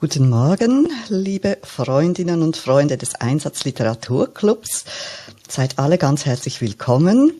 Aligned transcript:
Guten 0.00 0.30
Morgen, 0.30 0.88
liebe 1.10 1.58
Freundinnen 1.62 2.40
und 2.40 2.56
Freunde 2.56 2.96
des 2.96 3.16
Einsatzliteraturclubs. 3.16 4.86
Seid 5.46 5.78
alle 5.78 5.98
ganz 5.98 6.24
herzlich 6.24 6.62
willkommen. 6.62 7.34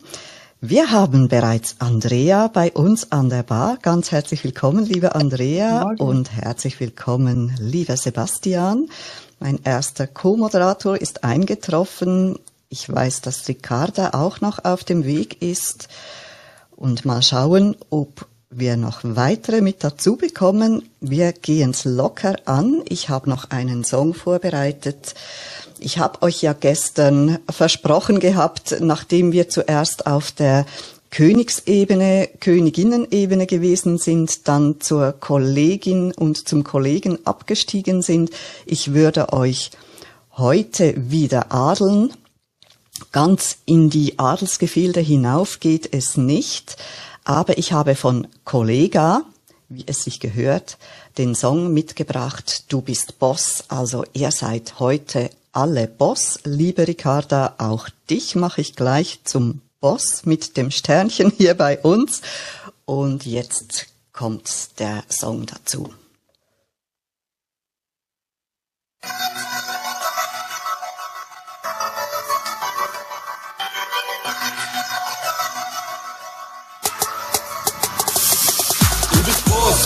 Wir 0.59 0.91
haben 0.91 1.27
bereits 1.27 1.77
Andrea 1.79 2.49
bei 2.49 2.71
uns 2.71 3.11
an 3.11 3.31
der 3.31 3.41
Bar. 3.41 3.79
Ganz 3.81 4.11
herzlich 4.11 4.43
willkommen, 4.43 4.85
liebe 4.85 5.15
Andrea, 5.15 5.85
Morgen. 5.85 6.03
und 6.03 6.33
herzlich 6.33 6.79
willkommen, 6.79 7.55
lieber 7.57 7.97
Sebastian. 7.97 8.89
Mein 9.39 9.59
erster 9.63 10.05
Co-Moderator 10.05 11.01
ist 11.01 11.23
eingetroffen. 11.23 12.37
Ich 12.69 12.87
weiß, 12.87 13.21
dass 13.21 13.47
Ricarda 13.47 14.11
auch 14.11 14.39
noch 14.39 14.63
auf 14.63 14.83
dem 14.83 15.03
Weg 15.03 15.41
ist. 15.41 15.87
Und 16.75 17.05
mal 17.05 17.23
schauen, 17.23 17.75
ob 17.89 18.27
wir 18.51 18.75
noch 18.77 18.99
weitere 19.03 19.61
mit 19.61 19.83
dazu 19.83 20.17
bekommen. 20.17 20.83
Wir 20.99 21.31
gehen's 21.31 21.85
locker 21.85 22.35
an. 22.45 22.83
Ich 22.87 23.09
habe 23.09 23.29
noch 23.29 23.49
einen 23.49 23.83
Song 23.83 24.13
vorbereitet. 24.13 25.15
Ich 25.79 25.97
habe 25.97 26.21
euch 26.21 26.41
ja 26.41 26.53
gestern 26.53 27.39
versprochen 27.49 28.19
gehabt, 28.19 28.75
nachdem 28.81 29.31
wir 29.31 29.49
zuerst 29.49 30.05
auf 30.05 30.31
der 30.31 30.65
Königsebene, 31.09 32.29
Königinnenebene 32.39 33.47
gewesen 33.47 33.97
sind, 33.97 34.47
dann 34.47 34.79
zur 34.79 35.13
Kollegin 35.13 36.13
und 36.13 36.47
zum 36.47 36.63
Kollegen 36.63 37.19
abgestiegen 37.25 38.01
sind. 38.01 38.31
Ich 38.65 38.93
würde 38.93 39.33
euch 39.33 39.71
heute 40.37 40.93
wieder 40.97 41.51
adeln. 41.51 42.13
Ganz 43.11 43.57
in 43.65 43.89
die 43.89 44.19
Adelsgefilde 44.19 44.99
hinauf 44.99 45.59
geht 45.59 45.93
es 45.93 46.15
nicht. 46.15 46.77
Aber 47.23 47.57
ich 47.57 47.71
habe 47.73 47.95
von 47.95 48.27
Kollega, 48.45 49.23
wie 49.69 49.83
es 49.87 50.03
sich 50.03 50.19
gehört, 50.19 50.77
den 51.17 51.35
Song 51.35 51.73
mitgebracht, 51.73 52.65
Du 52.69 52.81
bist 52.81 53.19
Boss. 53.19 53.63
Also 53.67 54.03
ihr 54.13 54.31
seid 54.31 54.79
heute 54.79 55.29
alle 55.51 55.87
Boss. 55.87 56.39
Liebe 56.43 56.87
Ricarda, 56.87 57.55
auch 57.57 57.89
dich 58.09 58.35
mache 58.35 58.61
ich 58.61 58.75
gleich 58.75 59.19
zum 59.23 59.61
Boss 59.79 60.25
mit 60.25 60.57
dem 60.57 60.71
Sternchen 60.71 61.31
hier 61.37 61.55
bei 61.55 61.79
uns. 61.79 62.21
Und 62.85 63.25
jetzt 63.25 63.87
kommt 64.11 64.79
der 64.79 65.03
Song 65.09 65.45
dazu. 65.45 65.93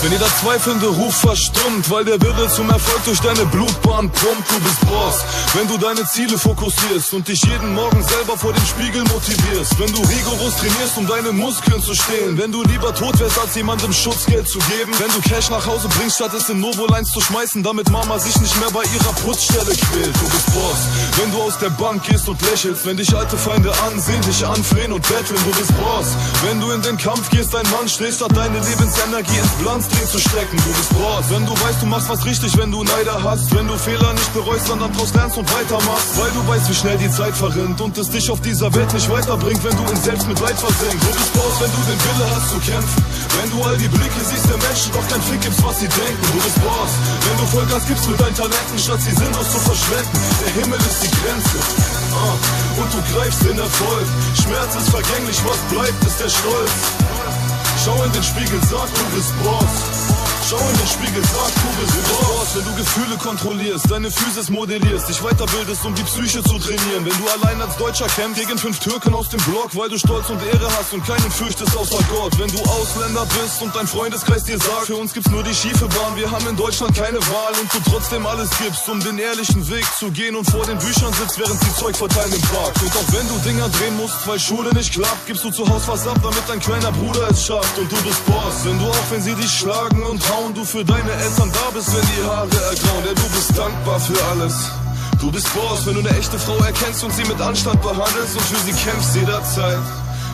Wenn 0.06 0.12
jeder 0.12 0.30
zweifelnde 0.40 0.86
Ruf 0.86 1.16
verstummt, 1.16 1.90
weil 1.90 2.06
der 2.06 2.22
Wille 2.22 2.48
zum 2.48 2.70
Erfolg 2.70 3.04
durch 3.06 3.20
deine 3.22 3.44
Blutbahn 3.48 4.08
pumpt, 4.12 4.52
du 4.52 4.60
bist 4.60 4.80
Boss. 4.82 5.26
Wenn 5.56 5.68
du 5.68 5.80
deine 5.80 6.06
Ziele 6.06 6.38
fokussierst 6.38 7.12
und 7.14 7.28
dich 7.28 7.42
jeden 7.44 7.74
Morgen 7.74 8.04
selber 8.04 8.38
vor 8.38 8.54
dem 8.54 8.64
Spiegel 8.68 9.02
motivierst, 9.06 9.80
wenn 9.80 9.92
du 9.92 10.04
rigoros 10.04 10.58
trainierst, 10.58 10.98
um 10.98 11.08
deine 11.08 11.32
Muskeln 11.32 11.82
zu 11.82 11.96
stehlen, 11.96 12.38
wenn 12.38 12.52
du 12.52 12.62
lieber 12.62 12.94
tot 12.94 13.20
wärst, 13.20 13.40
als 13.40 13.56
jemandem 13.56 13.92
Schutzgeld 13.92 14.48
zu 14.48 14.60
geben, 14.60 14.94
wenn 15.00 15.10
du 15.10 15.28
Cash 15.28 15.50
nach 15.50 15.66
Hause 15.66 15.88
bringst, 15.98 16.18
statt 16.18 16.36
es 16.36 16.50
in 16.50 16.60
Novolines 16.60 17.10
zu 17.10 17.20
schmeißen, 17.22 17.64
damit 17.64 17.90
Mama 17.90 18.20
sich 18.20 18.40
nicht 18.40 18.60
mehr 18.60 18.70
bei 18.70 18.84
ihrer 18.84 19.14
Putzstelle 19.26 19.74
quält, 19.74 20.16
du 20.22 20.30
bist 20.30 20.54
Boss. 20.54 20.82
Wenn 21.18 21.32
du 21.32 21.42
aus 21.42 21.58
der 21.58 21.72
Bank 21.72 22.04
gehst 22.04 22.30
und 22.30 22.40
lächelst, 22.44 22.86
wenn 22.86 22.98
dich 22.98 23.12
alte 23.16 23.38
Feinde 23.38 23.74
ansehen, 23.88 24.22
dich 24.22 24.46
anflehen 24.46 24.94
und 24.94 25.02
betteln, 25.02 25.40
du 25.44 25.52
bist 25.58 25.76
Boss. 25.82 26.14
Wenn 26.46 26.62
du 26.62 26.70
in 26.70 26.84
den 26.84 26.98
Kampf 27.00 27.28
gehst, 27.32 27.56
ein 27.56 27.66
Mann 27.72 27.90
stehst, 27.90 28.18
statt 28.18 28.38
deine 28.38 28.60
Lebensenergie 28.60 29.40
ins 29.40 29.58
Glanz 29.64 29.95
Ziel 29.96 30.08
zu 30.08 30.20
stecken. 30.20 30.58
Du 30.58 30.72
bist 30.72 30.90
Boss, 30.94 31.26
wenn 31.30 31.46
du 31.46 31.54
weißt, 31.54 31.82
du 31.82 31.86
machst 31.86 32.10
was 32.10 32.26
richtig, 32.26 32.58
wenn 32.58 32.72
du 32.72 32.84
Neider 32.84 33.22
hast. 33.24 33.54
Wenn 33.56 33.68
du 33.68 33.78
Fehler 33.78 34.14
nicht 34.14 34.34
bereust, 34.34 34.68
sondern 34.68 34.92
draus 34.94 35.14
lernst 35.14 35.38
und 35.38 35.48
weitermachst. 35.54 36.18
Weil 36.18 36.32
du 36.32 36.48
weißt, 36.48 36.70
wie 36.70 36.74
schnell 36.74 36.98
die 36.98 37.10
Zeit 37.10 37.36
verrinnt 37.36 37.80
und 37.82 37.98
es 37.98 38.10
dich 38.10 38.30
auf 38.30 38.42
dieser 38.42 38.74
Welt 38.74 38.92
nicht 38.94 39.10
weiterbringt, 39.10 39.64
wenn 39.64 39.76
du 39.76 39.84
in 39.92 39.98
Selbstmitleid 40.02 40.58
versenkst. 40.60 41.04
Du 41.04 41.12
bist 41.12 41.34
Boss, 41.34 41.56
wenn 41.62 41.72
du 41.72 41.82
den 41.90 42.00
Wille 42.00 42.26
hast 42.36 42.50
zu 42.50 42.60
kämpfen. 42.60 43.06
Wenn 43.40 43.50
du 43.52 43.64
all 43.64 43.78
die 43.78 43.88
Blicke 43.88 44.22
siehst 44.24 44.46
der 44.50 44.58
Menschen, 44.58 44.92
doch 44.94 45.08
kein 45.08 45.22
Fick 45.22 45.42
gibst, 45.42 45.64
was 45.64 45.80
sie 45.80 45.88
denken. 45.88 46.26
Du 46.34 46.40
bist 46.44 46.60
Boss, 46.64 46.92
wenn 47.26 47.38
du 47.38 47.46
Vollgas 47.52 47.84
gibst 47.88 48.10
mit 48.10 48.20
deinen 48.20 48.36
Talenten, 48.36 48.78
statt 48.80 49.02
sie 49.02 49.16
sinnlos 49.16 49.48
zu 49.52 49.60
verschwenden. 49.60 50.20
Der 50.44 50.52
Himmel 50.62 50.80
ist 50.80 51.00
die 51.04 51.12
Grenze. 51.12 51.58
Ah, 52.16 52.36
und 52.82 52.90
du 52.94 53.00
greifst 53.14 53.44
den 53.44 53.60
Erfolg. 53.60 54.08
Schmerz 54.42 54.76
ist 54.76 54.90
vergänglich, 54.90 55.40
was 55.46 55.60
bleibt, 55.72 56.00
ist 56.04 56.20
der 56.20 56.30
Stolz. 56.30 57.15
Schau 57.86 58.02
in 58.02 58.12
den 58.14 58.24
Spiegel, 58.24 58.60
sag, 58.64 58.88
du 58.96 59.16
bist 59.16 59.32
Boss. 59.44 59.95
Schau 60.48 60.60
in 60.60 60.78
den 60.78 60.88
Spiegel, 60.88 61.24
sag, 61.24 61.50
du 61.58 61.70
bist 61.82 61.98
Boss. 62.06 62.54
Wenn 62.54 62.66
du 62.66 62.76
Gefühle 62.76 63.18
kontrollierst, 63.18 63.90
deine 63.90 64.12
Physis 64.12 64.50
modellierst, 64.52 65.10
dich 65.10 65.20
weiterbildest, 65.24 65.84
um 65.86 65.96
die 65.96 66.04
Psyche 66.04 66.44
zu 66.44 66.60
trainieren. 66.60 67.04
Wenn 67.04 67.18
du 67.18 67.26
allein 67.34 67.60
als 67.64 67.76
Deutscher 67.78 68.06
kämpfst 68.06 68.46
gegen 68.46 68.58
fünf 68.60 68.78
Türken 68.78 69.16
aus 69.16 69.30
dem 69.30 69.42
Block, 69.42 69.76
weil 69.76 69.90
du 69.90 69.98
Stolz 69.98 70.30
und 70.30 70.40
Ehre 70.46 70.70
hast 70.78 70.94
und 70.94 71.04
keinen 71.04 71.32
fürchtest 71.32 71.76
außer 71.76 71.98
Gott. 72.14 72.38
Wenn 72.38 72.50
du 72.50 72.62
Ausländer 72.62 73.26
bist 73.42 73.60
und 73.64 73.76
dein 73.76 73.88
Freundeskreis 73.88 74.44
dir 74.44 74.60
sagt, 74.60 74.86
für 74.86 74.96
uns 74.96 75.14
gibt's 75.14 75.32
nur 75.32 75.42
die 75.42 75.56
schiefe 75.56 75.88
Bahn, 75.88 76.16
wir 76.16 76.30
haben 76.30 76.48
in 76.48 76.56
Deutschland 76.56 76.96
keine 76.96 77.18
Wahl 77.18 77.54
und 77.60 77.74
du 77.74 77.80
trotzdem 77.90 78.24
alles 78.28 78.52
gibst, 78.60 78.88
um 78.88 79.00
den 79.00 79.18
ehrlichen 79.18 79.68
Weg 79.68 79.86
zu 79.98 80.12
gehen 80.12 80.36
und 80.36 80.46
vor 80.46 80.64
den 80.68 80.78
Büchern 80.78 81.12
sitzt, 81.14 81.40
während 81.40 81.60
sie 81.60 81.74
Zeug 81.74 81.98
verteilen 81.98 82.32
im 82.32 82.42
Park. 82.42 82.74
Und 82.84 82.96
auch 82.96 83.10
wenn 83.18 83.28
du 83.28 83.36
Dinger 83.50 83.68
drehen 83.70 83.98
musst, 83.98 84.28
weil 84.28 84.40
Schule 84.40 84.72
nicht 84.76 84.94
klappt, 84.94 85.26
gibst 85.26 85.44
du 85.44 85.50
zu 85.50 85.68
Hause 85.68 85.88
was 85.88 86.08
ab, 86.08 86.20
damit 86.22 86.44
dein 86.48 86.60
kleiner 86.60 86.92
Bruder 86.92 87.32
es 87.32 87.48
schafft 87.48 87.80
und 87.80 87.92
du 87.92 87.96
bist 88.04 88.24
Boss. 88.28 88.64
Wenn 88.64 88.78
du 88.78 88.86
auch 88.86 89.05
wenn 89.12 89.22
sie 89.22 89.36
dich 89.36 89.52
schlagen 89.52 90.04
und 90.04 90.22
hauen, 90.30 90.54
du 90.54 90.64
für 90.64 90.84
deine 90.84 91.12
Eltern 91.12 91.52
da 91.52 91.70
bist, 91.74 91.94
wenn 91.94 92.06
die 92.06 92.24
Haare 92.24 92.50
ergrauen, 92.70 93.04
denn 93.06 93.16
du 93.16 93.30
bist 93.30 93.58
dankbar 93.58 94.00
für 94.00 94.18
alles. 94.32 94.54
Du 95.20 95.32
bist 95.32 95.48
Boss, 95.54 95.86
wenn 95.86 95.96
du 95.96 96.00
eine 96.02 96.18
echte 96.18 96.38
Frau 96.40 96.58
erkennst 96.58 97.04
und 97.04 97.14
sie 97.14 97.24
mit 97.24 97.40
Anstand 97.42 97.82
behandelst 97.82 98.36
und 98.36 98.46
für 98.46 98.60
sie 98.66 98.74
kämpfst 98.74 99.16
jederzeit. 99.16 99.80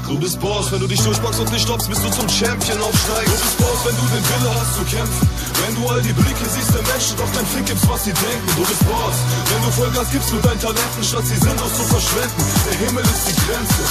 Du 0.08 0.20
bist 0.20 0.40
Boss, 0.40 0.72
wenn 0.72 0.80
du 0.80 0.88
dich 0.88 1.02
durchpackst 1.02 1.40
und 1.40 1.52
nicht 1.52 1.64
stoppst, 1.64 1.90
bis 1.90 2.02
du 2.02 2.10
zum 2.12 2.28
Champion 2.28 2.82
aufsteigst. 2.82 3.32
Du 3.32 3.42
bist 3.42 3.58
Boss, 3.58 3.80
wenn 3.86 3.96
du 3.96 4.06
den 4.12 4.24
Wille 4.24 4.52
hast 4.56 4.76
zu 4.76 4.84
kämpfen. 4.84 5.30
Wenn 5.64 5.76
du 5.76 5.88
all 5.88 6.02
die 6.02 6.14
Blicke 6.14 6.46
siehst 6.50 6.74
der 6.74 6.84
Menschen, 6.84 7.16
doch 7.18 7.32
kein 7.32 7.46
Fick 7.46 7.66
gibst, 7.66 7.88
was 7.88 8.04
sie 8.04 8.14
denken. 8.14 8.50
Du 8.58 8.66
bist 8.66 8.84
Boss, 8.88 9.18
wenn 9.48 9.62
du 9.64 9.72
Vollgas 9.72 10.12
gibst 10.12 10.34
mit 10.34 10.44
deinen 10.44 10.60
Talenten, 10.60 11.04
statt 11.04 11.26
sie 11.26 11.38
sinnlos 11.38 11.74
zu 11.78 11.84
verschwenden. 11.84 12.44
Der 12.68 12.78
Himmel 12.88 13.04
ist 13.04 13.24
die 13.30 13.38
Grenze. 13.46 13.84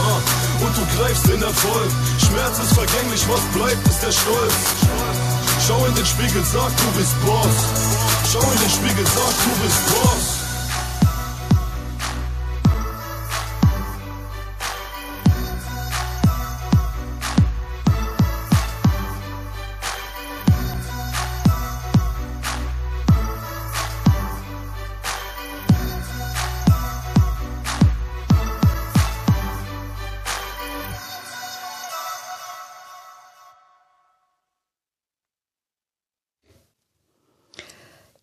Ah, 0.00 0.18
und 0.60 0.76
du 0.76 0.84
greifst 0.96 1.26
den 1.28 1.42
Erfolg. 1.42 1.90
Schmerz 2.18 2.58
ist 2.58 2.74
vergänglich, 2.74 3.22
was 3.28 3.40
bleibt, 3.56 3.86
ist 3.88 4.02
der 4.02 4.12
Stolz. 4.12 4.54
Schau 5.66 5.84
in 5.86 5.94
den 5.94 6.06
Spiegel, 6.06 6.44
sag 6.44 6.70
du 6.76 6.98
bist 6.98 7.14
Boss. 7.24 7.56
Schau 8.32 8.40
in 8.40 8.58
den 8.60 8.70
Spiegel, 8.70 9.06
sag 9.06 9.34
du 9.44 9.64
bist 9.64 9.80
Boss. 9.88 10.39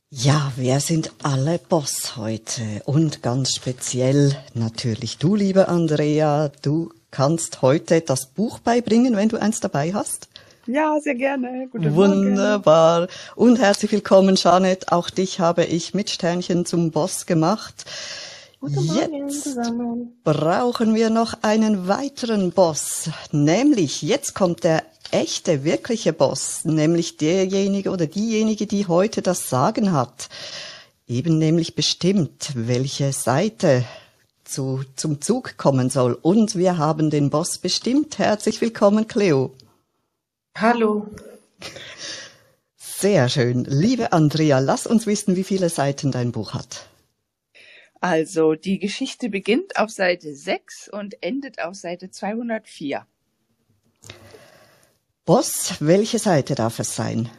Ja, 0.10 0.54
wir 0.56 0.80
sind 0.80 1.12
alle 1.22 1.60
Boss 1.60 2.16
heute 2.16 2.62
und 2.86 3.22
ganz 3.24 3.54
speziell 3.54 4.38
natürlich 4.54 5.18
du, 5.18 5.36
liebe 5.36 5.68
Andrea. 5.68 6.50
Du 6.62 6.94
kannst 7.12 7.62
heute 7.62 8.00
das 8.00 8.28
Buch 8.28 8.60
beibringen, 8.60 9.18
wenn 9.18 9.28
du 9.28 9.36
eins 9.36 9.60
dabei 9.60 9.94
hast. 9.94 10.30
Ja, 10.66 10.98
sehr 11.02 11.16
gerne. 11.16 11.68
Guten 11.70 11.94
Wunderbar. 11.94 13.02
Morgen. 13.02 13.12
Und 13.36 13.60
herzlich 13.60 13.92
willkommen, 13.92 14.38
Janet. 14.38 14.94
Auch 14.94 15.10
dich 15.10 15.42
habe 15.42 15.66
ich 15.66 15.94
mit 15.94 16.10
Sternchen 16.10 16.66
zum 16.66 16.92
Boss 16.92 17.26
gemacht. 17.26 17.84
Guten 18.62 18.86
Morgen 18.86 19.28
jetzt 19.28 19.44
zusammen. 19.44 20.18
brauchen 20.24 20.96
wir 20.96 21.10
noch 21.10 21.44
einen 21.44 21.90
weiteren 21.90 22.54
Boss. 22.54 23.10
Nämlich, 23.34 24.04
jetzt 24.04 24.34
kommt 24.36 24.64
der 24.64 24.84
echte, 25.12 25.64
wirkliche 25.64 26.14
Boss, 26.14 26.66
nämlich 26.66 27.18
derjenige 27.18 27.92
oder 27.92 28.08
diejenige, 28.08 28.68
die 28.68 28.88
heute 28.88 29.22
das 29.22 29.50
Sagen 29.50 29.92
hat, 29.92 30.30
eben 31.08 31.38
nämlich 31.38 31.76
bestimmt, 31.76 32.52
welche 32.56 33.14
Seite 33.14 33.86
zu, 34.44 34.84
zum 34.96 35.22
Zug 35.22 35.58
kommen 35.58 35.90
soll. 35.90 36.14
Und 36.14 36.56
wir 36.56 36.78
haben 36.78 37.10
den 37.10 37.30
Boss 37.30 37.58
bestimmt. 37.58 38.18
Herzlich 38.18 38.62
willkommen, 38.62 39.08
Cleo. 39.08 39.54
Hallo. 40.56 41.08
Sehr 42.76 43.30
schön. 43.30 43.66
Liebe 43.66 44.12
Andrea, 44.12 44.60
lass 44.60 44.88
uns 44.88 45.06
wissen, 45.06 45.36
wie 45.36 45.44
viele 45.44 45.70
Seiten 45.70 46.12
dein 46.12 46.32
Buch 46.32 46.54
hat. 46.54 46.88
Also, 48.00 48.54
die 48.54 48.80
Geschichte 48.80 49.30
beginnt 49.30 49.78
auf 49.78 49.90
Seite 49.90 50.36
6 50.36 50.90
und 50.90 51.22
endet 51.22 51.62
auf 51.62 51.76
Seite 51.76 52.10
204. 52.12 53.06
Boss, 55.28 55.76
welche 55.82 56.20
Seite 56.20 56.56
darf 56.56 56.80
es 56.80 56.96
sein? 56.96 57.30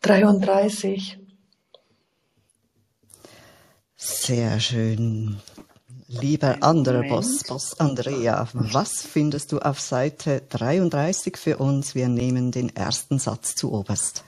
33. 0.00 1.18
Sehr 3.96 4.58
schön. 4.60 5.38
Lieber 6.08 6.62
anderer 6.62 7.02
Boss, 7.02 7.44
Boss 7.44 7.78
Andrea, 7.78 8.48
was 8.54 9.02
findest 9.02 9.52
du 9.52 9.58
auf 9.58 9.78
Seite 9.78 10.40
33 10.48 11.36
für 11.36 11.58
uns? 11.58 11.94
Wir 11.94 12.08
nehmen 12.08 12.50
den 12.50 12.74
ersten 12.74 13.18
Satz 13.18 13.54
zu 13.54 13.74
oberst. 13.74 14.24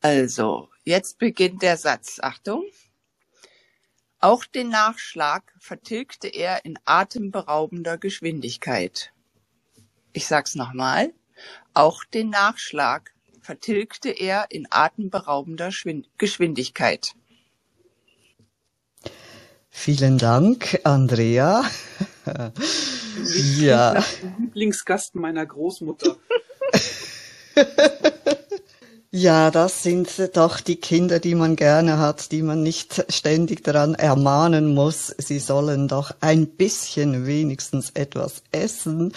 Also, 0.00 0.68
jetzt 0.84 1.18
beginnt 1.18 1.62
der 1.62 1.76
Satz. 1.76 2.20
Achtung. 2.22 2.62
Auch 4.20 4.44
den 4.44 4.68
Nachschlag 4.68 5.42
vertilgte 5.58 6.28
er 6.28 6.64
in 6.64 6.78
atemberaubender 6.84 7.98
Geschwindigkeit. 7.98 9.10
Ich 10.14 10.26
sag's 10.28 10.54
nochmal. 10.54 11.12
Auch 11.74 12.04
den 12.04 12.30
Nachschlag 12.30 13.12
vertilgte 13.42 14.10
er 14.10 14.46
in 14.48 14.68
atemberaubender 14.70 15.70
Geschwindigkeit. 16.16 17.14
Vielen 19.68 20.18
Dank, 20.18 20.80
Andrea. 20.84 21.64
ja. 23.58 24.04
Lieblingsgast 24.38 25.16
meiner 25.16 25.44
Großmutter. 25.44 26.16
Ja, 29.16 29.52
das 29.52 29.84
sind 29.84 30.36
doch 30.36 30.58
die 30.60 30.74
Kinder, 30.74 31.20
die 31.20 31.36
man 31.36 31.54
gerne 31.54 32.00
hat, 32.00 32.32
die 32.32 32.42
man 32.42 32.64
nicht 32.64 33.04
ständig 33.08 33.62
daran 33.62 33.94
ermahnen 33.94 34.74
muss. 34.74 35.14
Sie 35.18 35.38
sollen 35.38 35.86
doch 35.86 36.16
ein 36.18 36.48
bisschen 36.48 37.24
wenigstens 37.24 37.90
etwas 37.90 38.42
essen, 38.50 39.12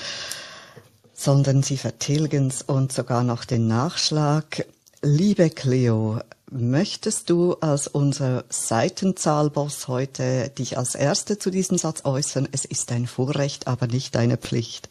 sondern 1.17 1.63
sie 1.63 1.75
vertilgen's 1.75 2.61
und 2.61 2.93
sogar 2.93 3.25
noch 3.25 3.43
den 3.43 3.67
Nachschlag. 3.67 4.65
Liebe 5.01 5.49
Cleo, 5.49 6.21
Möchtest 6.49 7.29
du 7.29 7.55
als 7.55 7.87
unser 7.87 8.45
Seitenzahlboss 8.47 9.89
heute 9.89 10.49
dich 10.57 10.77
als 10.77 10.95
Erste 10.95 11.37
zu 11.37 11.49
diesem 11.49 11.77
Satz 11.77 12.05
äußern? 12.05 12.47
Es 12.53 12.63
ist 12.63 12.89
dein 12.89 13.05
Vorrecht, 13.05 13.67
aber 13.67 13.87
nicht 13.87 14.15
deine 14.15 14.37
Pflicht. 14.37 14.87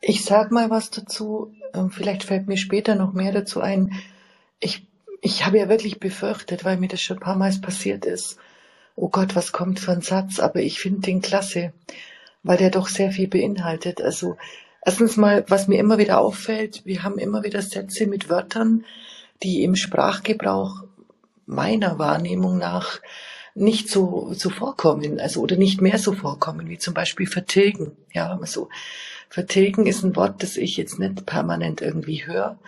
Ich 0.00 0.24
sag 0.24 0.50
mal 0.50 0.70
was 0.70 0.90
dazu. 0.90 1.54
Ähm, 1.74 1.90
vielleicht 1.90 2.24
fällt 2.24 2.48
mir 2.48 2.56
später 2.56 2.94
noch 2.94 3.12
mehr 3.12 3.32
dazu 3.32 3.60
ein. 3.60 3.92
Ich, 4.58 4.86
ich 5.20 5.44
habe 5.44 5.58
ja 5.58 5.68
wirklich 5.68 6.00
befürchtet, 6.00 6.64
weil 6.64 6.78
mir 6.78 6.88
das 6.88 7.02
schon 7.02 7.18
ein 7.18 7.22
paar 7.22 7.36
Mal 7.36 7.52
passiert 7.60 8.06
ist. 8.06 8.38
Oh 8.96 9.10
Gott, 9.10 9.36
was 9.36 9.52
kommt 9.52 9.80
für 9.80 9.92
ein 9.92 10.00
Satz? 10.00 10.38
Aber 10.38 10.60
ich 10.60 10.80
finde 10.80 11.02
den 11.02 11.20
klasse, 11.20 11.74
weil 12.42 12.56
der 12.56 12.70
doch 12.70 12.88
sehr 12.88 13.12
viel 13.12 13.28
beinhaltet. 13.28 14.00
Also 14.00 14.38
erstens 14.84 15.16
mal, 15.16 15.44
was 15.48 15.68
mir 15.68 15.78
immer 15.78 15.98
wieder 15.98 16.20
auffällt, 16.20 16.84
wir 16.84 17.02
haben 17.02 17.18
immer 17.18 17.42
wieder 17.42 17.62
Sätze 17.62 18.06
mit 18.06 18.28
Wörtern, 18.28 18.84
die 19.42 19.62
im 19.64 19.76
Sprachgebrauch 19.76 20.84
meiner 21.46 21.98
Wahrnehmung 21.98 22.58
nach 22.58 23.00
nicht 23.54 23.90
so, 23.90 24.32
so 24.32 24.48
vorkommen, 24.48 25.20
also 25.20 25.40
oder 25.40 25.56
nicht 25.56 25.80
mehr 25.80 25.98
so 25.98 26.12
vorkommen, 26.12 26.68
wie 26.68 26.78
zum 26.78 26.94
Beispiel 26.94 27.26
vertilgen. 27.26 27.92
Ja, 28.12 28.38
so 28.44 28.68
vertilgen 29.28 29.86
ist 29.86 30.02
ein 30.02 30.16
Wort, 30.16 30.42
das 30.42 30.56
ich 30.56 30.76
jetzt 30.76 30.98
nicht 30.98 31.26
permanent 31.26 31.82
irgendwie 31.82 32.26
höre, 32.26 32.58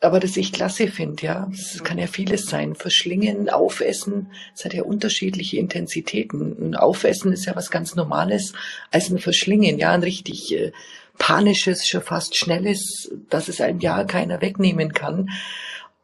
aber 0.00 0.20
das 0.20 0.36
ich 0.36 0.52
klasse 0.52 0.86
finde, 0.86 1.26
ja. 1.26 1.50
Es 1.52 1.82
kann 1.82 1.98
ja 1.98 2.06
vieles 2.06 2.46
sein. 2.46 2.76
Verschlingen, 2.76 3.48
aufessen, 3.48 4.30
es 4.54 4.64
hat 4.64 4.72
ja 4.72 4.84
unterschiedliche 4.84 5.56
Intensitäten. 5.58 6.56
Ein 6.60 6.76
Aufessen 6.76 7.32
ist 7.32 7.46
ja 7.46 7.56
was 7.56 7.70
ganz 7.70 7.96
Normales 7.96 8.52
als 8.92 9.10
ein 9.10 9.18
Verschlingen, 9.18 9.78
ja, 9.78 9.90
ein 9.90 10.04
richtig 10.04 10.54
äh, 10.54 10.72
panisches, 11.18 11.86
schon 11.86 12.02
fast 12.02 12.36
schnelles, 12.36 13.10
dass 13.28 13.48
es 13.48 13.60
einem 13.60 13.80
ja 13.80 14.04
keiner 14.04 14.40
wegnehmen 14.40 14.92
kann. 14.92 15.30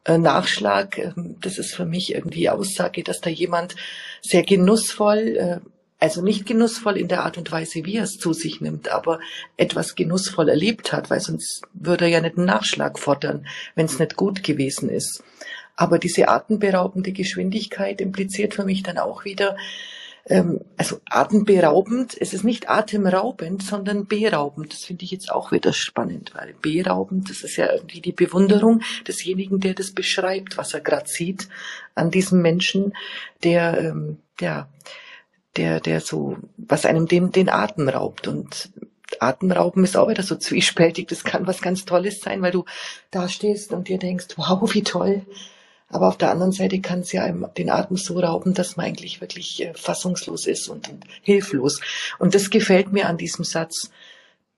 Äh, 0.03 0.17
Nachschlag, 0.17 0.97
ähm, 0.99 1.37
das 1.41 1.57
ist 1.57 1.73
für 1.73 1.85
mich 1.85 2.13
irgendwie 2.13 2.49
Aussage, 2.49 3.03
dass 3.03 3.21
da 3.21 3.29
jemand 3.29 3.75
sehr 4.21 4.43
genussvoll, 4.43 5.37
äh, 5.37 5.59
also 5.99 6.21
nicht 6.21 6.45
genussvoll 6.45 6.97
in 6.97 7.07
der 7.07 7.23
Art 7.23 7.37
und 7.37 7.51
Weise, 7.51 7.85
wie 7.85 7.95
er 7.95 8.03
es 8.03 8.17
zu 8.17 8.33
sich 8.33 8.61
nimmt, 8.61 8.89
aber 8.89 9.19
etwas 9.57 9.95
genussvoll 9.95 10.49
erlebt 10.49 10.93
hat, 10.93 11.09
weil 11.09 11.21
sonst 11.21 11.63
würde 11.73 12.05
er 12.05 12.11
ja 12.11 12.21
nicht 12.21 12.37
einen 12.37 12.45
Nachschlag 12.45 12.99
fordern, 12.99 13.47
wenn 13.73 13.87
es 13.87 13.97
nicht 13.97 14.15
gut 14.15 14.43
gewesen 14.43 14.89
ist. 14.89 15.23
Aber 15.75 15.97
diese 15.97 16.29
atemberaubende 16.29 17.11
Geschwindigkeit 17.11 17.99
impliziert 17.99 18.53
für 18.53 18.63
mich 18.63 18.83
dann 18.83 18.97
auch 18.97 19.25
wieder, 19.25 19.57
ähm, 20.27 20.61
also 20.75 20.99
atemberaubend, 21.09 22.17
es 22.19 22.33
ist 22.33 22.43
nicht 22.43 22.69
atemraubend, 22.69 23.61
sondern 23.61 24.07
beraubend. 24.07 24.73
Das 24.73 24.85
finde 24.85 25.05
ich 25.05 25.11
jetzt 25.11 25.31
auch 25.31 25.51
wieder 25.51 25.71
spannend, 25.71 26.33
weil 26.33 26.55
beraubend, 26.61 27.29
das 27.29 27.41
ist 27.43 27.57
ja 27.57 27.71
irgendwie 27.71 28.01
die 28.01 28.11
Bewunderung 28.11 28.81
desjenigen, 29.07 29.59
der 29.59 29.75
das 29.75 29.91
beschreibt, 29.91 30.57
was 30.57 30.73
er 30.73 30.81
gerade 30.81 31.07
sieht 31.07 31.47
an 31.93 32.09
diesem 32.09 32.41
Menschen, 32.41 32.93
der, 33.43 33.79
ähm, 33.79 34.17
der, 34.39 34.67
der, 35.57 35.79
der 35.79 36.01
so, 36.01 36.37
was 36.57 36.85
einem 36.85 37.07
den, 37.07 37.31
den 37.31 37.49
Atem 37.49 37.87
raubt 37.87 38.27
und 38.27 38.71
Atemrauben 39.19 39.83
ist 39.83 39.95
auch 39.95 40.09
wieder 40.09 40.23
so 40.23 40.35
zwiespältig. 40.35 41.07
Das 41.07 41.23
kann 41.23 41.45
was 41.45 41.61
ganz 41.61 41.85
Tolles 41.85 42.21
sein, 42.21 42.41
weil 42.41 42.51
du 42.51 42.65
da 43.11 43.29
stehst 43.29 43.71
und 43.71 43.87
dir 43.87 43.99
denkst, 43.99 44.27
wow, 44.35 44.73
wie 44.73 44.83
toll. 44.83 45.21
Aber 45.87 46.07
auf 46.07 46.17
der 46.17 46.31
anderen 46.31 46.51
Seite 46.51 46.81
kann 46.81 47.01
es 47.01 47.11
ja 47.11 47.23
einem 47.23 47.47
den 47.57 47.69
Atem 47.69 47.97
so 47.97 48.19
rauben, 48.19 48.53
dass 48.53 48.75
man 48.75 48.87
eigentlich 48.87 49.21
wirklich 49.21 49.61
äh, 49.63 49.73
fassungslos 49.75 50.47
ist 50.47 50.67
und, 50.67 50.89
und 50.89 51.05
hilflos. 51.21 51.79
Und 52.17 52.33
das 52.33 52.49
gefällt 52.49 52.91
mir 52.91 53.07
an 53.07 53.17
diesem 53.17 53.45
Satz. 53.45 53.91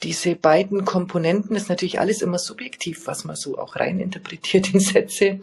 Diese 0.04 0.36
beiden 0.36 0.86
Komponenten 0.86 1.56
ist 1.56 1.70
natürlich 1.70 2.00
alles 2.00 2.22
immer 2.22 2.40
subjektiv, 2.40 3.08
was 3.08 3.26
man 3.26 3.36
so 3.36 3.58
auch 3.58 3.76
rein 3.76 4.00
interpretiert 4.00 4.74
in 4.74 4.80
Sätze. 4.80 5.40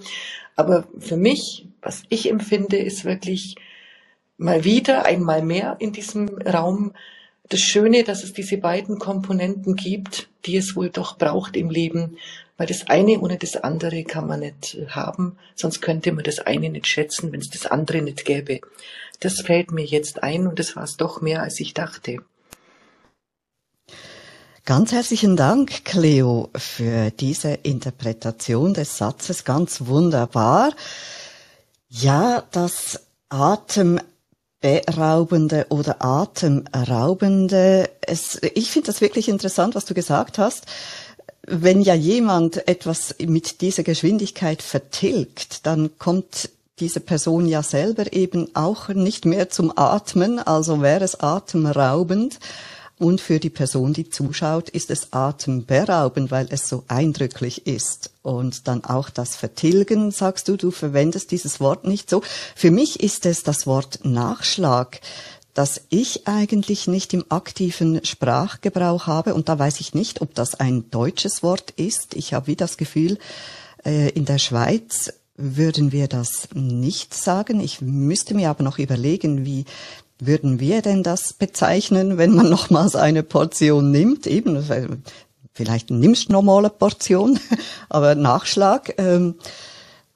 Aber 0.57 0.87
für 0.99 1.17
mich, 1.17 1.67
was 1.83 2.03
ich 2.09 2.31
empfinde, 2.31 2.79
ist 2.79 3.05
wirklich 3.05 3.57
mal 4.37 4.65
wieder, 4.65 5.05
einmal 5.05 5.43
mehr 5.43 5.77
in 5.81 5.93
diesem 5.93 6.29
Raum 6.29 6.93
das 7.49 7.61
Schöne, 7.61 8.05
dass 8.05 8.25
es 8.25 8.33
diese 8.33 8.57
beiden 8.57 8.99
Komponenten 8.99 9.77
gibt, 9.77 10.29
die 10.47 10.57
es 10.57 10.77
wohl 10.77 10.91
doch 10.91 11.19
braucht 11.19 11.57
im 11.57 11.71
Leben, 11.71 12.17
weil 12.57 12.67
das 12.67 12.87
eine 12.87 13.21
ohne 13.21 13.37
das 13.37 13.57
andere 13.57 14.05
kann 14.05 14.27
man 14.27 14.41
nicht 14.41 14.75
äh, 14.75 14.87
haben, 14.89 15.37
sonst 15.55 15.81
könnte 15.81 16.13
man 16.13 16.25
das 16.25 16.39
eine 16.39 16.71
nicht 16.71 16.87
schätzen, 16.87 17.33
wenn 17.33 17.41
es 17.41 17.51
das 17.51 17.67
andere 17.67 18.03
nicht 18.03 18.25
gäbe. 18.25 18.61
Das 19.21 19.41
fällt 19.41 19.73
mir 19.73 19.85
jetzt 19.85 20.23
ein 20.23 20.47
und 20.47 20.59
das 20.59 20.77
war 20.77 20.85
es 20.85 20.97
doch 20.97 21.21
mehr, 21.21 21.43
als 21.43 21.61
ich 21.61 21.75
dachte. 21.75 22.19
Ganz 24.65 24.93
herzlichen 24.93 25.37
Dank, 25.37 25.85
Cleo, 25.85 26.49
für 26.57 27.11
diese 27.11 27.53
Interpretation 27.53 28.73
des 28.73 28.97
Satzes. 28.97 29.45
Ganz 29.45 29.87
wunderbar. 29.87 30.73
Ja, 31.91 32.45
das 32.51 33.01
Atem 33.29 34.01
beraubende 34.65 35.67
oder 35.69 36.03
atemraubende. 36.03 37.91
Es, 38.01 38.41
ich 38.55 38.71
finde 38.71 38.87
das 38.87 39.03
wirklich 39.03 39.29
interessant, 39.29 39.75
was 39.75 39.85
du 39.85 39.93
gesagt 39.93 40.39
hast. 40.39 40.65
Wenn 41.47 41.83
ja 41.83 41.93
jemand 41.93 42.67
etwas 42.67 43.15
mit 43.19 43.61
dieser 43.61 43.83
Geschwindigkeit 43.83 44.63
vertilgt, 44.63 45.67
dann 45.67 45.99
kommt 45.99 46.49
diese 46.81 47.01
Person 47.01 47.47
ja 47.47 47.63
selber 47.63 48.15
eben 48.15 48.57
auch 48.57 48.89
nicht 48.89 49.27
mehr 49.27 49.51
zum 49.51 49.71
Atmen, 49.77 50.39
also 50.39 50.81
wäre 50.81 51.05
es 51.05 51.21
atemraubend. 51.21 52.39
Und 52.99 53.21
für 53.21 53.41
die 53.41 53.51
Person, 53.51 53.93
die 53.93 54.09
zuschaut, 54.09 54.69
ist 54.69 54.91
es 54.91 55.13
atemberaubend, 55.13 56.31
weil 56.31 56.47
es 56.51 56.69
so 56.69 56.85
eindrücklich 56.87 57.67
ist. 57.67 58.11
Und 58.23 58.69
dann 58.69 58.85
auch 58.85 59.11
das 59.11 59.35
Vertilgen, 59.35 60.13
sagst 60.13 60.49
du, 60.49 60.57
du 60.57 60.71
verwendest 60.71 61.33
dieses 61.33 61.59
Wort 61.59 61.87
nicht 61.87 62.09
so. 62.09 62.23
Für 62.55 62.71
mich 62.71 63.03
ist 63.03 63.27
es 63.27 63.43
das 63.43 63.67
Wort 63.67 64.01
Nachschlag, 64.05 65.01
das 65.55 65.81
ich 65.89 66.29
eigentlich 66.29 66.87
nicht 66.87 67.15
im 67.15 67.25
aktiven 67.31 68.05
Sprachgebrauch 68.05 69.07
habe. 69.09 69.35
Und 69.35 69.49
da 69.49 69.59
weiß 69.59 69.81
ich 69.81 69.95
nicht, 69.95 70.21
ob 70.21 70.35
das 70.35 70.55
ein 70.55 70.91
deutsches 70.91 71.43
Wort 71.43 71.73
ist. 71.73 72.15
Ich 72.15 72.33
habe 72.33 72.47
wie 72.47 72.57
das 72.57 72.77
Gefühl, 72.77 73.19
äh, 73.85 74.11
in 74.11 74.25
der 74.25 74.39
Schweiz 74.39 75.13
würden 75.37 75.91
wir 75.91 76.07
das 76.07 76.49
nicht 76.55 77.15
sagen. 77.15 77.61
Ich 77.61 77.81
müsste 77.81 78.35
mir 78.35 78.51
aber 78.51 78.63
noch 78.63 78.79
überlegen, 78.79 79.45
wie 79.45 79.65
würden 80.19 80.61
wir 80.61 80.83
denn 80.83 81.03
das 81.03 81.33
bezeichnen, 81.33 82.19
wenn 82.19 82.35
man 82.35 82.49
nochmals 82.51 82.97
eine 82.97 83.23
Portion 83.23 83.91
nimmt? 83.91 84.27
Eben, 84.27 84.65
vielleicht 85.53 85.91
nimmst 85.91 86.29
du 86.29 86.33
normale 86.33 86.71
Portion, 86.71 87.39
aber 87.89 88.15
Nachschlag. 88.15 88.95
Ähm, 88.99 89.37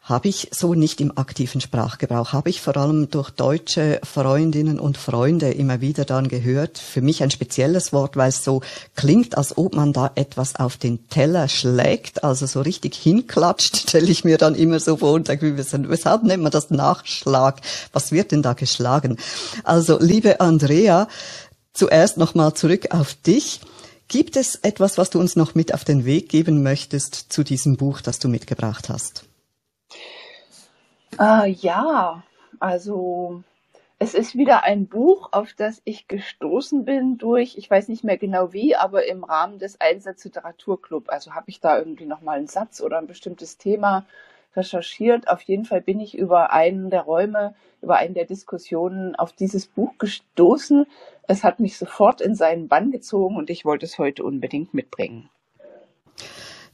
habe 0.08 0.28
ich 0.28 0.48
so 0.52 0.72
nicht 0.72 1.00
im 1.02 1.16
aktiven 1.18 1.60
Sprachgebrauch, 1.60 2.32
habe 2.32 2.48
ich 2.48 2.62
vor 2.62 2.76
allem 2.78 3.10
durch 3.10 3.30
deutsche 3.30 4.00
Freundinnen 4.02 4.80
und 4.80 4.96
Freunde 4.96 5.50
immer 5.50 5.82
wieder 5.82 6.06
dann 6.06 6.28
gehört. 6.28 6.78
Für 6.78 7.02
mich 7.02 7.22
ein 7.22 7.30
spezielles 7.30 7.92
Wort, 7.92 8.16
weil 8.16 8.30
es 8.30 8.42
so 8.42 8.62
klingt, 8.96 9.36
als 9.36 9.58
ob 9.58 9.76
man 9.76 9.92
da 9.92 10.10
etwas 10.14 10.56
auf 10.56 10.78
den 10.78 11.08
Teller 11.08 11.48
schlägt, 11.48 12.24
also 12.24 12.46
so 12.46 12.62
richtig 12.62 12.94
hinklatscht, 12.94 13.76
stelle 13.88 14.10
ich 14.10 14.24
mir 14.24 14.38
dann 14.38 14.54
immer 14.54 14.80
so 14.80 14.96
vor 14.96 15.12
und 15.12 15.28
denke, 15.28 15.58
weshalb 15.58 16.22
nennt 16.22 16.42
man 16.42 16.52
das 16.52 16.70
Nachschlag? 16.70 17.60
Was 17.92 18.10
wird 18.10 18.32
denn 18.32 18.42
da 18.42 18.54
geschlagen? 18.54 19.18
Also, 19.62 19.98
liebe 20.00 20.40
Andrea, 20.40 21.08
zuerst 21.74 22.16
nochmal 22.16 22.54
zurück 22.54 22.94
auf 22.94 23.14
dich. 23.14 23.60
Gibt 24.08 24.36
es 24.36 24.54
etwas, 24.54 24.96
was 24.96 25.10
du 25.10 25.20
uns 25.20 25.36
noch 25.36 25.54
mit 25.54 25.74
auf 25.74 25.84
den 25.84 26.06
Weg 26.06 26.30
geben 26.30 26.62
möchtest 26.62 27.26
zu 27.28 27.44
diesem 27.44 27.76
Buch, 27.76 28.00
das 28.00 28.18
du 28.18 28.28
mitgebracht 28.28 28.88
hast? 28.88 29.27
Äh, 31.18 31.50
ja, 31.50 32.22
Also 32.60 33.42
es 33.98 34.14
ist 34.14 34.36
wieder 34.36 34.64
ein 34.64 34.86
Buch, 34.86 35.30
auf 35.32 35.52
das 35.54 35.82
ich 35.84 36.08
gestoßen 36.08 36.84
bin 36.84 37.18
durch, 37.18 37.56
ich 37.58 37.68
weiß 37.70 37.88
nicht 37.88 38.04
mehr 38.04 38.18
genau 38.18 38.52
wie, 38.52 38.76
aber 38.76 39.06
im 39.06 39.24
Rahmen 39.24 39.58
des 39.58 39.80
Einsatz 39.80 40.24
Literaturclub. 40.24 41.08
Also 41.08 41.34
habe 41.34 41.50
ich 41.50 41.60
da 41.60 41.78
irgendwie 41.78 42.06
nochmal 42.06 42.38
einen 42.38 42.46
Satz 42.46 42.80
oder 42.80 42.98
ein 42.98 43.06
bestimmtes 43.08 43.58
Thema 43.58 44.06
recherchiert. 44.56 45.28
Auf 45.28 45.42
jeden 45.42 45.64
Fall 45.64 45.80
bin 45.80 46.00
ich 46.00 46.16
über 46.16 46.52
einen 46.52 46.90
der 46.90 47.02
Räume, 47.02 47.54
über 47.82 47.96
einen 47.96 48.14
der 48.14 48.24
Diskussionen 48.24 49.16
auf 49.16 49.32
dieses 49.32 49.66
Buch 49.66 49.98
gestoßen. 49.98 50.86
Es 51.26 51.44
hat 51.44 51.60
mich 51.60 51.78
sofort 51.78 52.20
in 52.20 52.34
seinen 52.36 52.68
Bann 52.68 52.92
gezogen 52.92 53.36
und 53.36 53.50
ich 53.50 53.64
wollte 53.64 53.86
es 53.86 53.98
heute 53.98 54.24
unbedingt 54.24 54.74
mitbringen. 54.74 55.28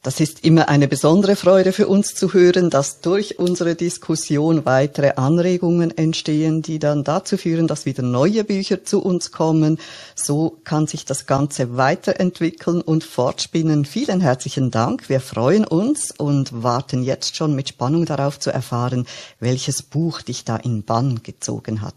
Das 0.04 0.20
ist 0.20 0.44
immer 0.44 0.68
eine 0.68 0.86
besondere 0.86 1.34
Freude 1.34 1.72
für 1.72 1.88
uns 1.88 2.14
zu 2.14 2.34
hören, 2.34 2.68
dass 2.68 3.00
durch 3.00 3.38
unsere 3.38 3.74
Diskussion 3.74 4.66
weitere 4.66 5.12
Anregungen 5.12 5.96
entstehen, 5.96 6.60
die 6.60 6.78
dann 6.78 7.04
dazu 7.04 7.38
führen, 7.38 7.68
dass 7.68 7.86
wieder 7.86 8.02
neue 8.02 8.44
Bücher 8.44 8.84
zu 8.84 9.02
uns 9.02 9.32
kommen. 9.32 9.78
So 10.14 10.58
kann 10.64 10.86
sich 10.86 11.06
das 11.06 11.24
Ganze 11.24 11.78
weiterentwickeln 11.78 12.82
und 12.82 13.02
fortspinnen. 13.02 13.86
Vielen 13.86 14.20
herzlichen 14.20 14.70
Dank. 14.70 15.08
Wir 15.08 15.20
freuen 15.20 15.64
uns 15.64 16.10
und 16.10 16.62
warten 16.62 17.02
jetzt 17.02 17.34
schon 17.34 17.54
mit 17.54 17.70
Spannung 17.70 18.04
darauf 18.04 18.38
zu 18.38 18.50
erfahren, 18.50 19.06
welches 19.40 19.82
Buch 19.82 20.20
dich 20.20 20.44
da 20.44 20.56
in 20.56 20.82
Bann 20.82 21.22
gezogen 21.22 21.80
hat. 21.80 21.94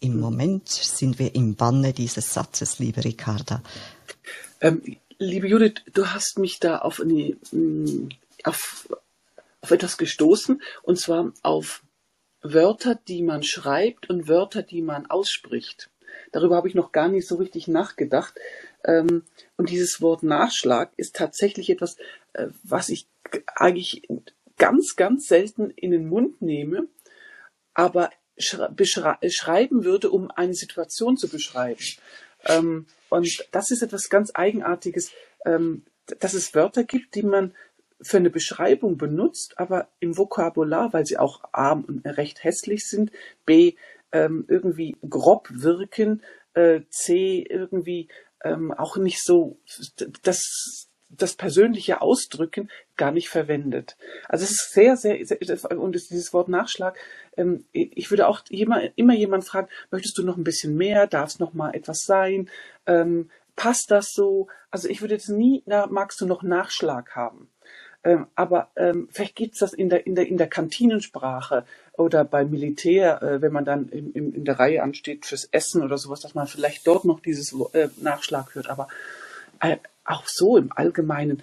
Im 0.00 0.18
Moment 0.18 0.70
sind 0.70 1.18
wir 1.18 1.34
im 1.34 1.56
Banne 1.56 1.92
dieses 1.92 2.32
Satzes, 2.32 2.78
liebe 2.78 3.04
Ricarda. 3.04 3.62
Ähm, 4.62 4.80
liebe 5.20 5.46
Judith, 5.46 5.82
du 5.92 6.06
hast 6.06 6.38
mich 6.38 6.58
da 6.58 6.78
auf, 6.78 7.00
eine, 7.00 7.36
mm, 7.52 8.08
auf, 8.42 8.88
auf 9.60 9.70
etwas 9.70 9.98
gestoßen, 9.98 10.60
und 10.82 10.98
zwar 10.98 11.32
auf 11.42 11.84
Wörter, 12.42 12.98
die 13.06 13.22
man 13.22 13.42
schreibt 13.42 14.08
und 14.08 14.26
Wörter, 14.26 14.62
die 14.62 14.82
man 14.82 15.06
ausspricht. 15.06 15.90
Darüber 16.32 16.56
habe 16.56 16.68
ich 16.68 16.74
noch 16.74 16.90
gar 16.90 17.08
nicht 17.08 17.28
so 17.28 17.36
richtig 17.36 17.68
nachgedacht. 17.68 18.34
Ähm, 18.82 19.24
und 19.56 19.68
dieses 19.68 20.00
Wort 20.00 20.22
Nachschlag 20.22 20.90
ist 20.96 21.14
tatsächlich 21.14 21.68
etwas, 21.68 21.96
äh, 22.32 22.48
was 22.62 22.88
ich 22.88 23.06
eigentlich 23.54 24.08
ganz, 24.56 24.96
ganz 24.96 25.28
selten 25.28 25.70
in 25.70 25.90
den 25.90 26.08
Mund 26.08 26.40
nehme, 26.40 26.88
aber 27.74 28.10
schreiben 28.38 29.84
würde, 29.84 30.10
um 30.10 30.30
eine 30.30 30.54
Situation 30.54 31.18
zu 31.18 31.28
beschreiben. 31.28 31.84
Ähm, 32.46 32.86
und 33.08 33.46
das 33.52 33.70
ist 33.70 33.82
etwas 33.82 34.08
ganz 34.08 34.30
Eigenartiges, 34.34 35.12
ähm, 35.44 35.82
dass 36.18 36.34
es 36.34 36.54
Wörter 36.54 36.84
gibt, 36.84 37.14
die 37.14 37.22
man 37.22 37.54
für 38.02 38.16
eine 38.16 38.30
Beschreibung 38.30 38.96
benutzt, 38.96 39.58
aber 39.58 39.88
im 40.00 40.16
Vokabular, 40.16 40.92
weil 40.92 41.06
sie 41.06 41.18
auch 41.18 41.42
A 41.52 41.82
recht 42.04 42.44
hässlich 42.44 42.86
sind, 42.86 43.12
B 43.44 43.74
ähm, 44.12 44.44
irgendwie 44.48 44.96
grob 45.08 45.48
wirken, 45.50 46.22
äh, 46.54 46.80
C 46.88 47.44
irgendwie 47.48 48.08
ähm, 48.42 48.72
auch 48.72 48.96
nicht 48.96 49.22
so 49.22 49.58
das 50.22 50.88
das 51.10 51.34
persönliche 51.34 52.00
Ausdrücken 52.00 52.70
gar 52.96 53.10
nicht 53.10 53.28
verwendet. 53.28 53.96
Also 54.28 54.44
es 54.44 54.52
ist 54.52 54.72
sehr, 54.72 54.96
sehr, 54.96 55.24
sehr 55.24 55.78
und 55.78 55.94
dieses 55.94 56.32
Wort 56.32 56.48
Nachschlag, 56.48 56.96
ähm, 57.36 57.64
ich 57.72 58.10
würde 58.10 58.28
auch 58.28 58.42
immer, 58.48 58.82
immer 58.96 59.14
jemand 59.14 59.44
fragen, 59.44 59.68
möchtest 59.90 60.16
du 60.18 60.24
noch 60.24 60.36
ein 60.36 60.44
bisschen 60.44 60.76
mehr, 60.76 61.06
darf 61.06 61.30
es 61.30 61.38
noch 61.38 61.52
mal 61.52 61.74
etwas 61.74 62.04
sein, 62.04 62.48
ähm, 62.86 63.30
passt 63.56 63.90
das 63.90 64.12
so? 64.12 64.48
Also 64.70 64.88
ich 64.88 65.00
würde 65.00 65.14
jetzt 65.14 65.28
nie, 65.28 65.62
na, 65.66 65.86
magst 65.86 66.20
du 66.20 66.26
noch 66.26 66.42
Nachschlag 66.42 67.14
haben? 67.14 67.48
Ähm, 68.02 68.26
aber 68.34 68.70
ähm, 68.76 69.08
vielleicht 69.10 69.36
gibt's 69.36 69.58
das 69.58 69.74
in 69.74 69.90
der, 69.90 70.06
in, 70.06 70.14
der, 70.14 70.26
in 70.26 70.38
der 70.38 70.48
Kantinensprache 70.48 71.66
oder 71.92 72.24
beim 72.24 72.50
Militär, 72.50 73.22
äh, 73.22 73.42
wenn 73.42 73.52
man 73.52 73.66
dann 73.66 73.90
im, 73.90 74.12
im, 74.14 74.34
in 74.34 74.44
der 74.46 74.58
Reihe 74.58 74.82
ansteht 74.82 75.26
fürs 75.26 75.44
Essen 75.44 75.82
oder 75.82 75.98
sowas, 75.98 76.20
dass 76.20 76.34
man 76.34 76.46
vielleicht 76.46 76.86
dort 76.86 77.04
noch 77.04 77.20
dieses 77.20 77.54
äh, 77.74 77.88
Nachschlag 77.98 78.54
hört. 78.54 78.70
Aber 78.70 78.88
äh, 79.60 79.76
auch 80.10 80.26
so 80.26 80.56
im 80.56 80.72
Allgemeinen, 80.72 81.42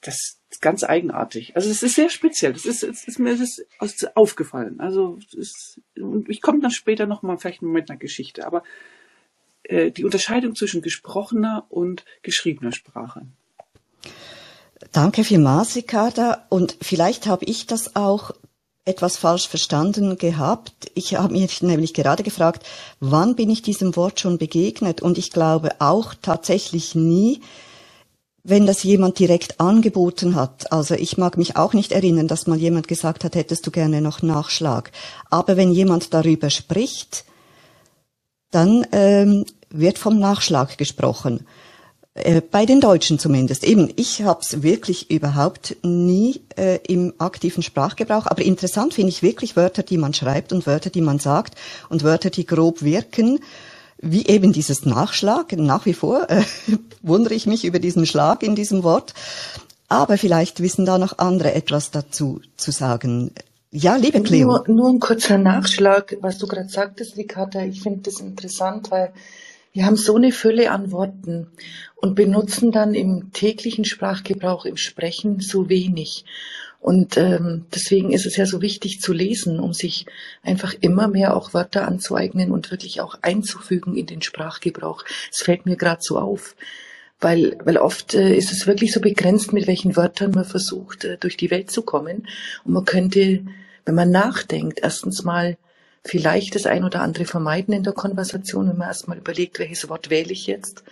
das 0.00 0.38
ist 0.50 0.62
ganz 0.62 0.84
eigenartig. 0.84 1.56
Also 1.56 1.70
es 1.70 1.82
ist 1.82 1.94
sehr 1.94 2.10
speziell. 2.10 2.52
Das 2.52 2.66
ist, 2.66 2.82
es 2.82 3.06
ist 3.06 3.18
mir 3.18 3.32
ist 3.32 4.16
aufgefallen. 4.16 4.80
Also 4.80 5.18
ist, 5.32 5.80
ich 6.28 6.40
komme 6.40 6.60
dann 6.60 6.70
später 6.70 7.06
noch 7.06 7.22
mal 7.22 7.38
vielleicht 7.38 7.62
mit 7.62 7.90
einer 7.90 7.98
Geschichte. 7.98 8.46
Aber 8.46 8.62
äh, 9.64 9.90
die 9.90 10.04
Unterscheidung 10.04 10.54
zwischen 10.54 10.82
gesprochener 10.82 11.66
und 11.68 12.04
geschriebener 12.22 12.72
Sprache. 12.72 13.22
Danke 14.92 15.24
vielmals, 15.24 15.76
Ricarda. 15.76 16.46
Und 16.48 16.76
vielleicht 16.80 17.26
habe 17.26 17.44
ich 17.44 17.66
das 17.66 17.96
auch 17.96 18.32
etwas 18.84 19.16
falsch 19.16 19.48
verstanden 19.48 20.16
gehabt. 20.16 20.90
Ich 20.94 21.14
habe 21.16 21.32
mich 21.32 21.62
nämlich 21.62 21.94
gerade 21.94 22.22
gefragt, 22.22 22.66
wann 22.98 23.36
bin 23.36 23.50
ich 23.50 23.62
diesem 23.62 23.94
Wort 23.96 24.20
schon 24.20 24.38
begegnet? 24.38 25.02
Und 25.02 25.18
ich 25.18 25.30
glaube 25.30 25.70
auch 25.80 26.14
tatsächlich 26.20 26.94
nie, 26.94 27.40
wenn 28.42 28.66
das 28.66 28.82
jemand 28.82 29.18
direkt 29.18 29.60
angeboten 29.60 30.34
hat. 30.34 30.72
Also 30.72 30.94
ich 30.94 31.18
mag 31.18 31.36
mich 31.36 31.56
auch 31.56 31.74
nicht 31.74 31.92
erinnern, 31.92 32.26
dass 32.26 32.46
mal 32.46 32.58
jemand 32.58 32.88
gesagt 32.88 33.22
hat, 33.24 33.34
hättest 33.34 33.66
du 33.66 33.70
gerne 33.70 34.00
noch 34.00 34.22
Nachschlag. 34.22 34.92
Aber 35.28 35.56
wenn 35.56 35.72
jemand 35.72 36.14
darüber 36.14 36.48
spricht, 36.48 37.24
dann 38.50 38.86
ähm, 38.92 39.44
wird 39.68 39.98
vom 39.98 40.18
Nachschlag 40.18 40.78
gesprochen. 40.78 41.46
Äh, 42.24 42.40
bei 42.40 42.66
den 42.66 42.80
Deutschen 42.80 43.18
zumindest. 43.18 43.64
Eben, 43.64 43.92
ich 43.96 44.22
habe 44.22 44.40
es 44.42 44.62
wirklich 44.62 45.10
überhaupt 45.10 45.76
nie 45.82 46.40
äh, 46.56 46.78
im 46.86 47.14
aktiven 47.18 47.62
Sprachgebrauch. 47.62 48.26
Aber 48.26 48.42
interessant 48.42 48.94
finde 48.94 49.10
ich 49.10 49.22
wirklich 49.22 49.56
Wörter, 49.56 49.82
die 49.82 49.98
man 49.98 50.14
schreibt 50.14 50.52
und 50.52 50.66
Wörter, 50.66 50.90
die 50.90 51.00
man 51.00 51.18
sagt 51.18 51.54
und 51.88 52.04
Wörter, 52.04 52.30
die 52.30 52.46
grob 52.46 52.82
wirken. 52.82 53.40
Wie 54.02 54.26
eben 54.26 54.52
dieses 54.52 54.86
Nachschlag. 54.86 55.52
Nach 55.52 55.84
wie 55.86 55.94
vor 55.94 56.30
äh, 56.30 56.42
wundere 57.02 57.34
ich 57.34 57.46
mich 57.46 57.64
über 57.64 57.78
diesen 57.78 58.06
Schlag 58.06 58.42
in 58.42 58.54
diesem 58.54 58.82
Wort. 58.82 59.14
Aber 59.88 60.16
vielleicht 60.18 60.60
wissen 60.60 60.86
da 60.86 60.98
noch 60.98 61.18
andere 61.18 61.54
etwas 61.54 61.90
dazu 61.90 62.40
zu 62.56 62.70
sagen. 62.70 63.32
Ja, 63.72 63.96
liebe 63.96 64.20
Cleo. 64.22 64.46
Nur, 64.46 64.64
nur 64.68 64.88
ein 64.88 65.00
kurzer 65.00 65.38
Nachschlag, 65.38 66.16
was 66.20 66.38
du 66.38 66.46
gerade 66.46 66.68
sagtest, 66.68 67.16
Ricarda. 67.16 67.62
Ich 67.62 67.82
finde 67.82 68.00
das 68.02 68.20
interessant, 68.20 68.90
weil 68.90 69.12
wir 69.72 69.86
haben 69.86 69.96
so 69.96 70.16
eine 70.16 70.32
Fülle 70.32 70.70
an 70.70 70.90
Worten 70.90 71.46
und 71.96 72.14
benutzen 72.14 72.72
dann 72.72 72.94
im 72.94 73.32
täglichen 73.32 73.84
Sprachgebrauch, 73.84 74.64
im 74.64 74.76
Sprechen 74.76 75.40
so 75.40 75.68
wenig. 75.68 76.24
Und 76.80 77.18
ähm, 77.18 77.66
deswegen 77.74 78.10
ist 78.10 78.24
es 78.24 78.36
ja 78.36 78.46
so 78.46 78.62
wichtig 78.62 79.00
zu 79.00 79.12
lesen, 79.12 79.60
um 79.60 79.74
sich 79.74 80.06
einfach 80.42 80.74
immer 80.80 81.08
mehr 81.08 81.36
auch 81.36 81.52
Wörter 81.52 81.86
anzueignen 81.86 82.50
und 82.50 82.70
wirklich 82.70 83.02
auch 83.02 83.16
einzufügen 83.20 83.96
in 83.96 84.06
den 84.06 84.22
Sprachgebrauch. 84.22 85.04
Es 85.30 85.42
fällt 85.42 85.66
mir 85.66 85.76
gerade 85.76 86.00
so 86.00 86.18
auf, 86.18 86.56
weil, 87.20 87.58
weil 87.64 87.76
oft 87.76 88.14
äh, 88.14 88.34
ist 88.34 88.50
es 88.50 88.66
wirklich 88.66 88.92
so 88.92 89.00
begrenzt, 89.00 89.52
mit 89.52 89.66
welchen 89.66 89.94
Wörtern 89.94 90.30
man 90.30 90.46
versucht, 90.46 91.04
äh, 91.04 91.18
durch 91.18 91.36
die 91.36 91.50
Welt 91.50 91.70
zu 91.70 91.82
kommen. 91.82 92.26
Und 92.64 92.72
man 92.72 92.86
könnte, 92.86 93.44
wenn 93.84 93.94
man 93.94 94.10
nachdenkt, 94.10 94.80
erstens 94.82 95.22
mal 95.22 95.58
vielleicht 96.04 96.54
das 96.54 96.66
ein 96.66 96.84
oder 96.84 97.02
andere 97.02 97.24
vermeiden 97.24 97.74
in 97.74 97.82
der 97.82 97.92
Konversation, 97.92 98.68
wenn 98.68 98.76
man 98.76 98.88
erstmal 98.88 99.18
überlegt, 99.18 99.58
welches 99.58 99.88
Wort 99.88 100.10
wähle 100.10 100.32
ich 100.32 100.46
jetzt. 100.46 100.84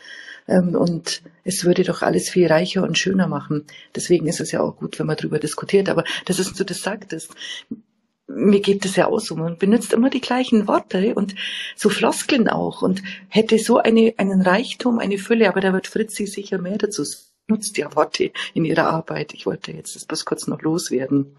Ähm, 0.47 0.75
und 0.75 1.23
es 1.45 1.65
würde 1.65 1.85
doch 1.85 2.03
alles 2.03 2.29
viel 2.31 2.47
reicher 2.47 2.83
und 2.83 2.99
schöner 2.99 3.27
machen. 3.27 3.65
Deswegen 3.95 4.27
ist 4.27 4.41
es 4.41 4.53
ja 4.53 4.61
auch 4.61 4.77
gut, 4.77 4.99
wenn 4.99 5.07
man 5.07 5.17
darüber 5.17 5.38
diskutiert. 5.38 5.88
Aber 5.88 6.05
das 6.25 6.38
ist, 6.38 6.57
so 6.57 6.65
das 6.65 6.81
sagtest, 6.81 7.35
mir 8.27 8.61
geht 8.61 8.85
es 8.85 8.97
ja 8.97 9.07
auch 9.07 9.21
so. 9.21 9.37
Man 9.37 9.57
benutzt 9.57 9.93
immer 9.93 10.11
die 10.11 10.21
gleichen 10.21 10.69
Worte 10.69 11.15
und 11.15 11.35
so 11.77 11.88
Floskeln 11.88 12.49
auch 12.49 12.83
und 12.83 13.03
hätte 13.29 13.59
so 13.59 13.79
eine, 13.79 14.15
einen 14.19 14.43
Reichtum, 14.43 14.99
eine 14.99 15.19
Fülle, 15.19 15.49
aber 15.49 15.61
da 15.61 15.73
wird 15.73 15.87
Fritzi 15.87 16.27
sicher 16.27 16.59
mehr 16.59 16.79
dazu 16.79 17.05
nutzt 17.49 17.79
ja 17.79 17.95
Worte 17.97 18.31
in 18.55 18.65
ihrer 18.65 18.88
Arbeit. 18.88 19.35
Ich 19.35 19.47
wollte 19.47 19.73
jetzt 19.73 19.97
das 19.97 20.05
bloß 20.05 20.25
kurz 20.25 20.47
noch 20.47 20.62
loswerden. 20.62 21.35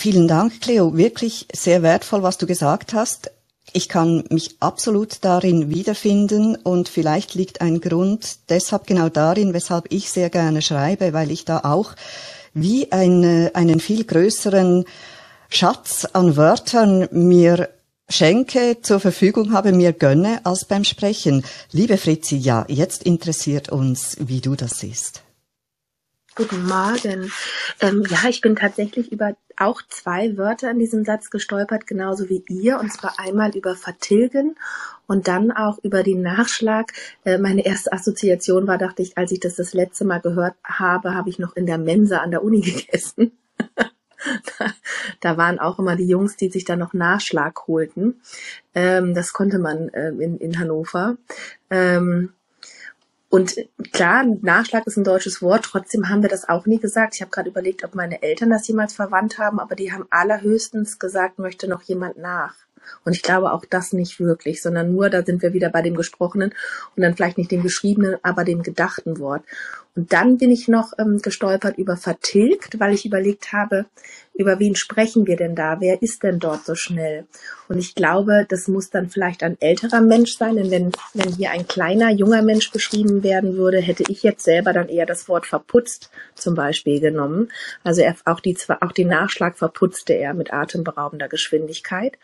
Vielen 0.00 0.28
Dank, 0.28 0.62
Cleo. 0.62 0.96
Wirklich 0.96 1.46
sehr 1.52 1.82
wertvoll, 1.82 2.22
was 2.22 2.38
du 2.38 2.46
gesagt 2.46 2.94
hast. 2.94 3.32
Ich 3.74 3.90
kann 3.90 4.24
mich 4.30 4.56
absolut 4.58 5.18
darin 5.20 5.68
wiederfinden 5.68 6.56
und 6.56 6.88
vielleicht 6.88 7.34
liegt 7.34 7.60
ein 7.60 7.82
Grund 7.82 8.38
deshalb 8.48 8.86
genau 8.86 9.10
darin, 9.10 9.52
weshalb 9.52 9.92
ich 9.92 10.10
sehr 10.10 10.30
gerne 10.30 10.62
schreibe, 10.62 11.12
weil 11.12 11.30
ich 11.30 11.44
da 11.44 11.58
auch 11.64 11.92
wie 12.54 12.90
eine, 12.92 13.50
einen 13.52 13.78
viel 13.78 14.04
größeren 14.04 14.86
Schatz 15.50 16.06
an 16.14 16.34
Wörtern 16.34 17.06
mir 17.10 17.68
schenke, 18.08 18.78
zur 18.80 19.00
Verfügung 19.00 19.52
habe, 19.52 19.72
mir 19.72 19.92
gönne 19.92 20.40
als 20.44 20.64
beim 20.64 20.84
Sprechen. 20.84 21.44
Liebe 21.72 21.98
Fritzi, 21.98 22.38
ja, 22.38 22.64
jetzt 22.68 23.02
interessiert 23.02 23.68
uns, 23.68 24.16
wie 24.18 24.40
du 24.40 24.56
das 24.56 24.78
siehst. 24.78 25.20
Guten 26.40 26.66
Morgen. 26.66 27.30
Ähm, 27.82 28.02
ja, 28.08 28.30
ich 28.30 28.40
bin 28.40 28.56
tatsächlich 28.56 29.12
über 29.12 29.36
auch 29.58 29.82
zwei 29.90 30.38
Wörter 30.38 30.70
in 30.70 30.78
diesem 30.78 31.04
Satz 31.04 31.28
gestolpert, 31.28 31.86
genauso 31.86 32.30
wie 32.30 32.42
ihr, 32.48 32.80
und 32.80 32.90
zwar 32.90 33.18
einmal 33.18 33.54
über 33.54 33.76
vertilgen 33.76 34.56
und 35.06 35.28
dann 35.28 35.52
auch 35.52 35.76
über 35.82 36.02
den 36.02 36.22
Nachschlag. 36.22 36.94
Äh, 37.26 37.36
meine 37.36 37.66
erste 37.66 37.92
Assoziation 37.92 38.66
war, 38.66 38.78
dachte 38.78 39.02
ich, 39.02 39.18
als 39.18 39.32
ich 39.32 39.40
das 39.40 39.56
das 39.56 39.74
letzte 39.74 40.06
Mal 40.06 40.22
gehört 40.22 40.54
habe, 40.64 41.14
habe 41.14 41.28
ich 41.28 41.38
noch 41.38 41.56
in 41.56 41.66
der 41.66 41.76
Mensa 41.76 42.20
an 42.20 42.30
der 42.30 42.42
Uni 42.42 42.60
gegessen. 42.62 43.32
Da 45.20 45.36
waren 45.36 45.58
auch 45.58 45.78
immer 45.78 45.94
die 45.94 46.08
Jungs, 46.08 46.38
die 46.38 46.48
sich 46.48 46.64
dann 46.64 46.78
noch 46.78 46.94
Nachschlag 46.94 47.66
holten. 47.66 48.22
Ähm, 48.74 49.12
das 49.12 49.34
konnte 49.34 49.58
man 49.58 49.90
äh, 49.90 50.08
in, 50.08 50.38
in 50.38 50.58
Hannover. 50.58 51.18
Ähm, 51.68 52.32
und 53.30 53.54
klar, 53.92 54.24
Nachschlag 54.42 54.88
ist 54.88 54.96
ein 54.96 55.04
deutsches 55.04 55.40
Wort, 55.40 55.64
trotzdem 55.64 56.08
haben 56.08 56.22
wir 56.22 56.28
das 56.28 56.48
auch 56.48 56.66
nie 56.66 56.80
gesagt. 56.80 57.14
Ich 57.14 57.20
habe 57.20 57.30
gerade 57.30 57.48
überlegt, 57.48 57.84
ob 57.84 57.94
meine 57.94 58.22
Eltern 58.24 58.50
das 58.50 58.66
jemals 58.66 58.92
verwandt 58.92 59.38
haben, 59.38 59.60
aber 59.60 59.76
die 59.76 59.92
haben 59.92 60.06
allerhöchstens 60.10 60.98
gesagt, 60.98 61.38
möchte 61.38 61.68
noch 61.68 61.82
jemand 61.82 62.18
nach. 62.18 62.56
Und 63.04 63.14
ich 63.14 63.22
glaube 63.22 63.52
auch 63.52 63.64
das 63.64 63.92
nicht 63.92 64.18
wirklich, 64.18 64.60
sondern 64.60 64.92
nur, 64.92 65.10
da 65.10 65.24
sind 65.24 65.42
wir 65.42 65.52
wieder 65.52 65.68
bei 65.68 65.80
dem 65.80 65.94
Gesprochenen 65.94 66.52
und 66.96 67.02
dann 67.02 67.14
vielleicht 67.14 67.38
nicht 67.38 67.52
dem 67.52 67.62
geschriebenen, 67.62 68.16
aber 68.22 68.42
dem 68.42 68.64
gedachten 68.64 69.20
Wort. 69.20 69.44
Und 69.96 70.12
dann 70.12 70.38
bin 70.38 70.50
ich 70.50 70.68
noch 70.68 70.92
ähm, 70.98 71.20
gestolpert 71.20 71.76
über 71.76 71.96
vertilgt, 71.96 72.78
weil 72.78 72.94
ich 72.94 73.04
überlegt 73.04 73.52
habe, 73.52 73.86
über 74.34 74.58
wen 74.58 74.76
sprechen 74.76 75.26
wir 75.26 75.36
denn 75.36 75.54
da? 75.54 75.80
Wer 75.80 76.00
ist 76.00 76.22
denn 76.22 76.38
dort 76.38 76.64
so 76.64 76.74
schnell? 76.74 77.26
Und 77.68 77.78
ich 77.78 77.94
glaube, 77.94 78.46
das 78.48 78.68
muss 78.68 78.90
dann 78.90 79.10
vielleicht 79.10 79.42
ein 79.42 79.56
älterer 79.60 80.00
Mensch 80.00 80.36
sein, 80.36 80.56
denn 80.56 80.70
wenn, 80.70 80.92
wenn 81.12 81.34
hier 81.34 81.50
ein 81.50 81.66
kleiner, 81.66 82.10
junger 82.10 82.42
Mensch 82.42 82.70
beschrieben 82.70 83.22
werden 83.22 83.56
würde, 83.56 83.80
hätte 83.80 84.04
ich 84.08 84.22
jetzt 84.22 84.44
selber 84.44 84.72
dann 84.72 84.88
eher 84.88 85.06
das 85.06 85.28
Wort 85.28 85.46
verputzt 85.46 86.10
zum 86.34 86.54
Beispiel 86.54 87.00
genommen. 87.00 87.50
Also 87.82 88.00
er, 88.00 88.14
auch, 88.24 88.40
die, 88.40 88.56
auch 88.80 88.92
den 88.92 89.08
Nachschlag 89.08 89.58
verputzte 89.58 90.14
er 90.14 90.34
mit 90.34 90.52
atemberaubender 90.52 91.28
Geschwindigkeit. 91.28 92.16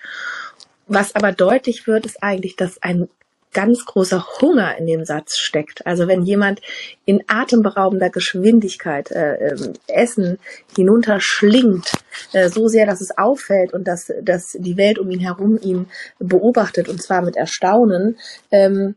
Was 0.86 1.14
aber 1.14 1.32
deutlich 1.32 1.86
wird, 1.86 2.06
ist 2.06 2.22
eigentlich, 2.22 2.56
dass 2.56 2.80
ein 2.80 3.08
ganz 3.56 3.86
großer 3.86 4.22
Hunger 4.42 4.76
in 4.76 4.86
dem 4.86 5.06
Satz 5.06 5.38
steckt. 5.38 5.86
Also 5.86 6.06
wenn 6.08 6.24
jemand 6.24 6.60
in 7.06 7.24
atemberaubender 7.26 8.10
Geschwindigkeit 8.10 9.10
äh, 9.10 9.36
äh, 9.36 9.72
Essen 9.88 10.38
hinunterschlingt, 10.76 11.90
äh, 12.34 12.50
so 12.50 12.68
sehr, 12.68 12.84
dass 12.84 13.00
es 13.00 13.16
auffällt 13.16 13.72
und 13.72 13.88
dass, 13.88 14.12
dass 14.20 14.58
die 14.60 14.76
Welt 14.76 14.98
um 14.98 15.10
ihn 15.10 15.20
herum 15.20 15.58
ihn 15.58 15.86
beobachtet 16.18 16.90
und 16.90 17.02
zwar 17.02 17.22
mit 17.22 17.36
Erstaunen, 17.36 18.18
ähm, 18.50 18.94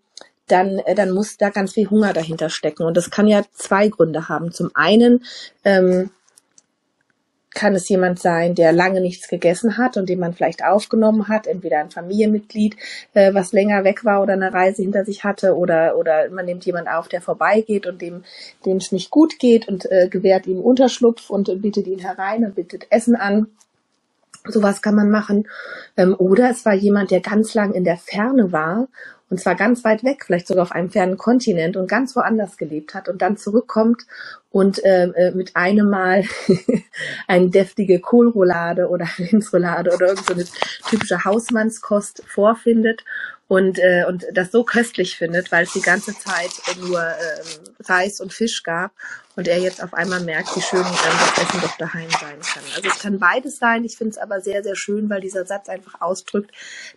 dann, 0.48 0.80
äh, 0.80 0.94
dann 0.94 1.12
muss 1.12 1.38
da 1.38 1.52
ganz 1.52 1.72
viel 1.72 1.90
Hunger 1.90 2.12
dahinter 2.12 2.50
stecken. 2.50 2.84
Und 2.84 2.98
das 2.98 3.12
kann 3.12 3.30
ja 3.30 3.44
zwei 3.54 3.88
Gründe 3.88 4.28
haben. 4.28 4.52
Zum 4.52 4.72
einen 4.74 5.24
ähm, 5.64 6.10
kann 7.54 7.74
es 7.76 7.90
jemand 7.90 8.20
sein, 8.20 8.56
der 8.56 8.72
lange 8.72 9.02
nichts 9.02 9.28
gegessen 9.28 9.78
hat 9.78 9.98
und 9.98 10.08
den 10.08 10.20
man 10.20 10.34
vielleicht 10.34 10.64
aufgenommen 10.64 11.28
hat, 11.28 11.48
entweder 11.48 11.80
ein 11.80 11.90
Familienmitglied, 11.90 12.76
äh, 13.14 13.34
was 13.34 13.54
länger 13.54 13.84
weg 13.84 14.06
war 14.06 14.22
oder 14.22 14.34
eine 14.34 14.54
Reise 14.54 14.82
hinter 14.82 15.06
sich 15.06 15.24
hatte, 15.24 15.56
oder 15.56 15.98
oder 15.98 16.30
man 16.30 16.46
nimmt 16.46 16.66
jemand 16.66 16.88
auf, 16.88 17.08
der 17.08 17.22
vorbeigeht 17.22 17.88
und 17.88 18.02
dem 18.02 18.24
dem 18.66 18.78
es 18.78 18.92
nicht 18.92 19.10
gut 19.10 19.40
geht 19.40 19.68
und 19.68 19.92
äh, 19.92 20.08
gewährt 20.10 20.48
ihm 20.48 20.60
Unterschlupf 20.60 21.30
und 21.30 21.62
bittet 21.62 21.88
ihn 21.88 22.00
herein 22.00 22.46
und 22.46 22.56
bittet 22.56 22.88
Essen 22.90 23.16
an. 23.16 23.48
Sowas 24.48 24.82
kann 24.82 24.96
man 24.96 25.10
machen. 25.10 25.48
Ähm, 25.98 26.16
oder 26.18 26.50
es 26.50 26.66
war 26.66 26.74
jemand, 26.74 27.12
der 27.12 27.20
ganz 27.20 27.54
lang 27.56 27.74
in 27.74 27.84
der 27.84 27.98
Ferne 27.98 28.52
war 28.52 28.88
und 29.30 29.40
zwar 29.40 29.56
ganz 29.56 29.84
weit 29.84 30.04
weg, 30.04 30.24
vielleicht 30.26 30.48
sogar 30.48 30.64
auf 30.64 30.72
einem 30.72 30.90
fernen 30.90 31.18
Kontinent 31.18 31.78
und 31.78 31.88
ganz 31.88 32.16
woanders 32.16 32.58
gelebt 32.58 32.96
hat 32.96 33.08
und 33.10 33.22
dann 33.22 33.38
zurückkommt 33.38 34.06
und 34.52 34.84
äh, 34.84 35.06
äh 35.06 35.32
mit 35.32 35.56
einem 35.56 35.90
Mal 35.90 36.24
eine 37.28 37.50
deftige 37.50 38.00
Kohlroulade 38.00 38.90
oder 38.90 39.08
Rindsroulade 39.18 39.94
oder 39.94 40.08
irgendeine 40.08 40.44
so 40.44 40.54
typische 40.90 41.24
Hausmannskost 41.24 42.24
vorfindet 42.28 43.04
und, 43.50 43.80
äh, 43.80 44.06
und 44.08 44.26
das 44.32 44.52
so 44.52 44.64
köstlich 44.64 45.18
findet, 45.18 45.52
weil 45.52 45.64
es 45.64 45.74
die 45.74 45.82
ganze 45.82 46.14
Zeit 46.14 46.52
nur 46.82 47.02
ähm, 47.02 47.74
Reis 47.84 48.22
und 48.22 48.32
Fisch 48.32 48.62
gab 48.62 48.92
und 49.36 49.48
er 49.48 49.58
jetzt 49.58 49.82
auf 49.82 49.94
einmal 49.94 50.20
merkt, 50.20 50.56
wie 50.56 50.62
schön 50.62 50.84
das 50.84 51.48
Essen 51.48 51.62
doch 51.62 51.78
daheim 51.78 52.10
sein 52.12 52.40
kann. 52.42 52.64
Also 52.76 52.90
es 52.90 53.00
kann 53.00 53.18
beides 53.18 53.58
sein. 53.58 53.86
Ich 53.86 53.98
finde 53.98 54.12
es 54.12 54.18
aber 54.18 54.42
sehr, 54.42 54.64
sehr 54.64 54.76
schön, 54.76 55.10
weil 55.10 55.22
dieser 55.22 55.46
Satz 55.46 55.68
einfach 55.68 56.02
ausdrückt, 56.02 56.52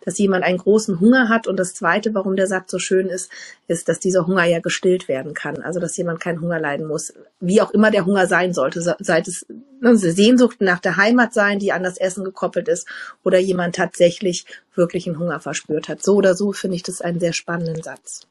dass 0.04 0.18
jemand 0.18 0.44
einen 0.44 0.58
großen 0.58 1.00
Hunger 1.00 1.28
hat. 1.28 1.46
Und 1.46 1.56
das 1.56 1.72
Zweite, 1.72 2.12
warum 2.14 2.36
der 2.36 2.48
Satz 2.48 2.70
so 2.70 2.78
schön 2.78 3.06
ist, 3.06 3.30
ist, 3.68 3.88
dass 3.88 4.00
dieser 4.00 4.26
Hunger 4.26 4.44
ja 4.44 4.58
gestillt 4.58 5.08
werden 5.08 5.34
kann. 5.34 5.62
Also 5.62 5.80
dass 5.80 5.96
jemand 5.96 6.20
keinen 6.20 6.40
Hunger 6.40 6.58
leiden 6.58 6.86
muss. 6.86 7.14
Wie 7.44 7.60
auch 7.60 7.72
immer 7.72 7.90
der 7.90 8.06
Hunger 8.06 8.28
sein 8.28 8.54
sollte, 8.54 8.80
seit 8.80 9.26
es 9.26 9.44
eine 9.82 9.96
Sehnsucht 9.96 10.60
nach 10.60 10.78
der 10.78 10.96
Heimat 10.96 11.34
sein, 11.34 11.58
die 11.58 11.72
an 11.72 11.82
das 11.82 11.98
Essen 11.98 12.22
gekoppelt 12.24 12.68
ist, 12.68 12.86
oder 13.24 13.40
jemand 13.40 13.74
tatsächlich 13.74 14.46
wirklich 14.76 15.08
einen 15.08 15.18
Hunger 15.18 15.40
verspürt 15.40 15.88
hat. 15.88 16.04
So 16.04 16.14
oder 16.14 16.36
so 16.36 16.52
finde 16.52 16.76
ich 16.76 16.84
das 16.84 17.00
einen 17.00 17.18
sehr 17.18 17.32
spannenden 17.32 17.82
Satz. 17.82 18.28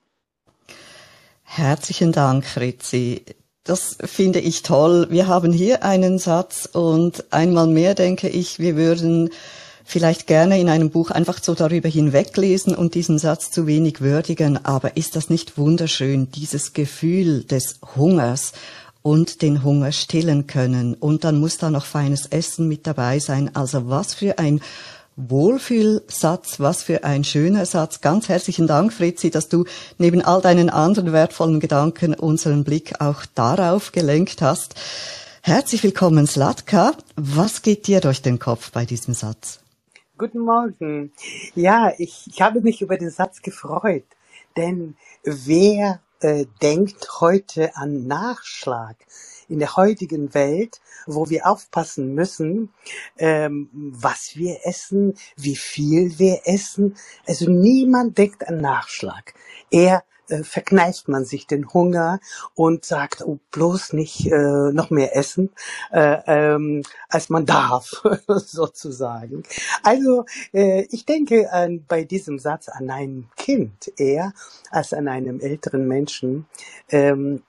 Herzlichen 1.44 2.14
Dank, 2.14 2.46
Fritzi. 2.46 3.26
Das 3.66 3.98
finde 4.02 4.40
ich 4.40 4.64
toll. 4.64 5.08
Wir 5.10 5.28
haben 5.28 5.52
hier 5.52 5.84
einen 5.84 6.18
Satz 6.18 6.70
und 6.72 7.26
einmal 7.34 7.68
mehr 7.68 7.96
denke 7.96 8.30
ich, 8.30 8.60
wir 8.60 8.78
würden 8.78 9.30
vielleicht 9.84 10.26
gerne 10.26 10.58
in 10.58 10.70
einem 10.70 10.90
Buch 10.90 11.12
einfach 11.12 11.44
so 11.44 11.54
darüber 11.54 11.90
hinweglesen 11.90 12.74
und 12.74 12.96
diesen 12.96 13.20
Satz 13.20 13.52
zu 13.52 13.68
wenig 13.68 14.00
würdigen. 14.00 14.64
Aber 14.66 14.96
ist 14.96 15.18
das 15.18 15.30
nicht 15.30 15.58
wunderschön, 15.58 16.32
dieses 16.32 16.72
Gefühl 16.72 17.44
des 17.44 17.80
Hungers 17.98 18.54
und 19.02 19.42
den 19.42 19.64
Hunger 19.64 19.92
stillen 19.92 20.48
können? 20.48 20.94
Und 20.94 21.24
dann 21.24 21.40
muss 21.40 21.58
da 21.58 21.70
noch 21.70 21.86
feines 21.86 22.26
Essen 22.28 22.68
mit 22.68 22.88
dabei 22.88 23.20
sein. 23.20 23.56
Also 23.56 23.90
was 23.90 24.14
für 24.14 24.40
ein 24.40 24.62
Wohlfühlsatz, 25.18 26.60
was 26.60 26.84
für 26.84 27.04
ein 27.04 27.24
schöner 27.24 27.66
Satz. 27.66 28.02
Ganz 28.02 28.30
herzlichen 28.30 28.68
Dank, 28.68 28.94
Fritzi, 28.94 29.30
dass 29.30 29.50
du 29.50 29.66
neben 29.98 30.22
all 30.22 30.42
deinen 30.42 30.70
anderen 30.70 31.12
wertvollen 31.12 31.60
Gedanken 31.60 32.14
unseren 32.14 32.64
Blick 32.64 33.00
auch 33.00 33.26
darauf 33.36 33.92
gelenkt 33.92 34.42
hast. 34.42 34.76
Herzlich 35.44 35.84
willkommen, 35.84 36.28
Slatka. 36.28 36.94
Was 37.16 37.62
geht 37.62 37.88
dir 37.88 38.00
durch 38.00 38.22
den 38.22 38.40
Kopf 38.40 38.72
bei 38.72 38.86
diesem 38.86 39.14
Satz? 39.14 39.60
Guten 40.18 40.40
Morgen. 40.40 41.12
Ja, 41.56 41.94
ich, 41.98 42.28
ich 42.28 42.42
habe 42.42 42.62
mich 42.62 42.82
über 42.82 42.98
den 42.98 43.10
Satz 43.10 43.42
gefreut, 43.42 44.06
denn 44.56 44.96
wer 45.24 46.00
denkt 46.62 47.22
heute 47.22 47.76
an 47.76 48.08
Nachschlag? 48.08 48.96
in 49.50 49.60
der 49.60 49.76
heutigen 49.76 50.34
Welt, 50.34 50.82
wo 51.06 51.30
wir 51.30 51.48
aufpassen 51.48 52.14
müssen, 52.16 52.70
ähm, 53.18 53.70
was 53.74 54.36
wir 54.36 54.60
essen, 54.66 55.16
wie 55.36 55.56
viel 55.58 56.18
wir 56.20 56.42
essen. 56.46 56.96
Also 57.28 57.50
niemand 57.50 58.18
denkt 58.18 58.48
an 58.48 58.58
Nachschlag. 58.58 59.34
Er 59.72 60.04
äh, 60.32 60.44
verkneift 60.44 61.08
man 61.08 61.26
sich 61.26 61.48
den 61.48 61.74
Hunger 61.74 62.20
und 62.56 62.86
sagt, 62.86 63.22
oh, 63.26 63.40
bloß 63.52 63.94
nicht 63.94 64.28
äh, 64.32 64.72
noch 64.72 64.90
mehr 64.90 65.16
essen, 65.16 65.52
äh, 65.92 66.18
ähm, 66.26 66.84
als 67.10 67.30
man 67.30 67.46
darf, 67.46 68.04
sozusagen. 68.28 69.44
Also 69.84 70.26
äh, 70.54 70.84
ich 70.90 71.06
denke 71.06 71.52
an, 71.52 71.86
bei 71.88 72.04
diesem 72.04 72.40
Satz 72.40 72.70
an 72.70 72.90
ein 72.90 73.30
Kind 73.36 73.92
eher 73.98 74.34
als 74.70 74.94
an 74.94 75.08
einem 75.08 75.40
älteren 75.40 75.88
Menschen. 75.88 76.46
Ähm, 76.90 77.44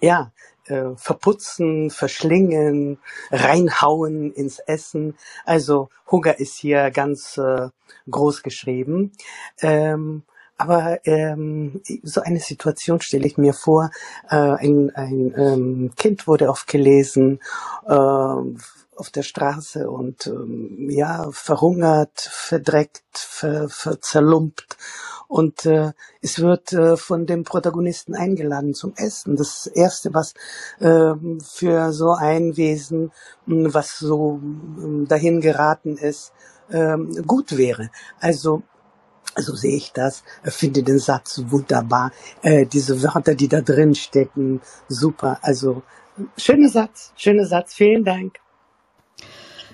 ja, 0.00 0.32
äh, 0.66 0.94
verputzen, 0.96 1.90
verschlingen, 1.90 2.98
reinhauen 3.30 4.32
ins 4.32 4.60
Essen. 4.60 5.16
Also 5.44 5.88
Hunger 6.10 6.38
ist 6.38 6.56
hier 6.56 6.90
ganz 6.90 7.36
äh, 7.38 7.68
groß 8.08 8.42
geschrieben. 8.42 9.12
Ähm, 9.60 10.22
aber 10.60 10.98
ähm, 11.06 11.80
so 12.02 12.20
eine 12.20 12.40
Situation 12.40 13.00
stelle 13.00 13.26
ich 13.26 13.38
mir 13.38 13.54
vor. 13.54 13.90
Äh, 14.28 14.36
ein 14.36 14.90
ein 14.94 15.34
ähm, 15.36 15.92
Kind 15.96 16.26
wurde 16.26 16.48
oft 16.50 16.66
gelesen 16.66 17.40
äh, 17.86 17.92
auf 17.94 19.10
der 19.14 19.22
Straße 19.22 19.88
und 19.90 20.26
ähm, 20.26 20.90
ja 20.90 21.28
verhungert, 21.32 22.20
verdreckt, 22.20 23.18
ver, 23.18 23.68
ver 23.68 24.00
zerlumpt 24.00 24.76
und 25.30 25.64
äh, 25.64 25.92
es 26.20 26.40
wird 26.40 26.72
äh, 26.72 26.96
von 26.96 27.24
dem 27.24 27.44
Protagonisten 27.44 28.16
eingeladen 28.16 28.74
zum 28.74 28.94
Essen. 28.96 29.36
Das 29.36 29.68
erste, 29.68 30.12
was 30.12 30.34
äh, 30.80 31.14
für 31.40 31.92
so 31.92 32.10
ein 32.14 32.56
Wesen, 32.56 33.12
hm, 33.46 33.72
was 33.72 33.98
so 33.98 34.40
äh, 34.42 35.06
dahin 35.06 35.40
geraten 35.40 35.96
ist, 35.96 36.32
äh, 36.68 36.96
gut 37.26 37.56
wäre. 37.56 37.90
Also 38.18 38.64
so 39.36 39.54
sehe 39.54 39.76
ich 39.76 39.92
das, 39.92 40.22
finde 40.44 40.82
den 40.82 40.98
Satz 40.98 41.42
wunderbar. 41.46 42.12
Äh, 42.42 42.66
diese 42.66 43.02
Wörter, 43.02 43.34
die 43.34 43.48
da 43.48 43.60
drin 43.60 43.94
stecken, 43.94 44.60
super. 44.88 45.38
Also 45.42 45.82
schöner 46.36 46.68
Satz, 46.68 47.12
schöner 47.16 47.46
Satz. 47.46 47.74
Vielen 47.74 48.04
Dank. 48.04 48.38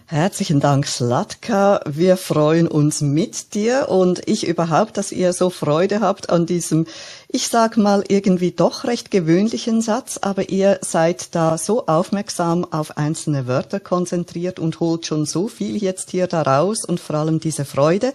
Herzlichen 0.09 0.61
Dank, 0.61 0.87
Slatka. 0.87 1.81
Wir 1.85 2.17
freuen 2.17 2.69
uns 2.69 3.01
mit 3.01 3.55
dir 3.55 3.89
und 3.89 4.23
ich 4.29 4.47
überhaupt, 4.47 4.97
dass 4.99 5.11
ihr 5.11 5.33
so 5.33 5.51
Freude 5.51 6.01
habt 6.01 6.31
an 6.31 6.47
diesem, 6.47 6.87
ich 7.27 7.49
sag 7.49 7.77
mal, 7.77 8.05
irgendwie 8.07 8.53
doch 8.53 8.85
recht 8.85 9.11
gewöhnlichen 9.11 9.83
Satz, 9.83 10.21
aber 10.23 10.49
ihr 10.49 10.79
seid 10.81 11.35
da 11.35 11.59
so 11.59 11.87
aufmerksam 11.89 12.65
auf 12.71 12.97
einzelne 12.97 13.49
Wörter 13.49 13.81
konzentriert 13.81 14.61
und 14.61 14.79
holt 14.79 15.07
schon 15.07 15.27
so 15.27 15.49
viel 15.49 15.77
jetzt 15.77 16.13
hier 16.13 16.29
daraus 16.29 16.85
und 16.85 17.01
vor 17.01 17.17
allem 17.17 17.41
diese 17.41 17.65
Freude. 17.65 18.13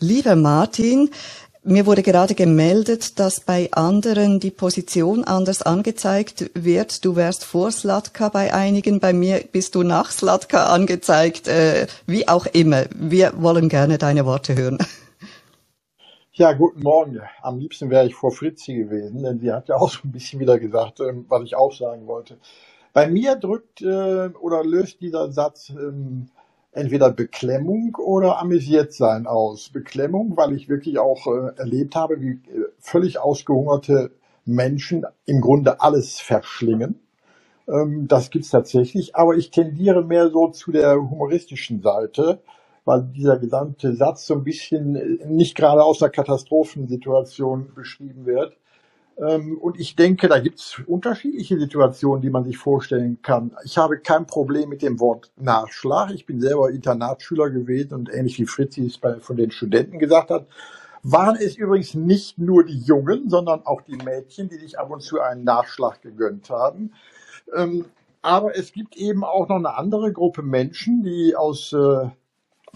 Lieber 0.00 0.34
Martin, 0.34 1.08
Mir 1.64 1.86
wurde 1.86 2.02
gerade 2.02 2.34
gemeldet, 2.34 3.18
dass 3.18 3.40
bei 3.40 3.68
anderen 3.72 4.38
die 4.38 4.52
Position 4.52 5.24
anders 5.24 5.62
angezeigt 5.62 6.50
wird. 6.54 7.04
Du 7.04 7.16
wärst 7.16 7.44
vor 7.44 7.72
Slatka 7.72 8.28
bei 8.28 8.54
einigen, 8.54 9.00
bei 9.00 9.12
mir 9.12 9.42
bist 9.50 9.74
du 9.74 9.82
nach 9.82 10.12
Slatka 10.12 10.66
angezeigt. 10.66 11.48
Äh, 11.48 11.88
wie 12.06 12.28
auch 12.28 12.46
immer, 12.46 12.84
wir 12.94 13.32
wollen 13.42 13.68
gerne 13.68 13.98
deine 13.98 14.24
Worte 14.24 14.56
hören. 14.56 14.78
Ja, 16.32 16.52
guten 16.52 16.84
Morgen. 16.84 17.20
Am 17.42 17.58
liebsten 17.58 17.90
wäre 17.90 18.06
ich 18.06 18.14
vor 18.14 18.30
Fritzi 18.30 18.74
gewesen, 18.74 19.24
denn 19.24 19.40
sie 19.40 19.50
hat 19.50 19.68
ja 19.68 19.74
auch 19.74 19.90
so 19.90 19.98
ein 20.04 20.12
bisschen 20.12 20.38
wieder 20.38 20.60
gesagt, 20.60 21.00
ähm, 21.00 21.26
was 21.28 21.42
ich 21.42 21.56
auch 21.56 21.72
sagen 21.72 22.06
wollte. 22.06 22.38
Bei 22.92 23.08
mir 23.08 23.34
drückt 23.34 23.82
äh, 23.82 24.28
oder 24.40 24.62
löst 24.64 25.00
dieser 25.00 25.32
Satz 25.32 25.70
ähm, 25.70 26.28
entweder 26.72 27.10
Beklemmung 27.10 27.96
oder 27.96 28.38
amüsiert 28.38 28.92
sein 28.92 29.26
aus. 29.26 29.70
Beklemmung, 29.70 30.36
weil 30.36 30.52
ich 30.54 30.68
wirklich 30.68 30.98
auch 30.98 31.26
äh, 31.26 31.56
erlebt 31.56 31.96
habe, 31.96 32.20
wie 32.20 32.32
äh, 32.32 32.66
völlig 32.78 33.18
ausgehungerte 33.18 34.12
Menschen 34.44 35.06
im 35.26 35.40
Grunde 35.40 35.80
alles 35.80 36.20
verschlingen. 36.20 37.00
Ähm, 37.68 38.08
das 38.08 38.30
gibt's 38.30 38.50
tatsächlich, 38.50 39.14
aber 39.16 39.36
ich 39.36 39.50
tendiere 39.50 40.04
mehr 40.04 40.30
so 40.30 40.48
zu 40.48 40.72
der 40.72 40.96
humoristischen 40.96 41.82
Seite, 41.82 42.40
weil 42.84 43.02
dieser 43.14 43.38
gesamte 43.38 43.94
Satz 43.94 44.26
so 44.26 44.34
ein 44.34 44.44
bisschen 44.44 44.96
äh, 44.96 45.26
nicht 45.26 45.54
gerade 45.54 45.82
aus 45.82 46.02
einer 46.02 46.10
Katastrophensituation 46.10 47.74
beschrieben 47.74 48.26
wird. 48.26 48.56
Ähm, 49.18 49.58
und 49.58 49.80
ich 49.80 49.96
denke, 49.96 50.28
da 50.28 50.38
gibt 50.38 50.60
es 50.60 50.80
unterschiedliche 50.86 51.58
Situationen, 51.58 52.22
die 52.22 52.30
man 52.30 52.44
sich 52.44 52.56
vorstellen 52.56 53.18
kann. 53.22 53.52
Ich 53.64 53.76
habe 53.78 53.98
kein 53.98 54.26
Problem 54.26 54.68
mit 54.68 54.82
dem 54.82 55.00
Wort 55.00 55.30
Nachschlag. 55.36 56.10
Ich 56.10 56.26
bin 56.26 56.40
selber 56.40 56.70
Internatsschüler 56.70 57.50
gewesen 57.50 57.94
und 57.94 58.12
ähnlich 58.12 58.38
wie 58.38 58.46
Fritzi 58.46 58.86
es 58.86 58.98
bei, 58.98 59.16
von 59.20 59.36
den 59.36 59.50
Studenten 59.50 59.98
gesagt 59.98 60.30
hat, 60.30 60.46
waren 61.02 61.36
es 61.36 61.56
übrigens 61.56 61.94
nicht 61.94 62.38
nur 62.38 62.64
die 62.64 62.78
Jungen, 62.78 63.28
sondern 63.28 63.64
auch 63.64 63.82
die 63.82 63.96
Mädchen, 63.96 64.48
die 64.48 64.56
sich 64.56 64.78
ab 64.78 64.90
und 64.90 65.02
zu 65.02 65.20
einen 65.20 65.44
Nachschlag 65.44 66.02
gegönnt 66.02 66.50
haben. 66.50 66.92
Ähm, 67.56 67.86
aber 68.22 68.56
es 68.56 68.72
gibt 68.72 68.96
eben 68.96 69.24
auch 69.24 69.48
noch 69.48 69.56
eine 69.56 69.76
andere 69.76 70.12
Gruppe 70.12 70.42
Menschen, 70.42 71.02
die 71.02 71.34
aus 71.36 71.72
äh, 71.72 72.08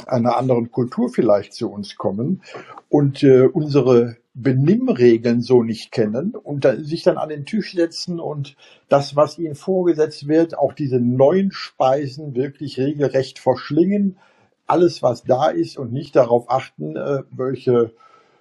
einer 0.06 0.36
anderen 0.36 0.70
Kultur 0.70 1.10
vielleicht 1.10 1.52
zu 1.52 1.70
uns 1.70 1.96
kommen 1.96 2.42
und 2.88 3.22
äh, 3.22 3.46
unsere 3.46 4.16
Benimmregeln 4.34 5.42
so 5.42 5.62
nicht 5.62 5.92
kennen 5.92 6.34
und 6.34 6.64
da, 6.64 6.76
sich 6.76 7.02
dann 7.02 7.18
an 7.18 7.28
den 7.28 7.44
Tisch 7.44 7.72
setzen 7.74 8.18
und 8.18 8.56
das, 8.88 9.14
was 9.14 9.38
ihnen 9.38 9.54
vorgesetzt 9.54 10.26
wird, 10.26 10.56
auch 10.56 10.72
diese 10.72 11.00
neuen 11.00 11.52
Speisen 11.52 12.34
wirklich 12.34 12.78
regelrecht 12.78 13.38
verschlingen, 13.38 14.16
alles, 14.66 15.02
was 15.02 15.24
da 15.24 15.48
ist 15.48 15.76
und 15.76 15.92
nicht 15.92 16.16
darauf 16.16 16.50
achten, 16.50 16.96
äh, 16.96 17.22
welche 17.30 17.92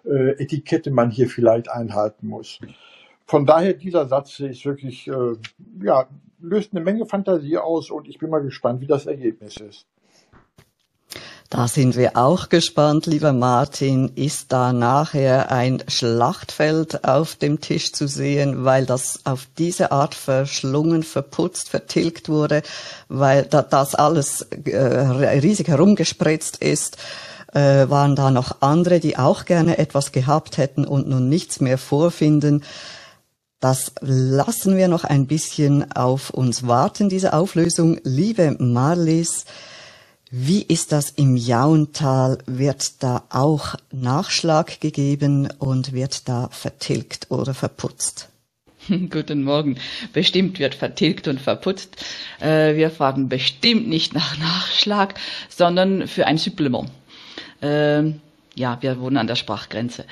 äh, 0.05 0.41
Etikette 0.41 0.91
man 0.91 1.11
hier 1.11 1.27
vielleicht 1.27 1.69
einhalten 1.69 2.27
muss. 2.27 2.59
Von 3.25 3.45
daher, 3.45 3.73
dieser 3.73 4.07
Satz 4.07 4.39
ist 4.39 4.65
wirklich, 4.65 5.07
äh, 5.07 5.35
ja, 5.83 6.07
löst 6.39 6.73
eine 6.73 6.83
Menge 6.83 7.05
Fantasie 7.05 7.57
aus 7.57 7.91
und 7.91 8.07
ich 8.07 8.17
bin 8.17 8.29
mal 8.29 8.41
gespannt, 8.41 8.81
wie 8.81 8.87
das 8.87 9.05
Ergebnis 9.05 9.57
ist. 9.57 9.87
Da 11.51 11.67
sind 11.67 11.97
wir 11.97 12.15
auch 12.15 12.47
gespannt, 12.47 13.07
lieber 13.07 13.33
Martin. 13.33 14.13
Ist 14.15 14.53
da 14.53 14.71
nachher 14.71 15.51
ein 15.51 15.83
Schlachtfeld 15.89 17.03
auf 17.03 17.35
dem 17.35 17.59
Tisch 17.59 17.91
zu 17.91 18.07
sehen, 18.07 18.63
weil 18.63 18.85
das 18.85 19.19
auf 19.25 19.47
diese 19.57 19.91
Art 19.91 20.15
verschlungen, 20.15 21.03
verputzt, 21.03 21.67
vertilgt 21.67 22.29
wurde, 22.29 22.61
weil 23.09 23.43
da, 23.43 23.63
das 23.63 23.95
alles 23.95 24.43
äh, 24.63 24.77
riesig 24.77 25.67
herumgespritzt 25.67 26.55
ist? 26.55 26.95
Äh, 27.53 27.89
waren 27.89 28.15
da 28.15 28.31
noch 28.31 28.61
andere, 28.61 29.01
die 29.01 29.17
auch 29.17 29.43
gerne 29.43 29.77
etwas 29.77 30.13
gehabt 30.13 30.57
hätten 30.57 30.85
und 30.85 31.09
nun 31.09 31.27
nichts 31.27 31.59
mehr 31.59 31.77
vorfinden? 31.77 32.63
Das 33.59 33.91
lassen 33.99 34.77
wir 34.77 34.87
noch 34.87 35.03
ein 35.03 35.27
bisschen 35.27 35.91
auf 35.91 36.29
uns 36.29 36.65
warten, 36.65 37.09
diese 37.09 37.33
Auflösung. 37.33 37.99
Liebe 38.05 38.55
Marlies, 38.57 39.43
wie 40.33 40.61
ist 40.61 40.93
das 40.93 41.09
im 41.09 41.35
Jauntal? 41.35 42.37
Wird 42.45 43.03
da 43.03 43.25
auch 43.29 43.75
Nachschlag 43.91 44.79
gegeben 44.79 45.49
und 45.59 45.91
wird 45.91 46.29
da 46.29 46.47
vertilgt 46.53 47.29
oder 47.29 47.53
verputzt? 47.53 48.29
Guten 49.09 49.43
Morgen. 49.43 49.77
Bestimmt 50.13 50.57
wird 50.57 50.73
vertilgt 50.73 51.27
und 51.27 51.41
verputzt. 51.41 52.05
Äh, 52.39 52.77
wir 52.77 52.91
fragen 52.91 53.27
bestimmt 53.27 53.89
nicht 53.89 54.13
nach 54.13 54.37
Nachschlag, 54.37 55.15
sondern 55.49 56.07
für 56.07 56.25
ein 56.25 56.37
Supplement. 56.37 56.89
Ähm, 57.61 58.21
ja, 58.55 58.77
wir 58.81 59.01
wohnen 59.01 59.17
an 59.17 59.27
der 59.27 59.35
Sprachgrenze. 59.35 60.05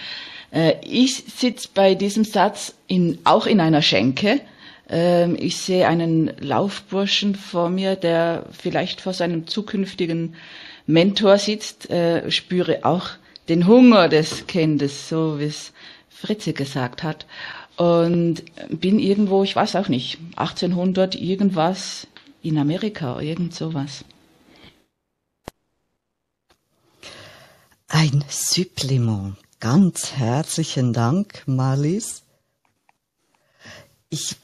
Äh, 0.51 0.73
ich 0.85 1.15
sitze 1.15 1.69
bei 1.73 1.95
diesem 1.95 2.25
Satz 2.25 2.73
in, 2.87 3.19
auch 3.23 3.45
in 3.45 3.61
einer 3.61 3.81
Schenke 3.81 4.41
ich 4.89 5.57
sehe 5.57 5.87
einen 5.87 6.31
Laufburschen 6.39 7.35
vor 7.35 7.69
mir, 7.69 7.95
der 7.95 8.45
vielleicht 8.51 9.01
vor 9.01 9.13
seinem 9.13 9.45
zukünftigen 9.45 10.35
Mentor 10.87 11.37
sitzt, 11.37 11.89
äh, 11.91 12.31
spüre 12.31 12.83
auch 12.83 13.09
den 13.49 13.67
Hunger 13.67 14.09
des 14.09 14.47
Kindes, 14.47 15.07
so 15.07 15.39
wie 15.39 15.45
es 15.45 15.73
Fritze 16.09 16.53
gesagt 16.53 17.03
hat. 17.03 17.27
Und 17.77 18.43
bin 18.69 18.99
irgendwo, 18.99 19.43
ich 19.43 19.55
weiß 19.55 19.75
auch 19.75 19.87
nicht, 19.87 20.17
1800 20.35 21.15
irgendwas 21.15 22.07
in 22.41 22.57
Amerika, 22.57 23.19
irgend 23.21 23.53
sowas. 23.53 24.03
Ein 27.87 28.23
Supplement. 28.27 29.35
Ganz 29.59 30.13
herzlichen 30.13 30.93
Dank, 30.93 31.43
Marlies. 31.45 32.23
Ich 34.09 34.35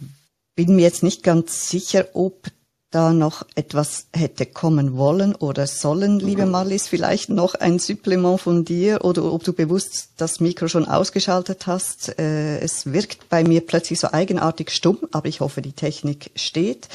bin 0.56 0.76
mir 0.76 0.84
jetzt 0.84 1.04
nicht 1.04 1.24
ganz 1.24 1.70
sicher, 1.70 2.08
ob 2.13 2.48
da 2.91 3.12
noch 3.12 3.46
etwas 3.56 4.08
hätte 4.13 4.46
kommen 4.46 4.96
wollen 4.96 5.36
oder 5.36 5.68
sollen, 5.68 6.20
liebe 6.20 6.46
Marlies, 6.46 6.88
vielleicht 6.88 7.30
noch 7.30 7.56
ein 7.56 7.78
Supplement 7.78 8.39
von 8.39 8.63
dir 8.63 9.04
oder 9.04 9.26
ob 9.26 9.44
du 9.44 9.52
bewusst 9.52 10.12
das 10.15 10.39
Mikro 10.39 10.70
schon 10.70 10.86
ausgeschaltet 10.88 11.68
hast. 11.68 12.18
Äh, 12.18 12.60
es 12.60 12.94
wirkt 12.94 13.28
bei 13.28 13.44
mir 13.44 13.65
plötzlich 13.65 14.00
so 14.00 14.13
eigenartig 14.13 14.72
stumm, 14.72 15.00
aber 15.12 15.28
ich 15.28 15.41
hoffe, 15.41 15.62
die 15.62 15.74
Technik 15.74 16.32
steht. 16.36 16.88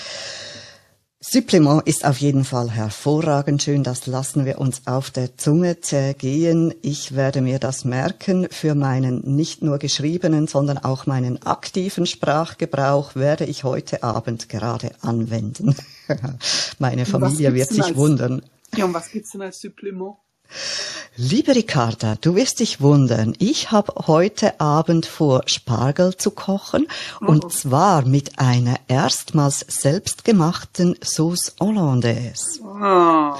Supplement 1.32 1.86
ist 1.86 2.04
auf 2.04 2.16
jeden 2.16 2.44
Fall 2.44 2.72
hervorragend 2.72 3.62
schön. 3.62 3.84
Das 3.84 4.08
lassen 4.08 4.46
wir 4.46 4.58
uns 4.58 4.88
auf 4.88 5.12
der 5.12 5.36
Zunge 5.36 5.80
zergehen. 5.80 6.74
Ich 6.82 7.14
werde 7.14 7.40
mir 7.40 7.60
das 7.60 7.84
merken. 7.84 8.48
Für 8.50 8.74
meinen 8.74 9.20
nicht 9.36 9.62
nur 9.62 9.78
geschriebenen, 9.78 10.48
sondern 10.48 10.78
auch 10.78 11.06
meinen 11.06 11.40
aktiven 11.46 12.06
Sprachgebrauch 12.06 13.14
werde 13.14 13.44
ich 13.44 13.62
heute 13.62 14.02
Abend 14.02 14.48
gerade 14.48 14.90
anwenden. 15.02 15.76
Meine 16.80 17.06
Familie 17.06 17.54
wird 17.54 17.68
sich 17.68 17.84
als, 17.84 17.96
wundern. 17.96 18.42
Ja, 18.76 18.86
und 18.86 18.94
was 18.94 19.08
gibt's 19.12 19.30
denn 19.30 19.42
als 19.42 19.60
Supplement? 19.60 20.16
Liebe 21.16 21.54
Ricarda, 21.54 22.16
du 22.20 22.34
wirst 22.34 22.60
dich 22.60 22.80
wundern. 22.80 23.34
Ich 23.38 23.70
habe 23.72 24.06
heute 24.06 24.60
Abend 24.60 25.06
vor, 25.06 25.42
Spargel 25.46 26.16
zu 26.16 26.30
kochen. 26.30 26.86
Oh. 27.20 27.26
Und 27.26 27.52
zwar 27.52 28.06
mit 28.06 28.38
einer 28.38 28.76
erstmals 28.88 29.60
selbstgemachten 29.68 30.96
Sauce 31.02 31.54
Hollandaise. 31.60 32.60
Oh. 32.62 33.34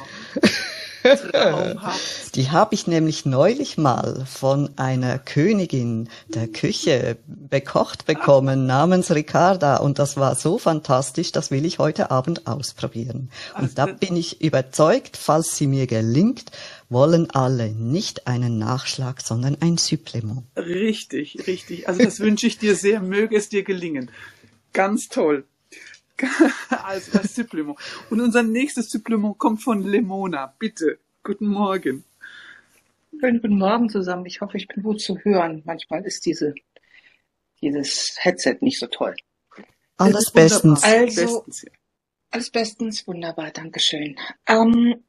Die 2.34 2.50
habe 2.50 2.74
ich 2.74 2.86
nämlich 2.86 3.26
neulich 3.26 3.78
mal 3.78 4.24
von 4.26 4.70
einer 4.76 5.18
Königin 5.18 6.08
der 6.28 6.48
Küche 6.48 7.16
bekocht 7.26 8.06
bekommen 8.06 8.66
namens 8.66 9.10
Ricarda 9.10 9.76
und 9.76 9.98
das 9.98 10.16
war 10.16 10.34
so 10.34 10.58
fantastisch, 10.58 11.32
das 11.32 11.50
will 11.50 11.64
ich 11.64 11.78
heute 11.78 12.10
Abend 12.10 12.46
ausprobieren. 12.46 13.30
Und 13.58 13.78
da 13.78 13.86
bin 13.86 14.16
ich 14.16 14.40
überzeugt, 14.40 15.16
falls 15.16 15.56
sie 15.56 15.66
mir 15.66 15.86
gelingt, 15.86 16.50
wollen 16.88 17.30
alle 17.30 17.70
nicht 17.70 18.26
einen 18.26 18.58
Nachschlag, 18.58 19.20
sondern 19.20 19.56
ein 19.60 19.78
Supplement. 19.78 20.42
Richtig, 20.56 21.46
richtig. 21.46 21.88
Also 21.88 22.02
das 22.02 22.20
wünsche 22.20 22.46
ich 22.46 22.58
dir 22.58 22.74
sehr, 22.74 23.00
möge 23.00 23.36
es 23.36 23.48
dir 23.48 23.62
gelingen. 23.62 24.10
Ganz 24.72 25.08
toll. 25.08 25.44
Also 26.84 27.12
das 27.12 27.34
Supplement. 27.34 27.78
Und 28.10 28.20
unser 28.20 28.42
nächstes 28.42 28.90
Supplement 28.90 29.38
kommt 29.38 29.62
von 29.62 29.82
Lemona. 29.82 30.54
Bitte. 30.58 30.98
Guten 31.22 31.46
Morgen. 31.46 32.04
Schönen 33.18 33.42
guten 33.42 33.58
Morgen 33.58 33.88
zusammen. 33.88 34.26
Ich 34.26 34.40
hoffe, 34.40 34.56
ich 34.56 34.68
bin 34.68 34.82
gut 34.82 35.00
zu 35.00 35.18
hören. 35.18 35.62
Manchmal 35.64 36.04
ist 36.04 36.24
diese, 36.26 36.54
dieses 37.60 38.16
Headset 38.18 38.58
nicht 38.60 38.78
so 38.78 38.86
toll. 38.86 39.14
Alles 39.96 40.30
bestens. 40.30 40.82
Also, 40.82 41.44
alles 42.30 42.50
bestens. 42.50 43.06
Wunderbar. 43.06 43.50
Dankeschön. 43.50 44.16
Ähm, 44.46 45.04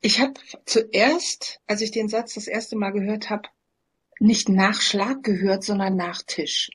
ich 0.00 0.20
habe 0.20 0.34
zuerst, 0.64 1.60
als 1.66 1.80
ich 1.80 1.90
den 1.90 2.08
Satz 2.08 2.34
das 2.34 2.46
erste 2.46 2.76
Mal 2.76 2.90
gehört 2.90 3.30
habe, 3.30 3.48
nicht 4.20 4.48
Nachschlag 4.48 5.22
gehört, 5.22 5.64
sondern 5.64 5.96
Nachtisch. 5.96 6.70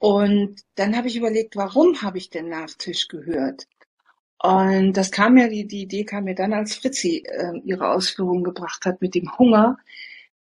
Und 0.00 0.62
dann 0.76 0.96
habe 0.96 1.08
ich 1.08 1.16
überlegt, 1.16 1.56
warum 1.56 2.00
habe 2.00 2.16
ich 2.16 2.30
denn 2.30 2.48
Nachtisch 2.48 3.06
gehört? 3.06 3.66
Und 4.42 4.94
das 4.94 5.10
kam 5.10 5.34
mir, 5.34 5.48
die, 5.48 5.66
die 5.66 5.82
Idee 5.82 6.04
kam 6.04 6.24
mir 6.24 6.34
dann, 6.34 6.54
als 6.54 6.74
Fritzi 6.74 7.22
äh, 7.26 7.58
ihre 7.64 7.90
Ausführungen 7.90 8.42
gebracht 8.42 8.86
hat 8.86 9.02
mit 9.02 9.14
dem 9.14 9.38
Hunger. 9.38 9.76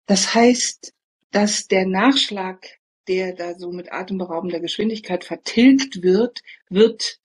Das 0.06 0.36
heißt, 0.36 0.93
dass 1.32 1.67
der 1.67 1.88
Nachschlag, 1.88 2.67
der 3.08 3.34
da 3.34 3.56
so 3.56 3.72
mit 3.72 3.91
atemberaubender 3.91 4.60
Geschwindigkeit 4.60 5.24
vertilgt 5.24 6.04
wird, 6.04 6.43
wird 6.70 7.20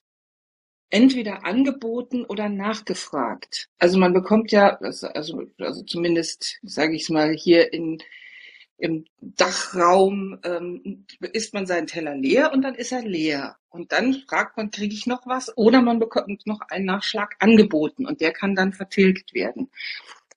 entweder 0.89 1.45
angeboten 1.45 2.25
oder 2.25 2.49
nachgefragt. 2.49 3.69
Also 3.77 3.99
man 3.99 4.13
bekommt 4.13 4.51
ja, 4.51 4.77
also, 4.77 5.07
also 5.07 5.83
zumindest 5.83 6.57
sage 6.63 6.95
ich 6.95 7.09
mal 7.09 7.31
hier 7.31 7.71
in 7.73 7.99
im 8.77 9.05
Dachraum 9.21 10.39
ähm, 10.43 11.05
isst 11.31 11.53
man 11.53 11.65
seinen 11.65 11.87
Teller 11.87 12.15
leer 12.15 12.51
und 12.51 12.63
dann 12.63 12.75
ist 12.75 12.91
er 12.91 13.01
leer. 13.01 13.57
Und 13.69 13.91
dann 13.91 14.13
fragt 14.27 14.57
man, 14.57 14.71
kriege 14.71 14.93
ich 14.93 15.07
noch 15.07 15.25
was? 15.25 15.55
Oder 15.57 15.81
man 15.81 15.99
bekommt 15.99 16.45
noch 16.45 16.61
einen 16.69 16.85
Nachschlag 16.85 17.35
angeboten 17.39 18.05
und 18.05 18.21
der 18.21 18.33
kann 18.33 18.55
dann 18.55 18.73
vertilgt 18.73 19.33
werden. 19.33 19.69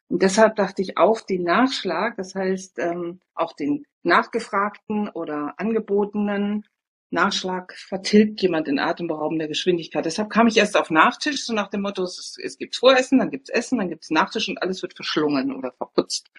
Und 0.09 0.23
deshalb 0.23 0.57
dachte 0.57 0.83
ich 0.83 0.97
auch 0.97 1.21
den 1.21 1.43
Nachschlag, 1.43 2.17
das 2.17 2.35
heißt 2.35 2.79
ähm, 2.79 3.21
auch 3.35 3.53
den 3.53 3.87
nachgefragten 4.03 5.09
oder 5.09 5.55
angebotenen 5.59 6.65
Nachschlag 7.11 7.75
vertilgt 7.77 8.43
jemand 8.43 8.69
in 8.69 8.79
atemberaubender 8.79 9.49
Geschwindigkeit. 9.49 10.05
Deshalb 10.05 10.31
kam 10.31 10.47
ich 10.47 10.57
erst 10.57 10.77
auf 10.77 10.91
Nachtisch, 10.91 11.45
so 11.45 11.53
nach 11.53 11.69
dem 11.69 11.83
Motto, 11.83 12.03
es, 12.03 12.37
es 12.43 12.59
gibt 12.59 12.77
Voressen, 12.77 13.19
dann 13.19 13.31
gibt's 13.31 13.51
Essen, 13.51 13.79
dann 13.79 13.89
gibt's 13.89 14.11
Nachtisch 14.11 14.49
und 14.49 14.63
alles 14.63 14.83
wird 14.83 14.95
verschlungen 14.95 15.55
oder 15.55 15.73
verputzt. 15.73 16.31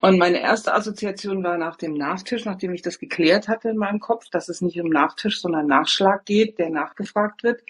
Und 0.00 0.18
meine 0.18 0.40
erste 0.40 0.72
Assoziation 0.74 1.44
war 1.44 1.58
nach 1.58 1.76
dem 1.76 1.92
Nachtisch, 1.92 2.46
nachdem 2.46 2.72
ich 2.72 2.80
das 2.80 2.98
geklärt 2.98 3.48
hatte 3.48 3.68
in 3.68 3.76
meinem 3.76 4.00
Kopf, 4.00 4.30
dass 4.30 4.48
es 4.48 4.62
nicht 4.62 4.80
um 4.80 4.88
Nachtisch, 4.88 5.40
sondern 5.40 5.66
Nachschlag 5.66 6.24
geht, 6.24 6.58
der 6.58 6.70
nachgefragt 6.70 7.42
wird, 7.42 7.62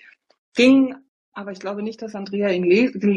ging, 0.54 0.94
aber 1.32 1.52
ich 1.52 1.58
glaube 1.60 1.82
nicht, 1.82 2.02
dass 2.02 2.14
Andrea 2.14 2.50
ihn 2.50 2.64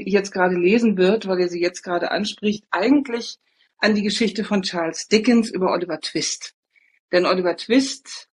jetzt 0.05 0.31
gerade 0.31 0.55
lesen 0.55 0.97
wird, 0.97 1.27
weil 1.27 1.41
er 1.41 1.49
sie 1.49 1.61
jetzt 1.61 1.83
gerade 1.83 2.11
anspricht, 2.11 2.63
eigentlich 2.71 3.37
an 3.77 3.95
die 3.95 4.03
Geschichte 4.03 4.43
von 4.43 4.61
Charles 4.61 5.07
Dickens 5.07 5.49
über 5.49 5.71
Oliver 5.71 5.99
Twist. 5.99 6.55
Denn 7.11 7.25
Oliver 7.25 7.57
Twist 7.57 8.29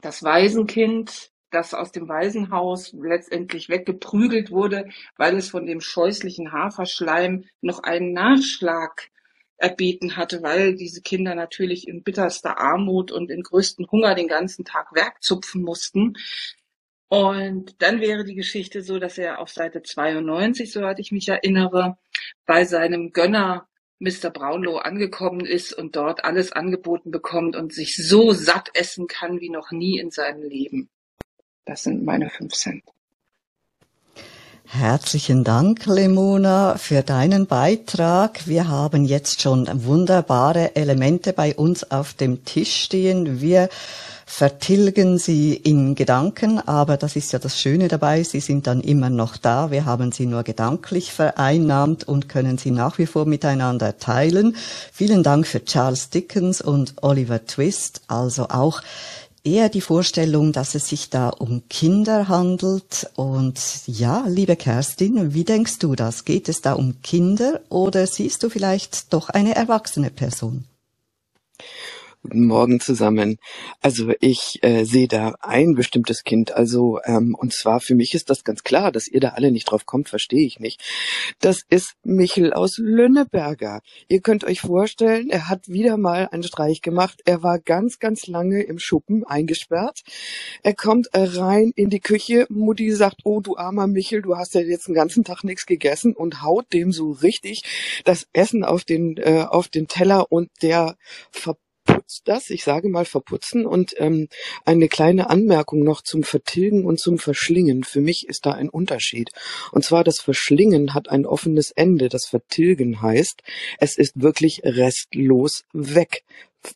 das 0.00 0.22
Waisenkind, 0.22 1.30
das 1.50 1.74
aus 1.74 1.92
dem 1.92 2.08
Waisenhaus 2.08 2.92
letztendlich 2.92 3.68
weggeprügelt 3.68 4.50
wurde, 4.50 4.88
weil 5.16 5.36
es 5.36 5.50
von 5.50 5.66
dem 5.66 5.80
scheußlichen 5.80 6.52
Haferschleim 6.52 7.44
noch 7.60 7.80
einen 7.80 8.14
Nachschlag 8.14 9.11
erbeten 9.56 10.16
hatte, 10.16 10.42
weil 10.42 10.74
diese 10.74 11.02
Kinder 11.02 11.34
natürlich 11.34 11.86
in 11.86 12.02
bitterster 12.02 12.58
Armut 12.58 13.12
und 13.12 13.30
in 13.30 13.42
größten 13.42 13.86
Hunger 13.90 14.14
den 14.14 14.28
ganzen 14.28 14.64
Tag 14.64 14.92
Werk 14.94 15.22
zupfen 15.22 15.62
mussten. 15.62 16.14
Und 17.08 17.80
dann 17.82 18.00
wäre 18.00 18.24
die 18.24 18.34
Geschichte 18.34 18.82
so, 18.82 18.98
dass 18.98 19.18
er 19.18 19.38
auf 19.38 19.50
Seite 19.50 19.82
92, 19.82 20.72
soweit 20.72 20.98
ich 20.98 21.12
mich 21.12 21.28
erinnere, 21.28 21.98
bei 22.46 22.64
seinem 22.64 23.12
Gönner 23.12 23.68
Mr. 23.98 24.30
Brownlow 24.30 24.78
angekommen 24.78 25.44
ist 25.44 25.72
und 25.72 25.94
dort 25.94 26.24
alles 26.24 26.50
angeboten 26.52 27.10
bekommt 27.10 27.54
und 27.54 27.72
sich 27.72 27.96
so 27.96 28.32
satt 28.32 28.70
essen 28.74 29.06
kann 29.06 29.40
wie 29.40 29.50
noch 29.50 29.70
nie 29.70 29.98
in 29.98 30.10
seinem 30.10 30.42
Leben. 30.42 30.90
Das 31.64 31.84
sind 31.84 32.02
meine 32.04 32.30
fünf 32.30 32.54
Cent. 32.54 32.82
Herzlichen 34.74 35.44
Dank, 35.44 35.84
Lemona, 35.84 36.78
für 36.78 37.02
deinen 37.02 37.46
Beitrag. 37.46 38.46
Wir 38.46 38.68
haben 38.68 39.04
jetzt 39.04 39.42
schon 39.42 39.68
wunderbare 39.84 40.74
Elemente 40.76 41.34
bei 41.34 41.54
uns 41.54 41.90
auf 41.90 42.14
dem 42.14 42.46
Tisch 42.46 42.84
stehen. 42.84 43.42
Wir 43.42 43.68
vertilgen 44.24 45.18
sie 45.18 45.52
in 45.52 45.94
Gedanken, 45.94 46.58
aber 46.58 46.96
das 46.96 47.16
ist 47.16 47.32
ja 47.34 47.38
das 47.38 47.60
Schöne 47.60 47.88
dabei, 47.88 48.22
sie 48.22 48.40
sind 48.40 48.66
dann 48.66 48.80
immer 48.80 49.10
noch 49.10 49.36
da, 49.36 49.70
wir 49.70 49.84
haben 49.84 50.10
sie 50.10 50.24
nur 50.24 50.42
gedanklich 50.42 51.12
vereinnahmt 51.12 52.08
und 52.08 52.30
können 52.30 52.56
sie 52.56 52.70
nach 52.70 52.96
wie 52.96 53.04
vor 53.04 53.26
miteinander 53.26 53.98
teilen. 53.98 54.56
Vielen 54.90 55.22
Dank 55.22 55.46
für 55.46 55.62
Charles 55.62 56.08
Dickens 56.08 56.62
und 56.62 56.94
Oliver 57.02 57.44
Twist, 57.44 58.00
also 58.08 58.48
auch 58.48 58.80
eher 59.44 59.68
die 59.68 59.80
Vorstellung, 59.80 60.52
dass 60.52 60.74
es 60.74 60.88
sich 60.88 61.10
da 61.10 61.28
um 61.28 61.68
Kinder 61.68 62.28
handelt. 62.28 63.10
Und 63.16 63.60
ja, 63.86 64.24
liebe 64.26 64.56
Kerstin, 64.56 65.34
wie 65.34 65.44
denkst 65.44 65.78
du 65.78 65.94
das? 65.94 66.24
Geht 66.24 66.48
es 66.48 66.60
da 66.60 66.74
um 66.74 67.00
Kinder 67.02 67.60
oder 67.68 68.06
siehst 68.06 68.42
du 68.42 68.48
vielleicht 68.48 69.12
doch 69.12 69.28
eine 69.28 69.54
erwachsene 69.54 70.10
Person? 70.10 70.64
Guten 72.24 72.46
Morgen 72.46 72.78
zusammen. 72.78 73.38
Also 73.80 74.12
ich 74.20 74.60
äh, 74.62 74.84
sehe 74.84 75.08
da 75.08 75.34
ein 75.40 75.74
bestimmtes 75.74 76.22
Kind. 76.22 76.52
Also 76.52 77.00
ähm, 77.04 77.34
und 77.34 77.52
zwar 77.52 77.80
für 77.80 77.96
mich 77.96 78.14
ist 78.14 78.30
das 78.30 78.44
ganz 78.44 78.62
klar, 78.62 78.92
dass 78.92 79.08
ihr 79.08 79.18
da 79.18 79.30
alle 79.30 79.50
nicht 79.50 79.64
drauf 79.64 79.86
kommt, 79.86 80.08
verstehe 80.08 80.46
ich 80.46 80.60
nicht. 80.60 80.80
Das 81.40 81.62
ist 81.68 81.94
Michel 82.04 82.52
aus 82.52 82.78
Lönneberger. 82.78 83.80
Ihr 84.06 84.20
könnt 84.20 84.44
euch 84.44 84.60
vorstellen, 84.60 85.30
er 85.30 85.48
hat 85.48 85.66
wieder 85.66 85.96
mal 85.96 86.28
einen 86.30 86.44
Streich 86.44 86.80
gemacht. 86.80 87.20
Er 87.24 87.42
war 87.42 87.58
ganz, 87.58 87.98
ganz 87.98 88.28
lange 88.28 88.62
im 88.62 88.78
Schuppen 88.78 89.24
eingesperrt. 89.24 90.02
Er 90.62 90.74
kommt 90.74 91.08
rein 91.12 91.72
in 91.74 91.90
die 91.90 91.98
Küche. 91.98 92.46
Mutti 92.50 92.92
sagt, 92.92 93.22
oh 93.24 93.40
du 93.40 93.56
armer 93.56 93.88
Michel, 93.88 94.22
du 94.22 94.36
hast 94.36 94.54
ja 94.54 94.60
jetzt 94.60 94.86
den 94.86 94.94
ganzen 94.94 95.24
Tag 95.24 95.42
nichts 95.42 95.66
gegessen 95.66 96.14
und 96.14 96.40
haut 96.40 96.72
dem 96.72 96.92
so 96.92 97.10
richtig 97.10 97.64
das 98.04 98.28
Essen 98.32 98.62
auf 98.62 98.84
den 98.84 99.16
äh, 99.16 99.44
auf 99.48 99.66
den 99.66 99.88
Teller 99.88 100.30
und 100.30 100.48
der 100.62 100.96
ver 101.32 101.56
verputzt 102.12 102.22
das, 102.24 102.50
ich 102.50 102.64
sage 102.64 102.88
mal 102.88 103.04
verputzen 103.04 103.66
und 103.66 103.94
ähm, 103.98 104.28
eine 104.64 104.88
kleine 104.88 105.30
Anmerkung 105.30 105.82
noch 105.82 106.02
zum 106.02 106.22
Vertilgen 106.22 106.84
und 106.84 106.98
zum 106.98 107.18
Verschlingen. 107.18 107.84
Für 107.84 108.00
mich 108.00 108.28
ist 108.28 108.46
da 108.46 108.52
ein 108.52 108.68
Unterschied. 108.68 109.30
Und 109.72 109.84
zwar 109.84 110.04
das 110.04 110.20
Verschlingen 110.20 110.94
hat 110.94 111.08
ein 111.08 111.26
offenes 111.26 111.70
Ende. 111.70 112.08
Das 112.08 112.26
Vertilgen 112.26 113.00
heißt, 113.00 113.42
es 113.78 113.96
ist 113.96 114.20
wirklich 114.20 114.62
restlos 114.64 115.64
weg. 115.72 116.24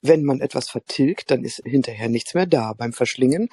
Wenn 0.03 0.25
man 0.25 0.41
etwas 0.41 0.69
vertilgt, 0.69 1.31
dann 1.31 1.45
ist 1.45 1.63
hinterher 1.65 2.09
nichts 2.09 2.35
mehr 2.35 2.47
da. 2.47 2.73
Beim 2.73 2.93
Verschlingen, 2.93 3.49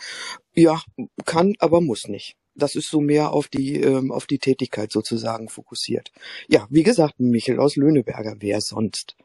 ja, 0.56 0.82
kann, 1.26 1.54
aber 1.60 1.82
muss 1.82 2.08
nicht 2.08 2.36
das 2.56 2.76
ist 2.76 2.88
so 2.91 3.02
mehr 3.02 3.32
auf 3.32 3.48
die 3.48 3.82
ähm, 3.82 4.12
auf 4.12 4.28
die 4.28 4.38
Tätigkeit 4.38 4.91
sozusagen 4.91 5.50
fokussiert. 5.50 6.12
Ja, 6.48 6.67
wie 6.69 6.84
gesagt, 6.84 7.19
Michel 7.19 7.60
aus 7.60 7.78
Löhneberger, 7.78 8.36
wer 8.41 8.62
sonst? 8.62 9.15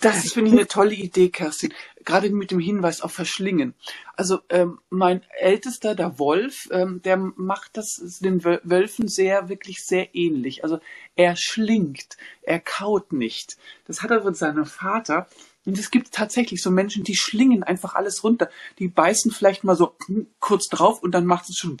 Das 0.00 0.32
finde 0.32 0.50
ich 0.50 0.56
eine 0.56 0.68
tolle 0.68 0.94
Idee, 0.94 1.28
Kerstin. 1.28 1.74
Gerade 2.04 2.30
mit 2.30 2.52
dem 2.52 2.60
Hinweis 2.60 3.00
auf 3.00 3.12
Verschlingen. 3.12 3.74
Also 4.14 4.38
ähm, 4.48 4.78
mein 4.90 5.22
Ältester, 5.40 5.96
der 5.96 6.20
Wolf, 6.20 6.68
ähm, 6.70 7.02
der 7.02 7.16
macht 7.16 7.76
das 7.76 7.96
den 8.20 8.44
Wölfen 8.44 9.08
sehr, 9.08 9.48
wirklich 9.48 9.84
sehr 9.84 10.14
ähnlich. 10.14 10.62
Also 10.62 10.78
er 11.16 11.34
schlingt, 11.36 12.16
er 12.42 12.60
kaut 12.60 13.12
nicht. 13.12 13.56
Das 13.86 14.02
hat 14.02 14.12
er 14.12 14.22
von 14.22 14.34
seinem 14.34 14.66
Vater. 14.66 15.28
Und 15.66 15.76
es 15.76 15.90
gibt 15.90 16.12
tatsächlich 16.12 16.62
so 16.62 16.70
Menschen, 16.70 17.02
die 17.02 17.16
schlingen 17.16 17.64
einfach 17.64 17.96
alles 17.96 18.22
runter. 18.22 18.48
Die 18.78 18.88
beißen 18.88 19.32
vielleicht 19.32 19.64
mal 19.64 19.76
so 19.76 19.96
kurz 20.38 20.68
drauf 20.68 21.02
und 21.02 21.10
dann 21.10 21.26
macht 21.26 21.50
es 21.50 21.56
schon 21.56 21.76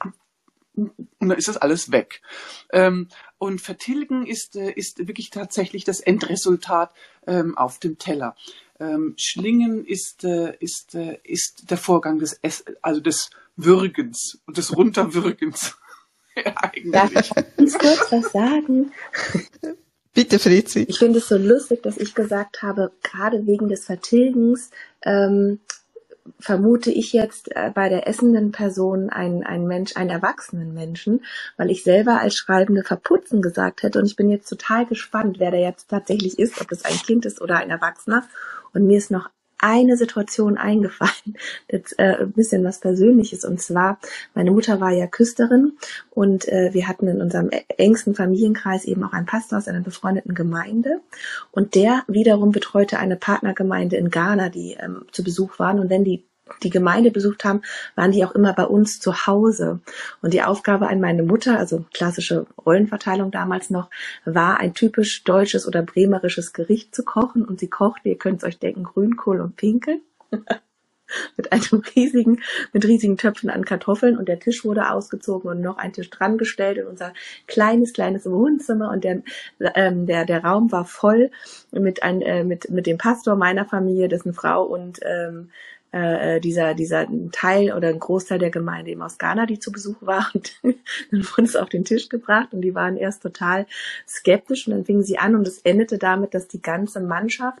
und 0.78 1.08
dann 1.20 1.38
ist 1.38 1.48
das 1.48 1.56
alles 1.56 1.92
weg. 1.92 2.22
Ähm, 2.72 3.08
und 3.38 3.60
vertilgen 3.60 4.26
ist, 4.26 4.56
äh, 4.56 4.70
ist 4.70 5.06
wirklich 5.06 5.30
tatsächlich 5.30 5.84
das 5.84 6.00
Endresultat 6.00 6.92
ähm, 7.26 7.56
auf 7.56 7.78
dem 7.78 7.98
Teller. 7.98 8.36
Ähm, 8.80 9.14
Schlingen 9.16 9.84
ist, 9.84 10.24
äh, 10.24 10.56
ist, 10.60 10.94
äh, 10.94 11.18
ist 11.24 11.70
der 11.70 11.78
Vorgang 11.78 12.18
des, 12.18 12.34
Ess 12.42 12.64
also 12.82 13.00
des 13.00 13.30
Würgens 13.56 14.38
und 14.46 14.56
des 14.56 14.76
Runterwürgens. 14.76 15.76
ja, 16.36 16.54
Darf 16.92 17.12
ich 17.12 17.30
ganz 17.56 17.78
kurz 17.78 18.12
was 18.12 18.32
sagen? 18.32 18.92
Bitte, 20.14 20.38
Fritzi. 20.38 20.84
Ich 20.88 20.98
finde 20.98 21.18
es 21.18 21.28
so 21.28 21.36
lustig, 21.36 21.82
dass 21.82 21.96
ich 21.96 22.14
gesagt 22.14 22.62
habe, 22.62 22.92
gerade 23.02 23.46
wegen 23.46 23.68
des 23.68 23.84
Vertilgens 23.84 24.70
ähm, 25.02 25.60
vermute 26.40 26.90
ich 26.90 27.12
jetzt 27.12 27.54
äh, 27.54 27.70
bei 27.74 27.88
der 27.88 28.06
essenden 28.06 28.52
Person 28.52 29.10
einen, 29.10 29.42
einen 29.44 29.66
Mensch, 29.66 29.96
einen 29.96 30.10
erwachsenen 30.10 30.74
Menschen, 30.74 31.24
weil 31.56 31.70
ich 31.70 31.84
selber 31.84 32.20
als 32.20 32.34
Schreibende 32.34 32.82
verputzen 32.82 33.42
gesagt 33.42 33.82
hätte 33.82 33.98
und 33.98 34.06
ich 34.06 34.16
bin 34.16 34.28
jetzt 34.30 34.48
total 34.48 34.86
gespannt, 34.86 35.38
wer 35.38 35.50
der 35.50 35.60
jetzt 35.60 35.88
tatsächlich 35.88 36.38
ist, 36.38 36.60
ob 36.60 36.72
es 36.72 36.84
ein 36.84 36.96
Kind 36.96 37.24
ist 37.26 37.40
oder 37.40 37.56
ein 37.56 37.70
Erwachsener. 37.70 38.24
Und 38.74 38.86
mir 38.86 38.98
ist 38.98 39.10
noch 39.10 39.30
eine 39.58 39.96
Situation 39.96 40.56
eingefallen, 40.56 41.36
jetzt 41.70 41.98
äh, 41.98 42.18
ein 42.20 42.32
bisschen 42.32 42.64
was 42.64 42.80
Persönliches. 42.80 43.44
Und 43.44 43.60
zwar, 43.60 43.98
meine 44.34 44.50
Mutter 44.50 44.80
war 44.80 44.92
ja 44.92 45.06
Küsterin 45.06 45.72
und 46.10 46.48
äh, 46.48 46.70
wir 46.72 46.88
hatten 46.88 47.08
in 47.08 47.20
unserem 47.20 47.50
engsten 47.76 48.14
Familienkreis 48.14 48.84
eben 48.84 49.04
auch 49.04 49.12
einen 49.12 49.26
Pastor 49.26 49.58
aus 49.58 49.68
einer 49.68 49.80
befreundeten 49.80 50.34
Gemeinde. 50.34 51.00
Und 51.50 51.74
der 51.74 52.04
wiederum 52.06 52.52
betreute 52.52 52.98
eine 52.98 53.16
Partnergemeinde 53.16 53.96
in 53.96 54.10
Ghana, 54.10 54.48
die 54.48 54.76
ähm, 54.80 55.06
zu 55.12 55.24
Besuch 55.24 55.58
waren. 55.58 55.78
Und 55.78 55.90
wenn 55.90 56.04
die 56.04 56.24
die 56.62 56.70
Gemeinde 56.70 57.10
besucht 57.10 57.44
haben, 57.44 57.62
waren 57.94 58.12
die 58.12 58.24
auch 58.24 58.34
immer 58.34 58.52
bei 58.52 58.64
uns 58.64 59.00
zu 59.00 59.26
Hause. 59.26 59.80
Und 60.22 60.34
die 60.34 60.42
Aufgabe 60.42 60.88
an 60.88 61.00
meine 61.00 61.22
Mutter, 61.22 61.58
also 61.58 61.84
klassische 61.94 62.46
Rollenverteilung 62.64 63.30
damals 63.30 63.70
noch, 63.70 63.90
war 64.24 64.58
ein 64.60 64.74
typisch 64.74 65.24
deutsches 65.24 65.66
oder 65.66 65.82
bremerisches 65.82 66.52
Gericht 66.52 66.94
zu 66.94 67.04
kochen. 67.04 67.44
Und 67.44 67.60
sie 67.60 67.68
kochte, 67.68 68.08
ihr 68.08 68.18
könnt 68.18 68.42
es 68.42 68.48
euch 68.48 68.58
denken, 68.58 68.84
Grünkohl 68.84 69.40
und 69.40 69.56
Pinkel. 69.56 70.00
mit 71.36 71.52
einem 71.52 71.82
riesigen, 71.96 72.40
mit 72.72 72.84
riesigen 72.84 73.16
Töpfen 73.16 73.50
an 73.50 73.64
Kartoffeln 73.64 74.18
und 74.18 74.28
der 74.28 74.38
Tisch 74.38 74.64
wurde 74.64 74.90
ausgezogen 74.90 75.50
und 75.50 75.60
noch 75.60 75.78
ein 75.78 75.92
Tisch 75.92 76.10
dran 76.10 76.38
gestellt 76.38 76.78
in 76.78 76.86
unser 76.86 77.12
kleines, 77.46 77.92
kleines 77.92 78.26
Wohnzimmer 78.26 78.90
und 78.90 79.04
der, 79.04 79.22
ähm, 79.74 80.06
der, 80.06 80.24
der 80.24 80.44
Raum 80.44 80.70
war 80.72 80.84
voll 80.84 81.30
mit, 81.72 82.02
ein, 82.02 82.22
äh, 82.22 82.44
mit, 82.44 82.70
mit 82.70 82.86
dem 82.86 82.98
Pastor 82.98 83.36
meiner 83.36 83.64
Familie, 83.64 84.08
dessen 84.08 84.34
Frau 84.34 84.64
und 84.64 85.00
ähm, 85.02 85.50
äh, 85.92 86.36
äh 86.36 86.40
dieser, 86.40 86.74
dieser 86.74 87.06
Teil 87.32 87.72
oder 87.72 87.88
ein 87.88 87.98
Großteil 87.98 88.38
der 88.38 88.50
Gemeinde 88.50 88.90
eben 88.90 89.02
aus 89.02 89.18
Ghana, 89.18 89.46
die 89.46 89.58
zu 89.58 89.72
Besuch 89.72 89.96
war. 90.00 90.30
Dann 90.62 91.24
wurde 91.24 91.42
es 91.42 91.56
auf 91.56 91.68
den 91.68 91.84
Tisch 91.84 92.08
gebracht 92.08 92.52
und 92.52 92.62
die 92.62 92.74
waren 92.74 92.96
erst 92.96 93.22
total 93.22 93.66
skeptisch 94.06 94.66
und 94.66 94.74
dann 94.74 94.84
fingen 94.84 95.02
sie 95.02 95.18
an 95.18 95.34
und 95.34 95.46
es 95.46 95.58
endete 95.58 95.98
damit, 95.98 96.34
dass 96.34 96.48
die 96.48 96.62
ganze 96.62 97.00
Mannschaft 97.00 97.60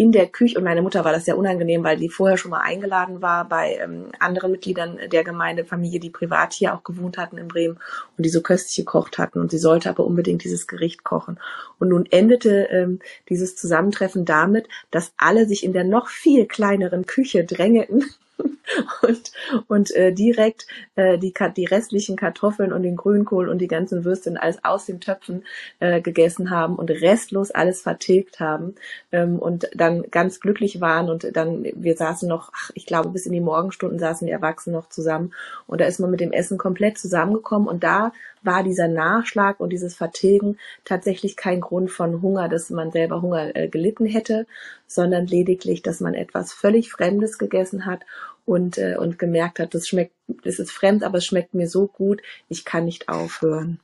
in 0.00 0.12
der 0.12 0.28
Küche, 0.28 0.56
und 0.56 0.64
meine 0.64 0.80
Mutter 0.80 1.04
war 1.04 1.12
das 1.12 1.26
sehr 1.26 1.36
unangenehm, 1.36 1.84
weil 1.84 1.98
die 1.98 2.08
vorher 2.08 2.38
schon 2.38 2.52
mal 2.52 2.62
eingeladen 2.62 3.20
war 3.20 3.46
bei 3.46 3.78
ähm, 3.82 4.06
anderen 4.18 4.50
Mitgliedern 4.50 4.98
der 5.12 5.24
Gemeindefamilie, 5.24 6.00
die 6.00 6.08
privat 6.08 6.54
hier 6.54 6.74
auch 6.74 6.84
gewohnt 6.84 7.18
hatten 7.18 7.36
in 7.36 7.48
Bremen 7.48 7.78
und 8.16 8.24
die 8.24 8.30
so 8.30 8.40
köstlich 8.40 8.86
gekocht 8.86 9.18
hatten. 9.18 9.40
Und 9.40 9.50
sie 9.50 9.58
sollte 9.58 9.90
aber 9.90 10.06
unbedingt 10.06 10.42
dieses 10.42 10.66
Gericht 10.66 11.04
kochen. 11.04 11.38
Und 11.78 11.90
nun 11.90 12.06
endete 12.10 12.68
ähm, 12.70 13.00
dieses 13.28 13.56
Zusammentreffen 13.56 14.24
damit, 14.24 14.68
dass 14.90 15.12
alle 15.18 15.44
sich 15.46 15.64
in 15.64 15.74
der 15.74 15.84
noch 15.84 16.08
viel 16.08 16.46
kleineren 16.46 17.04
Küche 17.04 17.44
drängeten 17.44 18.06
und, 19.02 19.32
und 19.68 19.90
äh, 19.94 20.12
direkt 20.12 20.66
äh, 20.94 21.18
die, 21.18 21.34
die 21.56 21.64
restlichen 21.64 22.16
Kartoffeln 22.16 22.72
und 22.72 22.82
den 22.82 22.96
Grünkohl 22.96 23.48
und 23.48 23.58
die 23.58 23.68
ganzen 23.68 24.04
Würstchen 24.04 24.36
alles 24.36 24.64
aus 24.64 24.86
den 24.86 25.00
Töpfen 25.00 25.44
äh, 25.80 26.00
gegessen 26.00 26.50
haben 26.50 26.76
und 26.76 26.90
restlos 26.90 27.50
alles 27.50 27.82
vertilgt 27.82 28.40
haben 28.40 28.74
ähm, 29.12 29.38
und 29.38 29.68
dann 29.74 30.04
ganz 30.10 30.40
glücklich 30.40 30.80
waren 30.80 31.10
und 31.10 31.36
dann, 31.36 31.64
wir 31.74 31.96
saßen 31.96 32.28
noch, 32.28 32.50
ach, 32.54 32.70
ich 32.74 32.86
glaube 32.86 33.10
bis 33.10 33.26
in 33.26 33.32
die 33.32 33.40
Morgenstunden 33.40 33.98
saßen 33.98 34.26
die 34.26 34.32
Erwachsenen 34.32 34.76
noch 34.76 34.88
zusammen 34.88 35.32
und 35.66 35.80
da 35.80 35.86
ist 35.86 36.00
man 36.00 36.10
mit 36.10 36.20
dem 36.20 36.32
Essen 36.32 36.58
komplett 36.58 36.98
zusammengekommen 36.98 37.68
und 37.68 37.82
da 37.82 38.12
war 38.42 38.62
dieser 38.62 38.88
Nachschlag 38.88 39.60
und 39.60 39.70
dieses 39.70 39.94
Vertilgen 39.94 40.58
tatsächlich 40.84 41.36
kein 41.36 41.60
Grund 41.60 41.90
von 41.90 42.22
Hunger, 42.22 42.48
dass 42.48 42.70
man 42.70 42.90
selber 42.90 43.22
Hunger 43.22 43.54
äh, 43.54 43.68
gelitten 43.68 44.06
hätte, 44.06 44.46
sondern 44.86 45.26
lediglich, 45.26 45.82
dass 45.82 46.00
man 46.00 46.14
etwas 46.14 46.52
völlig 46.52 46.90
Fremdes 46.90 47.38
gegessen 47.38 47.86
hat 47.86 48.00
und, 48.44 48.78
äh, 48.78 48.96
und 48.98 49.18
gemerkt 49.18 49.58
hat, 49.58 49.74
das 49.74 49.88
schmeckt, 49.88 50.14
das 50.44 50.58
ist 50.58 50.72
fremd, 50.72 51.02
aber 51.02 51.18
es 51.18 51.26
schmeckt 51.26 51.54
mir 51.54 51.68
so 51.68 51.86
gut, 51.86 52.22
ich 52.48 52.64
kann 52.64 52.84
nicht 52.84 53.08
aufhören. 53.08 53.80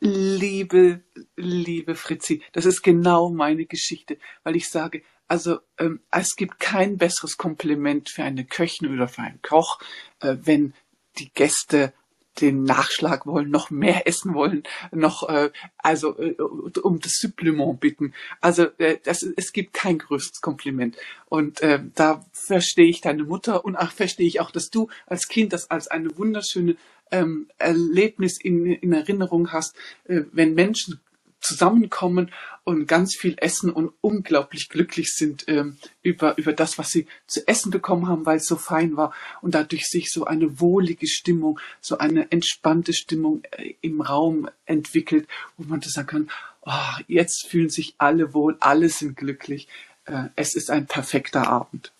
Liebe, 0.00 1.00
liebe 1.36 1.94
Fritzi, 1.94 2.42
das 2.52 2.66
ist 2.66 2.82
genau 2.82 3.30
meine 3.30 3.64
Geschichte, 3.64 4.18
weil 4.42 4.56
ich 4.56 4.68
sage, 4.68 5.02
also 5.28 5.60
ähm, 5.78 6.00
es 6.10 6.36
gibt 6.36 6.60
kein 6.60 6.98
besseres 6.98 7.36
Kompliment 7.36 8.10
für 8.10 8.22
eine 8.22 8.44
Köchin 8.44 8.92
oder 8.92 9.08
für 9.08 9.22
einen 9.22 9.40
Koch, 9.42 9.80
äh, 10.20 10.36
wenn 10.42 10.74
die 11.18 11.32
Gäste 11.32 11.92
den 12.40 12.62
Nachschlag 12.64 13.26
wollen, 13.26 13.50
noch 13.50 13.70
mehr 13.70 14.06
essen 14.06 14.34
wollen, 14.34 14.62
noch 14.92 15.28
äh, 15.28 15.50
also 15.78 16.18
äh, 16.18 16.36
um 16.82 17.00
das 17.00 17.18
Supplement 17.18 17.80
bitten. 17.80 18.14
Also 18.40 18.66
äh, 18.78 18.98
das, 19.02 19.22
es 19.22 19.52
gibt 19.52 19.72
kein 19.74 19.98
größtes 19.98 20.40
Kompliment. 20.40 20.96
Und 21.28 21.60
äh, 21.60 21.80
da 21.94 22.24
verstehe 22.32 22.88
ich 22.88 23.00
deine 23.00 23.24
Mutter 23.24 23.64
und 23.64 23.76
auch 23.76 23.90
verstehe 23.90 24.26
ich 24.26 24.40
auch, 24.40 24.50
dass 24.50 24.70
du 24.70 24.88
als 25.06 25.28
Kind 25.28 25.52
das 25.52 25.70
als 25.70 25.88
eine 25.88 26.16
wunderschöne 26.16 26.76
ähm, 27.10 27.48
Erlebnis 27.58 28.40
in, 28.40 28.66
in 28.66 28.92
Erinnerung 28.92 29.52
hast, 29.52 29.76
äh, 30.04 30.22
wenn 30.32 30.54
Menschen 30.54 31.00
zusammenkommen 31.46 32.30
und 32.64 32.86
ganz 32.86 33.14
viel 33.14 33.36
essen 33.38 33.70
und 33.70 33.92
unglaublich 34.00 34.68
glücklich 34.68 35.14
sind 35.14 35.44
ähm, 35.46 35.76
über, 36.02 36.36
über 36.36 36.52
das, 36.52 36.78
was 36.78 36.90
sie 36.90 37.06
zu 37.26 37.46
essen 37.46 37.70
bekommen 37.70 38.08
haben, 38.08 38.26
weil 38.26 38.38
es 38.38 38.46
so 38.46 38.56
fein 38.56 38.96
war 38.96 39.14
und 39.40 39.54
dadurch 39.54 39.86
sich 39.86 40.10
so 40.10 40.24
eine 40.24 40.60
wohlige 40.60 41.06
Stimmung, 41.06 41.60
so 41.80 41.98
eine 41.98 42.30
entspannte 42.32 42.92
Stimmung 42.92 43.42
äh, 43.52 43.74
im 43.82 44.00
Raum 44.00 44.48
entwickelt, 44.64 45.28
wo 45.56 45.64
man 45.64 45.80
das 45.80 45.92
sagen 45.92 46.08
kann, 46.08 46.30
oh, 46.62 47.02
jetzt 47.06 47.46
fühlen 47.46 47.70
sich 47.70 47.94
alle 47.98 48.34
wohl, 48.34 48.56
alle 48.60 48.88
sind 48.88 49.16
glücklich. 49.16 49.68
Äh, 50.04 50.24
es 50.34 50.56
ist 50.56 50.70
ein 50.70 50.86
perfekter 50.86 51.46
Abend. 51.46 51.92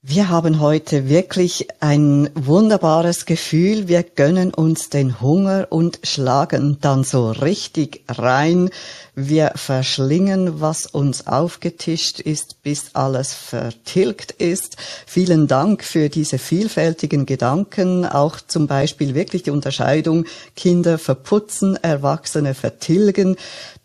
Wir 0.00 0.28
haben 0.28 0.60
heute 0.60 1.08
wirklich 1.08 1.66
ein 1.80 2.30
wunderbares 2.36 3.26
Gefühl. 3.26 3.88
Wir 3.88 4.04
gönnen 4.04 4.54
uns 4.54 4.90
den 4.90 5.20
Hunger 5.20 5.66
und 5.70 5.98
schlagen 6.04 6.78
dann 6.80 7.02
so 7.02 7.32
richtig 7.32 8.04
rein. 8.08 8.70
Wir 9.16 9.54
verschlingen, 9.56 10.60
was 10.60 10.86
uns 10.86 11.26
aufgetischt 11.26 12.20
ist, 12.20 12.62
bis 12.62 12.94
alles 12.94 13.34
vertilgt 13.34 14.30
ist. 14.30 14.76
Vielen 15.04 15.48
Dank 15.48 15.82
für 15.82 16.08
diese 16.08 16.38
vielfältigen 16.38 17.26
Gedanken. 17.26 18.06
Auch 18.06 18.36
zum 18.40 18.68
Beispiel 18.68 19.16
wirklich 19.16 19.42
die 19.42 19.50
Unterscheidung 19.50 20.26
Kinder 20.54 20.98
verputzen, 20.98 21.74
Erwachsene 21.74 22.54
vertilgen. 22.54 23.34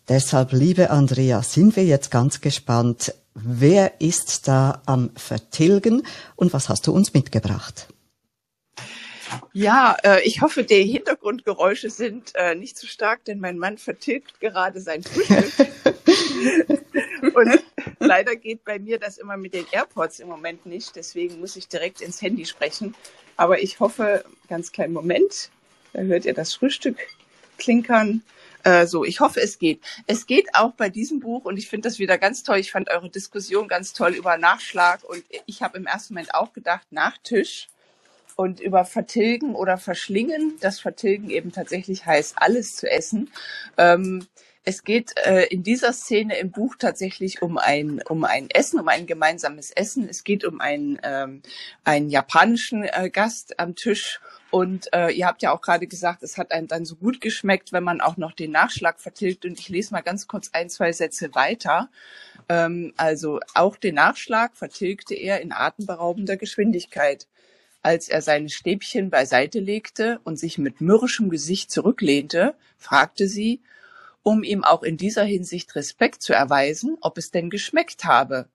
Deshalb, 0.08 0.52
liebe 0.52 0.90
Andrea, 0.90 1.42
sind 1.42 1.74
wir 1.74 1.84
jetzt 1.84 2.12
ganz 2.12 2.40
gespannt. 2.40 3.12
Wer 3.34 4.00
ist 4.00 4.46
da 4.46 4.82
am 4.86 5.10
Vertilgen 5.16 6.06
und 6.36 6.52
was 6.52 6.68
hast 6.68 6.86
du 6.86 6.92
uns 6.92 7.14
mitgebracht? 7.14 7.88
Ja, 9.52 9.96
äh, 10.04 10.22
ich 10.22 10.40
hoffe, 10.40 10.62
die 10.62 10.84
Hintergrundgeräusche 10.84 11.90
sind 11.90 12.32
äh, 12.36 12.54
nicht 12.54 12.78
zu 12.78 12.86
stark, 12.86 13.24
denn 13.24 13.40
mein 13.40 13.58
Mann 13.58 13.78
vertilgt 13.78 14.38
gerade 14.40 14.80
sein 14.80 15.02
Frühstück. 15.02 15.68
und 17.34 17.60
leider 17.98 18.36
geht 18.36 18.64
bei 18.64 18.78
mir 18.78 19.00
das 19.00 19.18
immer 19.18 19.36
mit 19.36 19.54
den 19.54 19.66
AirPods 19.72 20.20
im 20.20 20.28
Moment 20.28 20.66
nicht, 20.66 20.94
deswegen 20.94 21.40
muss 21.40 21.56
ich 21.56 21.66
direkt 21.66 22.00
ins 22.00 22.22
Handy 22.22 22.46
sprechen. 22.46 22.94
Aber 23.36 23.60
ich 23.60 23.80
hoffe, 23.80 24.24
ganz 24.48 24.70
kleinen 24.70 24.92
Moment, 24.92 25.50
da 25.92 26.02
hört 26.02 26.24
ihr 26.24 26.34
das 26.34 26.54
Frühstück 26.54 26.98
klinkern. 27.58 28.22
Äh, 28.64 28.86
so, 28.86 29.04
ich 29.04 29.20
hoffe, 29.20 29.40
es 29.40 29.58
geht. 29.58 29.80
Es 30.06 30.26
geht 30.26 30.54
auch 30.54 30.72
bei 30.72 30.88
diesem 30.88 31.20
Buch 31.20 31.44
und 31.44 31.58
ich 31.58 31.68
finde 31.68 31.88
das 31.88 31.98
wieder 31.98 32.18
ganz 32.18 32.42
toll. 32.42 32.58
Ich 32.58 32.72
fand 32.72 32.90
eure 32.90 33.10
Diskussion 33.10 33.68
ganz 33.68 33.92
toll 33.92 34.12
über 34.12 34.38
Nachschlag 34.38 35.04
und 35.04 35.22
ich 35.46 35.62
habe 35.62 35.76
im 35.76 35.86
ersten 35.86 36.14
Moment 36.14 36.34
auch 36.34 36.52
gedacht, 36.52 36.86
Nachtisch 36.90 37.68
und 38.36 38.60
über 38.60 38.86
Vertilgen 38.86 39.54
oder 39.54 39.76
Verschlingen. 39.76 40.54
Das 40.60 40.80
Vertilgen 40.80 41.28
eben 41.30 41.52
tatsächlich 41.52 42.06
heißt, 42.06 42.36
alles 42.38 42.76
zu 42.76 42.90
essen. 42.90 43.30
Ähm, 43.76 44.26
es 44.64 44.82
geht 44.82 45.12
äh, 45.24 45.44
in 45.46 45.62
dieser 45.62 45.92
Szene 45.92 46.38
im 46.38 46.50
Buch 46.50 46.76
tatsächlich 46.78 47.42
um 47.42 47.58
ein, 47.58 48.02
um 48.08 48.24
ein 48.24 48.48
Essen, 48.48 48.80
um 48.80 48.88
ein 48.88 49.06
gemeinsames 49.06 49.70
Essen. 49.70 50.08
Es 50.08 50.24
geht 50.24 50.44
um 50.44 50.60
einen, 50.60 50.98
ähm, 51.02 51.42
einen 51.84 52.08
japanischen 52.08 52.84
äh, 52.84 53.10
Gast 53.10 53.60
am 53.60 53.74
Tisch 53.74 54.20
und 54.50 54.92
äh, 54.94 55.10
ihr 55.10 55.26
habt 55.26 55.42
ja 55.42 55.52
auch 55.52 55.60
gerade 55.60 55.86
gesagt, 55.88 56.22
es 56.22 56.38
hat 56.38 56.52
einem 56.52 56.68
dann 56.68 56.84
so 56.84 56.94
gut 56.94 57.20
geschmeckt, 57.20 57.72
wenn 57.72 57.82
man 57.82 58.00
auch 58.00 58.16
noch 58.16 58.32
den 58.32 58.52
Nachschlag 58.52 59.00
vertilgt. 59.00 59.44
Und 59.44 59.58
ich 59.58 59.68
lese 59.68 59.92
mal 59.92 60.00
ganz 60.00 60.28
kurz 60.28 60.50
ein, 60.52 60.70
zwei 60.70 60.92
Sätze 60.92 61.34
weiter. 61.34 61.90
Ähm, 62.48 62.94
also 62.96 63.40
auch 63.54 63.76
den 63.76 63.96
Nachschlag 63.96 64.56
vertilgte 64.56 65.14
er 65.14 65.40
in 65.40 65.52
atemberaubender 65.52 66.36
Geschwindigkeit. 66.36 67.26
Als 67.82 68.08
er 68.08 68.22
seine 68.22 68.48
Stäbchen 68.48 69.10
beiseite 69.10 69.58
legte 69.58 70.20
und 70.24 70.38
sich 70.38 70.56
mit 70.56 70.80
mürrischem 70.80 71.30
Gesicht 71.30 71.70
zurücklehnte, 71.70 72.54
fragte 72.78 73.26
sie, 73.26 73.60
um 74.24 74.42
ihm 74.42 74.64
auch 74.64 74.82
in 74.82 74.96
dieser 74.96 75.22
Hinsicht 75.22 75.76
Respekt 75.76 76.22
zu 76.22 76.32
erweisen, 76.32 76.96
ob 77.02 77.18
es 77.18 77.30
denn 77.30 77.50
geschmeckt 77.50 78.04
habe. 78.04 78.48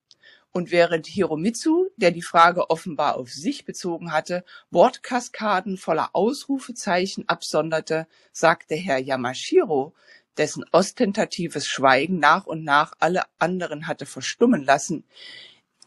Und 0.51 0.71
während 0.71 1.05
Hiromitsu, 1.05 1.89
der 1.95 2.10
die 2.10 2.23
Frage 2.23 2.71
offenbar 2.71 3.17
auf 3.17 3.32
sich 3.32 3.65
bezogen 3.65 4.12
hatte, 4.12 4.43
Wortkaskaden 4.71 5.77
voller 5.77 6.10
Ausrufezeichen 6.13 7.29
absonderte, 7.29 8.08
sagte 8.34 8.75
Herr 8.75 8.97
Yamashiro, 8.97 9.93
dessen 10.38 10.65
ostentatives 10.71 11.67
Schweigen 11.67 12.17
nach 12.17 12.47
und 12.47 12.63
nach 12.63 12.93
alle 12.99 13.23
anderen 13.38 13.86
hatte 13.86 14.08
verstummen 14.08 14.63
lassen. 14.63 15.03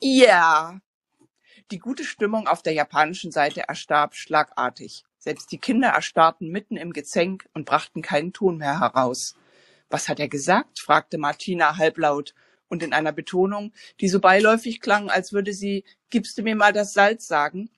Ja. 0.00 0.80
Die 1.72 1.78
gute 1.78 2.04
Stimmung 2.04 2.46
auf 2.46 2.62
der 2.62 2.74
japanischen 2.74 3.32
Seite 3.32 3.64
erstarb 3.66 4.14
schlagartig. 4.14 5.04
Selbst 5.18 5.50
die 5.50 5.58
Kinder 5.58 5.88
erstarrten 5.88 6.50
mitten 6.50 6.76
im 6.76 6.92
Gezänk 6.92 7.48
und 7.52 7.64
brachten 7.64 8.02
keinen 8.02 8.32
Ton 8.32 8.58
mehr 8.58 8.78
heraus. 8.78 9.34
Was 9.92 10.08
hat 10.08 10.18
er 10.18 10.28
gesagt? 10.28 10.80
fragte 10.80 11.18
Martina 11.18 11.76
halblaut 11.76 12.34
und 12.68 12.82
in 12.82 12.94
einer 12.94 13.12
Betonung, 13.12 13.74
die 14.00 14.08
so 14.08 14.20
beiläufig 14.20 14.80
klang, 14.80 15.10
als 15.10 15.34
würde 15.34 15.52
sie 15.52 15.84
Gibst 16.08 16.38
du 16.38 16.42
mir 16.42 16.56
mal 16.56 16.72
das 16.72 16.94
Salz 16.94 17.26
sagen? 17.26 17.68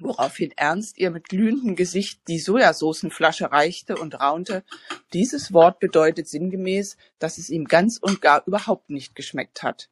Woraufhin 0.00 0.50
Ernst 0.56 0.98
ihr 0.98 1.12
mit 1.12 1.28
glühendem 1.28 1.76
Gesicht 1.76 2.20
die 2.26 2.40
Sojasoßenflasche 2.40 3.52
reichte 3.52 3.94
und 3.96 4.18
raunte, 4.18 4.64
dieses 5.12 5.52
Wort 5.52 5.78
bedeutet 5.78 6.26
sinngemäß, 6.26 6.96
dass 7.20 7.38
es 7.38 7.48
ihm 7.48 7.66
ganz 7.66 7.98
und 7.98 8.20
gar 8.20 8.42
überhaupt 8.44 8.90
nicht 8.90 9.14
geschmeckt 9.14 9.62
hat. 9.62 9.88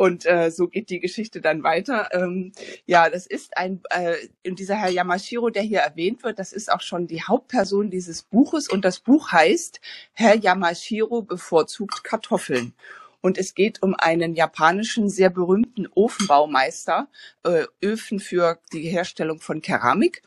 Und 0.00 0.24
äh, 0.24 0.50
so 0.50 0.66
geht 0.66 0.88
die 0.88 0.98
Geschichte 0.98 1.42
dann 1.42 1.62
weiter. 1.62 2.08
Ähm, 2.12 2.52
ja, 2.86 3.10
das 3.10 3.26
ist 3.26 3.58
ein, 3.58 3.82
äh, 3.90 4.14
dieser 4.46 4.76
Herr 4.76 4.88
Yamashiro, 4.88 5.50
der 5.50 5.62
hier 5.62 5.80
erwähnt 5.80 6.24
wird, 6.24 6.38
das 6.38 6.54
ist 6.54 6.72
auch 6.72 6.80
schon 6.80 7.06
die 7.06 7.22
Hauptperson 7.22 7.90
dieses 7.90 8.22
Buches. 8.22 8.66
Und 8.66 8.86
das 8.86 9.00
Buch 9.00 9.30
heißt 9.30 9.78
Herr 10.14 10.36
Yamashiro 10.36 11.20
bevorzugt 11.20 12.02
Kartoffeln. 12.02 12.72
Und 13.20 13.36
es 13.36 13.54
geht 13.54 13.82
um 13.82 13.94
einen 13.94 14.34
japanischen, 14.34 15.10
sehr 15.10 15.28
berühmten 15.28 15.86
Ofenbaumeister, 15.94 17.08
äh, 17.42 17.64
Öfen 17.84 18.20
für 18.20 18.58
die 18.72 18.88
Herstellung 18.88 19.38
von 19.38 19.60
Keramik 19.60 20.22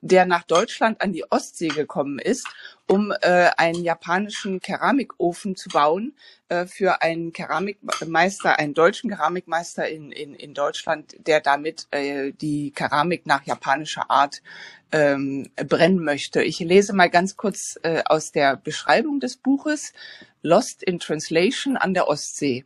der 0.00 0.26
nach 0.26 0.44
Deutschland 0.44 1.00
an 1.00 1.12
die 1.12 1.30
Ostsee 1.30 1.68
gekommen 1.68 2.18
ist, 2.18 2.46
um 2.86 3.12
äh, 3.22 3.50
einen 3.56 3.82
japanischen 3.82 4.60
Keramikofen 4.60 5.56
zu 5.56 5.68
bauen 5.68 6.14
äh, 6.48 6.66
für 6.66 7.02
einen 7.02 7.32
Keramikmeister, 7.32 8.58
einen 8.58 8.74
deutschen 8.74 9.10
Keramikmeister 9.10 9.88
in, 9.88 10.12
in, 10.12 10.34
in 10.34 10.54
Deutschland, 10.54 11.16
der 11.26 11.40
damit 11.40 11.86
äh, 11.90 12.32
die 12.32 12.72
Keramik 12.72 13.26
nach 13.26 13.44
japanischer 13.44 14.10
Art 14.10 14.42
ähm, 14.92 15.50
brennen 15.56 16.04
möchte. 16.04 16.42
Ich 16.42 16.58
lese 16.58 16.92
mal 16.92 17.10
ganz 17.10 17.36
kurz 17.36 17.78
äh, 17.82 18.02
aus 18.04 18.32
der 18.32 18.56
Beschreibung 18.56 19.20
des 19.20 19.36
Buches 19.36 19.92
Lost 20.42 20.82
in 20.82 20.98
Translation 20.98 21.76
an 21.76 21.94
der 21.94 22.06
Ostsee. 22.06 22.64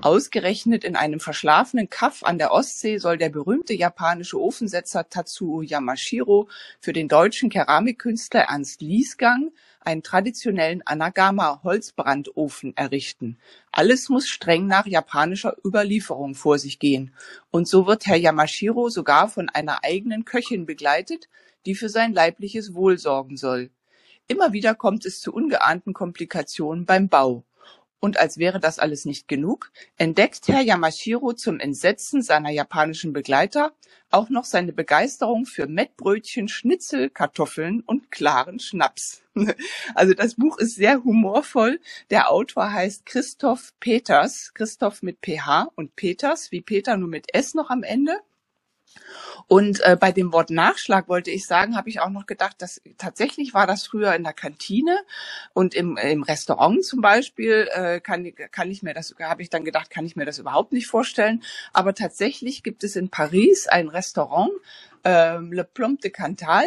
Ausgerechnet 0.00 0.84
in 0.84 0.94
einem 0.94 1.18
verschlafenen 1.18 1.90
Kaff 1.90 2.22
an 2.22 2.38
der 2.38 2.52
Ostsee 2.52 2.98
soll 2.98 3.18
der 3.18 3.30
berühmte 3.30 3.74
japanische 3.74 4.40
Ofensetzer 4.40 5.08
Tatsuo 5.08 5.60
Yamashiro 5.60 6.48
für 6.78 6.92
den 6.92 7.08
deutschen 7.08 7.50
Keramikkünstler 7.50 8.42
Ernst 8.42 8.80
Liesgang 8.80 9.50
einen 9.80 10.04
traditionellen 10.04 10.82
Anagama-Holzbrandofen 10.82 12.76
errichten. 12.76 13.38
Alles 13.72 14.08
muss 14.08 14.28
streng 14.28 14.68
nach 14.68 14.86
japanischer 14.86 15.56
Überlieferung 15.64 16.36
vor 16.36 16.58
sich 16.58 16.78
gehen. 16.78 17.12
Und 17.50 17.66
so 17.66 17.88
wird 17.88 18.06
Herr 18.06 18.16
Yamashiro 18.16 18.90
sogar 18.90 19.28
von 19.28 19.48
einer 19.48 19.82
eigenen 19.82 20.24
Köchin 20.24 20.64
begleitet, 20.64 21.28
die 21.66 21.74
für 21.74 21.88
sein 21.88 22.12
leibliches 22.12 22.72
Wohl 22.72 22.98
sorgen 22.98 23.36
soll. 23.36 23.70
Immer 24.28 24.52
wieder 24.52 24.76
kommt 24.76 25.06
es 25.06 25.20
zu 25.20 25.32
ungeahnten 25.32 25.92
Komplikationen 25.92 26.84
beim 26.84 27.08
Bau. 27.08 27.42
Und 28.00 28.18
als 28.18 28.38
wäre 28.38 28.60
das 28.60 28.78
alles 28.78 29.04
nicht 29.04 29.26
genug, 29.26 29.72
entdeckt 29.96 30.46
Herr 30.46 30.60
Yamashiro 30.60 31.32
zum 31.32 31.58
Entsetzen 31.58 32.22
seiner 32.22 32.50
japanischen 32.50 33.12
Begleiter 33.12 33.72
auch 34.10 34.30
noch 34.30 34.44
seine 34.44 34.72
Begeisterung 34.72 35.44
für 35.44 35.66
Mettbrötchen, 35.66 36.48
Schnitzel, 36.48 37.10
Kartoffeln 37.10 37.80
und 37.80 38.10
klaren 38.10 38.58
Schnaps. 38.58 39.22
Also 39.94 40.14
das 40.14 40.34
Buch 40.34 40.58
ist 40.58 40.74
sehr 40.74 41.04
humorvoll. 41.04 41.80
Der 42.10 42.30
Autor 42.30 42.72
heißt 42.72 43.06
Christoph 43.06 43.72
Peters, 43.80 44.52
Christoph 44.54 45.02
mit 45.02 45.18
PH 45.20 45.68
und 45.76 45.94
Peters, 45.94 46.50
wie 46.50 46.60
Peter 46.60 46.96
nur 46.96 47.08
mit 47.08 47.34
S 47.34 47.54
noch 47.54 47.70
am 47.70 47.82
Ende. 47.82 48.18
Und 49.46 49.80
äh, 49.80 49.96
bei 49.98 50.12
dem 50.12 50.32
Wort 50.32 50.50
Nachschlag 50.50 51.08
wollte 51.08 51.30
ich 51.30 51.46
sagen, 51.46 51.76
habe 51.76 51.88
ich 51.88 52.00
auch 52.00 52.10
noch 52.10 52.26
gedacht, 52.26 52.56
dass 52.60 52.80
tatsächlich 52.98 53.54
war 53.54 53.66
das 53.66 53.86
früher 53.86 54.14
in 54.14 54.24
der 54.24 54.34
Kantine 54.34 54.98
und 55.54 55.74
im, 55.74 55.96
im 55.96 56.22
Restaurant 56.22 56.84
zum 56.84 57.00
Beispiel 57.00 57.68
äh, 57.72 58.00
kann, 58.00 58.30
kann 58.50 58.70
ich 58.70 58.82
mir 58.82 58.94
das, 58.94 59.14
habe 59.20 59.42
ich 59.42 59.50
dann 59.50 59.64
gedacht, 59.64 59.90
kann 59.90 60.04
ich 60.04 60.16
mir 60.16 60.26
das 60.26 60.38
überhaupt 60.38 60.72
nicht 60.72 60.86
vorstellen. 60.86 61.42
Aber 61.72 61.94
tatsächlich 61.94 62.62
gibt 62.62 62.84
es 62.84 62.96
in 62.96 63.08
Paris 63.08 63.68
ein 63.68 63.88
Restaurant, 63.88 64.52
ähm, 65.08 65.52
Le 65.52 65.64
Plomb 65.64 66.00
de 66.02 66.10
Cantal. 66.10 66.66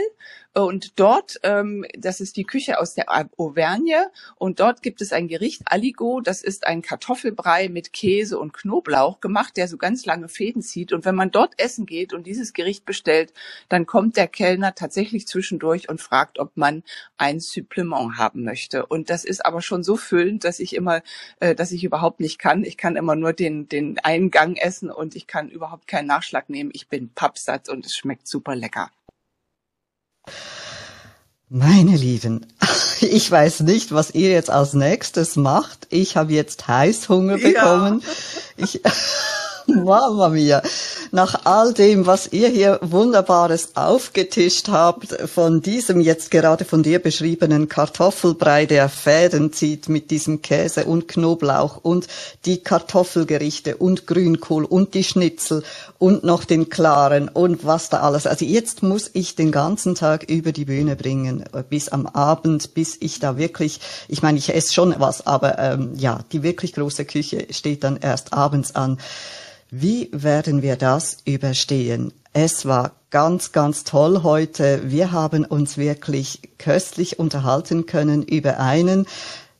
Und 0.53 0.99
dort, 0.99 1.39
ähm, 1.43 1.85
das 1.97 2.19
ist 2.19 2.35
die 2.35 2.43
Küche 2.43 2.77
aus 2.77 2.93
der 2.93 3.05
Auvergne, 3.37 4.11
und 4.35 4.59
dort 4.59 4.81
gibt 4.81 5.01
es 5.01 5.13
ein 5.13 5.29
Gericht 5.29 5.61
Aligo, 5.65 6.19
das 6.19 6.43
ist 6.43 6.67
ein 6.67 6.81
Kartoffelbrei 6.81 7.69
mit 7.69 7.93
Käse 7.93 8.37
und 8.37 8.51
Knoblauch 8.51 9.21
gemacht, 9.21 9.55
der 9.55 9.69
so 9.69 9.77
ganz 9.77 10.05
lange 10.05 10.27
Fäden 10.27 10.61
zieht. 10.61 10.91
Und 10.91 11.05
wenn 11.05 11.15
man 11.15 11.31
dort 11.31 11.53
essen 11.57 11.85
geht 11.85 12.11
und 12.11 12.27
dieses 12.27 12.51
Gericht 12.51 12.83
bestellt, 12.85 13.31
dann 13.69 13.85
kommt 13.85 14.17
der 14.17 14.27
Kellner 14.27 14.75
tatsächlich 14.75 15.25
zwischendurch 15.25 15.87
und 15.87 16.01
fragt, 16.01 16.37
ob 16.37 16.57
man 16.57 16.83
ein 17.15 17.39
Supplement 17.39 18.17
haben 18.17 18.43
möchte. 18.43 18.85
Und 18.85 19.09
das 19.09 19.23
ist 19.23 19.45
aber 19.45 19.61
schon 19.61 19.83
so 19.83 19.95
füllend, 19.95 20.43
dass 20.43 20.59
ich 20.59 20.75
immer, 20.75 21.01
äh, 21.39 21.55
dass 21.55 21.71
ich 21.71 21.85
überhaupt 21.85 22.19
nicht 22.19 22.39
kann. 22.39 22.65
Ich 22.65 22.75
kann 22.75 22.97
immer 22.97 23.15
nur 23.15 23.31
den, 23.31 23.69
den 23.69 23.99
einen 23.99 24.31
Gang 24.31 24.57
essen 24.61 24.91
und 24.91 25.15
ich 25.15 25.27
kann 25.27 25.47
überhaupt 25.47 25.87
keinen 25.87 26.07
Nachschlag 26.07 26.49
nehmen. 26.49 26.71
Ich 26.73 26.89
bin 26.89 27.13
pappsatt 27.13 27.69
und 27.69 27.85
es 27.85 27.95
schmeckt 27.95 28.27
super 28.31 28.55
lecker. 28.55 28.89
Meine 31.49 31.97
Lieben, 31.97 32.47
ich 33.01 33.29
weiß 33.29 33.61
nicht, 33.61 33.91
was 33.93 34.11
ihr 34.11 34.31
jetzt 34.31 34.49
als 34.49 34.73
nächstes 34.73 35.35
macht. 35.35 35.87
Ich 35.89 36.15
habe 36.15 36.31
jetzt 36.31 36.67
Heißhunger 36.67 37.37
bekommen. 37.37 38.01
Ja. 38.57 38.63
Ich, 38.63 38.81
Mama 39.67 40.29
mia. 40.29 40.61
Nach 41.11 41.45
all 41.45 41.73
dem, 41.73 42.05
was 42.05 42.31
ihr 42.31 42.47
hier 42.47 42.79
Wunderbares 42.81 43.75
aufgetischt 43.75 44.69
habt, 44.69 45.13
von 45.29 45.61
diesem 45.61 45.99
jetzt 45.99 46.31
gerade 46.31 46.65
von 46.65 46.83
dir 46.83 46.99
beschriebenen 46.99 47.67
Kartoffelbrei, 47.67 48.65
der 48.65 48.89
Fäden 48.89 49.51
zieht 49.51 49.89
mit 49.89 50.11
diesem 50.11 50.41
Käse 50.41 50.85
und 50.85 51.07
Knoblauch 51.07 51.77
und 51.81 52.07
die 52.45 52.63
Kartoffelgerichte 52.63 53.77
und 53.77 54.07
Grünkohl 54.07 54.65
und 54.65 54.93
die 54.93 55.03
Schnitzel 55.03 55.63
und 55.99 56.23
noch 56.23 56.45
den 56.45 56.69
Klaren 56.69 57.29
und 57.29 57.65
was 57.65 57.89
da 57.89 57.99
alles. 57.99 58.25
Also 58.25 58.45
jetzt 58.45 58.83
muss 58.83 59.09
ich 59.13 59.35
den 59.35 59.51
ganzen 59.51 59.95
Tag 59.95 60.29
über 60.29 60.51
die 60.51 60.65
Bühne 60.65 60.95
bringen, 60.95 61.43
bis 61.69 61.89
am 61.89 62.07
Abend, 62.07 62.73
bis 62.73 62.97
ich 62.99 63.19
da 63.19 63.37
wirklich, 63.37 63.79
ich 64.07 64.21
meine, 64.21 64.37
ich 64.37 64.53
esse 64.53 64.73
schon 64.73 64.95
was, 64.97 65.27
aber 65.27 65.59
ähm, 65.59 65.91
ja, 65.95 66.19
die 66.31 66.43
wirklich 66.43 66.73
große 66.73 67.05
Küche 67.05 67.47
steht 67.51 67.83
dann 67.83 67.97
erst 67.97 68.33
abends 68.33 68.75
an. 68.75 68.97
Wie 69.73 70.09
werden 70.11 70.61
wir 70.61 70.75
das 70.75 71.19
überstehen? 71.23 72.11
Es 72.33 72.65
war 72.65 72.91
ganz, 73.09 73.53
ganz 73.53 73.85
toll 73.85 74.21
heute. 74.21 74.91
Wir 74.91 75.13
haben 75.13 75.45
uns 75.45 75.77
wirklich 75.77 76.41
köstlich 76.57 77.19
unterhalten 77.19 77.85
können 77.85 78.21
über 78.21 78.59
einen 78.59 79.07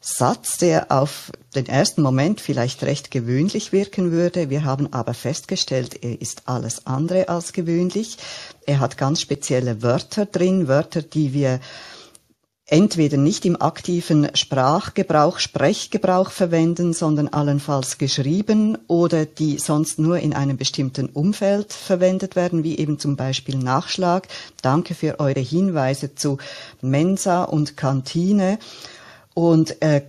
Satz, 0.01 0.57
der 0.57 0.91
auf 0.91 1.32
den 1.55 1.66
ersten 1.66 2.01
Moment 2.01 2.41
vielleicht 2.41 2.84
recht 2.84 3.09
gewöhnlich 3.09 3.72
wirken 3.72 4.12
würde. 4.12 4.49
Wir 4.49 4.66
haben 4.66 4.91
aber 4.91 5.14
festgestellt, 5.14 6.03
er 6.03 6.20
ist 6.20 6.41
alles 6.45 6.86
andere 6.86 7.30
als 7.30 7.53
gewöhnlich. 7.53 8.18
Er 8.66 8.82
hat 8.82 8.97
ganz 8.97 9.22
spezielle 9.22 9.82
Wörter 9.82 10.26
drin, 10.26 10.68
Wörter, 10.68 11.03
die 11.03 11.32
wir 11.32 11.62
entweder 12.72 13.17
nicht 13.17 13.45
im 13.45 13.61
aktiven 13.61 14.30
Sprachgebrauch, 14.34 15.39
Sprechgebrauch 15.39 16.32
verwenden, 16.32 16.93
sondern 16.93 17.28
allenfalls 17.28 17.97
geschrieben 17.97 18.78
oder 18.88 19.26
die 19.26 19.59
sonst 19.59 19.99
nur 19.99 20.19
in 20.19 20.34
einem 20.34 20.55
bestimmten 20.55 21.09
Umfeld 21.09 21.74
verwendet 21.74 22.38
werden, 22.38 22.63
wie 22.63 22.78
eben 22.78 22.97
zum 22.97 23.17
Beispiel 23.17 23.57
Nachschlag. 23.57 24.30
Danke 24.61 24.95
für 24.95 25.19
eure 25.19 25.41
Hinweise 25.41 26.15
zu 26.15 26.38
Mensa 26.82 27.43
und 27.43 27.76
Kantine. 27.76 28.57
Und 29.34 29.82
äh, 29.82 30.03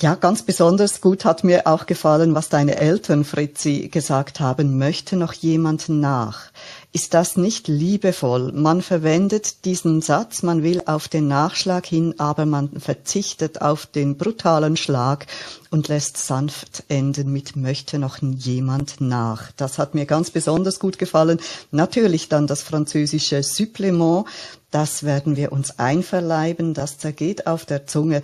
ja, 0.00 0.14
ganz 0.14 0.42
besonders 0.42 1.00
gut 1.00 1.24
hat 1.24 1.44
mir 1.44 1.66
auch 1.66 1.86
gefallen, 1.86 2.34
was 2.34 2.48
deine 2.48 2.76
Eltern, 2.76 3.24
Fritzi, 3.24 3.88
gesagt 3.88 4.40
haben. 4.40 4.78
Möchte 4.78 5.16
noch 5.16 5.32
jemand 5.32 5.88
nach? 5.88 6.50
Ist 6.92 7.12
das 7.12 7.36
nicht 7.36 7.68
liebevoll? 7.68 8.52
Man 8.52 8.80
verwendet 8.80 9.64
diesen 9.66 10.00
Satz, 10.00 10.42
man 10.42 10.62
will 10.62 10.82
auf 10.86 11.08
den 11.08 11.28
Nachschlag 11.28 11.84
hin, 11.84 12.14
aber 12.18 12.46
man 12.46 12.80
verzichtet 12.80 13.60
auf 13.60 13.84
den 13.84 14.16
brutalen 14.16 14.76
Schlag 14.76 15.26
und 15.70 15.88
lässt 15.88 16.16
sanft 16.16 16.84
enden 16.88 17.32
mit 17.32 17.54
möchte 17.54 17.98
noch 17.98 18.22
jemand 18.22 19.00
nach. 19.00 19.52
Das 19.56 19.78
hat 19.78 19.94
mir 19.94 20.06
ganz 20.06 20.30
besonders 20.30 20.78
gut 20.78 20.98
gefallen. 20.98 21.38
Natürlich 21.70 22.28
dann 22.30 22.46
das 22.46 22.62
französische 22.62 23.42
Supplement. 23.42 24.24
Das 24.70 25.02
werden 25.02 25.36
wir 25.36 25.52
uns 25.52 25.78
einverleiben. 25.78 26.72
Das 26.72 26.98
zergeht 26.98 27.46
auf 27.46 27.66
der 27.66 27.86
Zunge. 27.86 28.22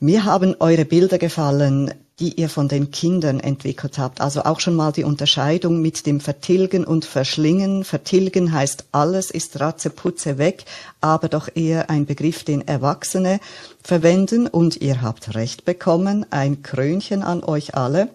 Mir 0.00 0.24
haben 0.24 0.56
eure 0.58 0.84
Bilder 0.84 1.18
gefallen 1.18 1.92
die 2.20 2.40
ihr 2.40 2.48
von 2.48 2.68
den 2.68 2.90
Kindern 2.90 3.38
entwickelt 3.38 3.98
habt. 3.98 4.20
Also 4.20 4.42
auch 4.42 4.60
schon 4.60 4.74
mal 4.74 4.92
die 4.92 5.04
Unterscheidung 5.04 5.80
mit 5.80 6.04
dem 6.06 6.20
Vertilgen 6.20 6.84
und 6.84 7.04
Verschlingen. 7.04 7.84
Vertilgen 7.84 8.52
heißt, 8.52 8.86
alles 8.92 9.30
ist 9.30 9.60
Ratzeputze 9.60 10.38
weg, 10.38 10.64
aber 11.00 11.28
doch 11.28 11.48
eher 11.54 11.90
ein 11.90 12.06
Begriff, 12.06 12.42
den 12.44 12.66
Erwachsene 12.66 13.40
verwenden. 13.82 14.48
Und 14.48 14.80
ihr 14.80 15.00
habt 15.02 15.34
recht 15.34 15.64
bekommen, 15.64 16.26
ein 16.30 16.62
Krönchen 16.62 17.22
an 17.22 17.44
euch 17.44 17.74
alle. 17.76 18.08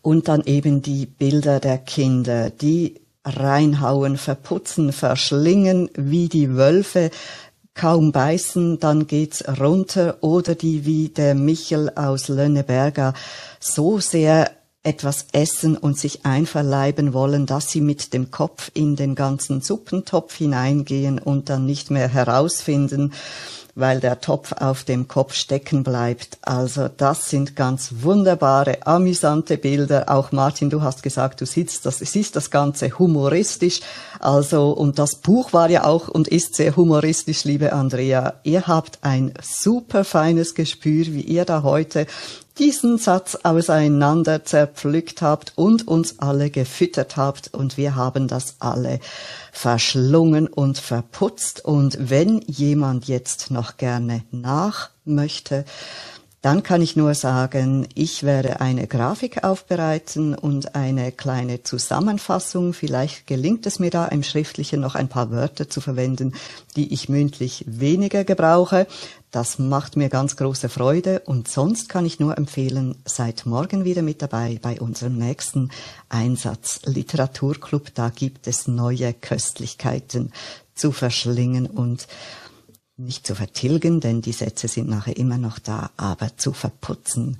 Und 0.00 0.28
dann 0.28 0.42
eben 0.44 0.82
die 0.82 1.06
Bilder 1.06 1.60
der 1.60 1.78
Kinder, 1.78 2.50
die 2.50 3.00
reinhauen, 3.24 4.18
verputzen, 4.18 4.92
verschlingen 4.92 5.88
wie 5.94 6.28
die 6.28 6.54
Wölfe, 6.54 7.10
kaum 7.74 8.12
beißen, 8.12 8.78
dann 8.80 9.06
geht's 9.06 9.44
runter. 9.60 10.18
Oder 10.20 10.54
die 10.54 10.84
wie 10.84 11.08
der 11.08 11.34
Michel 11.34 11.90
aus 11.94 12.28
Lönneberger 12.28 13.14
so 13.60 13.98
sehr 13.98 14.50
etwas 14.84 15.26
essen 15.32 15.76
und 15.76 15.98
sich 15.98 16.26
einverleiben 16.26 17.14
wollen, 17.14 17.46
dass 17.46 17.70
sie 17.70 17.80
mit 17.80 18.12
dem 18.12 18.30
Kopf 18.30 18.70
in 18.74 18.96
den 18.96 19.14
ganzen 19.14 19.62
Suppentopf 19.62 20.36
hineingehen 20.36 21.18
und 21.18 21.48
dann 21.48 21.64
nicht 21.64 21.90
mehr 21.90 22.08
herausfinden, 22.08 23.12
weil 23.74 24.00
der 24.00 24.20
Topf 24.20 24.52
auf 24.52 24.84
dem 24.84 25.08
Kopf 25.08 25.34
stecken 25.34 25.82
bleibt. 25.82 26.38
Also 26.42 26.88
das 26.88 27.28
sind 27.30 27.56
ganz 27.56 27.94
wunderbare, 28.00 28.86
amüsante 28.86 29.58
Bilder. 29.58 30.08
Auch 30.08 30.32
Martin, 30.32 30.70
du 30.70 30.82
hast 30.82 31.02
gesagt, 31.02 31.40
du 31.40 31.46
siehst 31.46 31.84
das, 31.84 31.98
siehst 31.98 32.36
das 32.36 32.50
Ganze 32.50 32.98
humoristisch. 32.98 33.80
Also, 34.20 34.70
und 34.70 34.98
das 34.98 35.16
Buch 35.16 35.52
war 35.52 35.70
ja 35.70 35.84
auch 35.84 36.08
und 36.08 36.28
ist 36.28 36.54
sehr 36.54 36.76
humoristisch, 36.76 37.44
liebe 37.44 37.72
Andrea. 37.72 38.34
Ihr 38.44 38.66
habt 38.66 38.98
ein 39.02 39.34
super 39.42 40.04
feines 40.04 40.54
Gespür, 40.54 41.06
wie 41.06 41.22
ihr 41.22 41.44
da 41.44 41.62
heute 41.62 42.06
diesen 42.58 42.98
Satz 42.98 43.36
auseinander 43.42 44.44
zerpflückt 44.44 45.22
habt 45.22 45.52
und 45.56 45.88
uns 45.88 46.20
alle 46.20 46.50
gefüttert 46.50 47.16
habt 47.16 47.52
und 47.52 47.76
wir 47.76 47.96
haben 47.96 48.28
das 48.28 48.56
alle 48.60 49.00
verschlungen 49.50 50.46
und 50.46 50.78
verputzt. 50.78 51.64
Und 51.64 51.96
wenn 52.00 52.40
jemand 52.42 53.06
jetzt 53.06 53.50
noch 53.50 53.76
gerne 53.76 54.22
nach 54.30 54.90
möchte, 55.04 55.64
dann 56.44 56.62
kann 56.62 56.82
ich 56.82 56.94
nur 56.94 57.14
sagen, 57.14 57.88
ich 57.94 58.22
werde 58.22 58.60
eine 58.60 58.86
Grafik 58.86 59.44
aufbereiten 59.44 60.34
und 60.34 60.74
eine 60.74 61.10
kleine 61.10 61.62
Zusammenfassung. 61.62 62.74
Vielleicht 62.74 63.26
gelingt 63.26 63.64
es 63.64 63.78
mir 63.78 63.88
da 63.88 64.04
im 64.04 64.22
Schriftlichen 64.22 64.78
noch 64.78 64.94
ein 64.94 65.08
paar 65.08 65.30
Wörter 65.30 65.70
zu 65.70 65.80
verwenden, 65.80 66.34
die 66.76 66.92
ich 66.92 67.08
mündlich 67.08 67.64
weniger 67.66 68.24
gebrauche. 68.24 68.86
Das 69.30 69.58
macht 69.58 69.96
mir 69.96 70.10
ganz 70.10 70.36
große 70.36 70.68
Freude 70.68 71.20
und 71.20 71.48
sonst 71.48 71.88
kann 71.88 72.04
ich 72.04 72.20
nur 72.20 72.36
empfehlen, 72.36 72.96
seid 73.06 73.46
morgen 73.46 73.86
wieder 73.86 74.02
mit 74.02 74.20
dabei 74.20 74.58
bei 74.60 74.78
unserem 74.78 75.16
nächsten 75.16 75.70
Einsatz 76.10 76.82
Literaturclub. 76.84 77.94
Da 77.94 78.10
gibt 78.10 78.48
es 78.48 78.68
neue 78.68 79.14
Köstlichkeiten 79.14 80.30
zu 80.74 80.92
verschlingen 80.92 81.66
und 81.66 82.06
nicht 82.96 83.26
zu 83.26 83.34
vertilgen, 83.34 84.00
denn 84.00 84.22
die 84.22 84.32
Sätze 84.32 84.68
sind 84.68 84.88
nachher 84.88 85.16
immer 85.16 85.38
noch 85.38 85.58
da, 85.58 85.90
aber 85.96 86.36
zu 86.36 86.52
verputzen. 86.52 87.38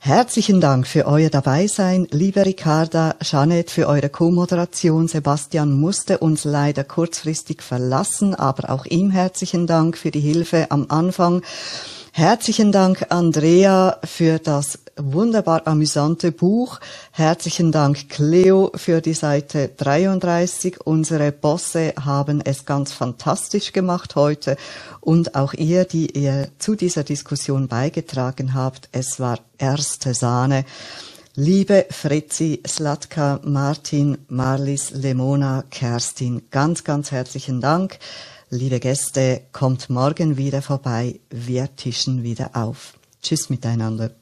Herzlichen 0.00 0.60
Dank 0.60 0.86
für 0.86 1.06
euer 1.06 1.28
Dabeisein, 1.28 2.08
liebe 2.10 2.44
Ricarda, 2.44 3.14
Janet, 3.22 3.70
für 3.70 3.86
eure 3.86 4.08
Co-Moderation. 4.08 5.08
Sebastian 5.08 5.78
musste 5.78 6.18
uns 6.18 6.44
leider 6.44 6.84
kurzfristig 6.84 7.62
verlassen, 7.62 8.34
aber 8.34 8.70
auch 8.70 8.86
ihm 8.86 9.10
herzlichen 9.10 9.66
Dank 9.66 9.96
für 9.96 10.10
die 10.10 10.20
Hilfe 10.20 10.70
am 10.70 10.86
Anfang. 10.88 11.42
Herzlichen 12.12 12.72
Dank, 12.72 13.06
Andrea, 13.10 13.98
für 14.02 14.38
das 14.38 14.80
wunderbar 15.02 15.66
amüsante 15.66 16.32
Buch. 16.32 16.80
Herzlichen 17.12 17.72
Dank, 17.72 18.08
Cleo, 18.08 18.70
für 18.74 19.00
die 19.00 19.14
Seite 19.14 19.70
33. 19.76 20.80
Unsere 20.80 21.32
Bosse 21.32 21.94
haben 22.02 22.40
es 22.40 22.64
ganz 22.64 22.92
fantastisch 22.92 23.72
gemacht 23.72 24.16
heute 24.16 24.56
und 25.00 25.34
auch 25.34 25.54
ihr, 25.54 25.84
die 25.84 26.18
ihr 26.18 26.48
zu 26.58 26.74
dieser 26.74 27.04
Diskussion 27.04 27.68
beigetragen 27.68 28.54
habt. 28.54 28.88
Es 28.92 29.20
war 29.20 29.38
erste 29.58 30.14
Sahne. 30.14 30.64
Liebe 31.34 31.86
Fritzi, 31.90 32.60
Slatka, 32.66 33.40
Martin, 33.44 34.18
Marlis, 34.28 34.90
Lemona, 34.90 35.64
Kerstin, 35.70 36.42
ganz, 36.50 36.84
ganz 36.84 37.12
herzlichen 37.12 37.60
Dank. 37.60 37.98
Liebe 38.50 38.80
Gäste, 38.80 39.42
kommt 39.52 39.90
morgen 39.90 40.36
wieder 40.36 40.60
vorbei. 40.60 41.20
Wir 41.30 41.74
tischen 41.76 42.24
wieder 42.24 42.50
auf. 42.54 42.94
Tschüss 43.22 43.48
miteinander. 43.48 44.19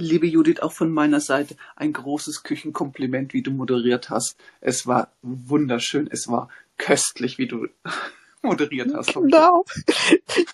Liebe 0.00 0.26
Judith, 0.26 0.60
auch 0.60 0.72
von 0.72 0.90
meiner 0.90 1.20
Seite 1.20 1.56
ein 1.76 1.92
großes 1.92 2.42
Küchenkompliment, 2.42 3.34
wie 3.34 3.42
du 3.42 3.50
moderiert 3.50 4.10
hast. 4.10 4.36
Es 4.60 4.86
war 4.86 5.12
wunderschön, 5.22 6.08
es 6.10 6.28
war 6.28 6.48
köstlich, 6.78 7.38
wie 7.38 7.46
du 7.46 7.68
moderiert 8.42 8.92
hast. 8.94 9.14
Genau. 9.14 9.64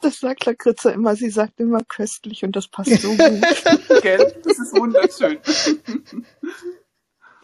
Das 0.03 0.20
sagt 0.20 0.44
Lakritza 0.47 0.90
immer. 0.90 1.16
Sie 1.16 1.30
sagt 1.30 1.61
immer 1.61 1.82
köstlich 1.84 2.44
und 2.44 2.57
das 2.57 2.68
passt 2.68 3.01
so 3.01 3.11
gut. 3.11 3.20
Gell? 4.03 4.34
Das 4.42 4.59
ist 4.59 4.72
wunderschön. 4.76 5.38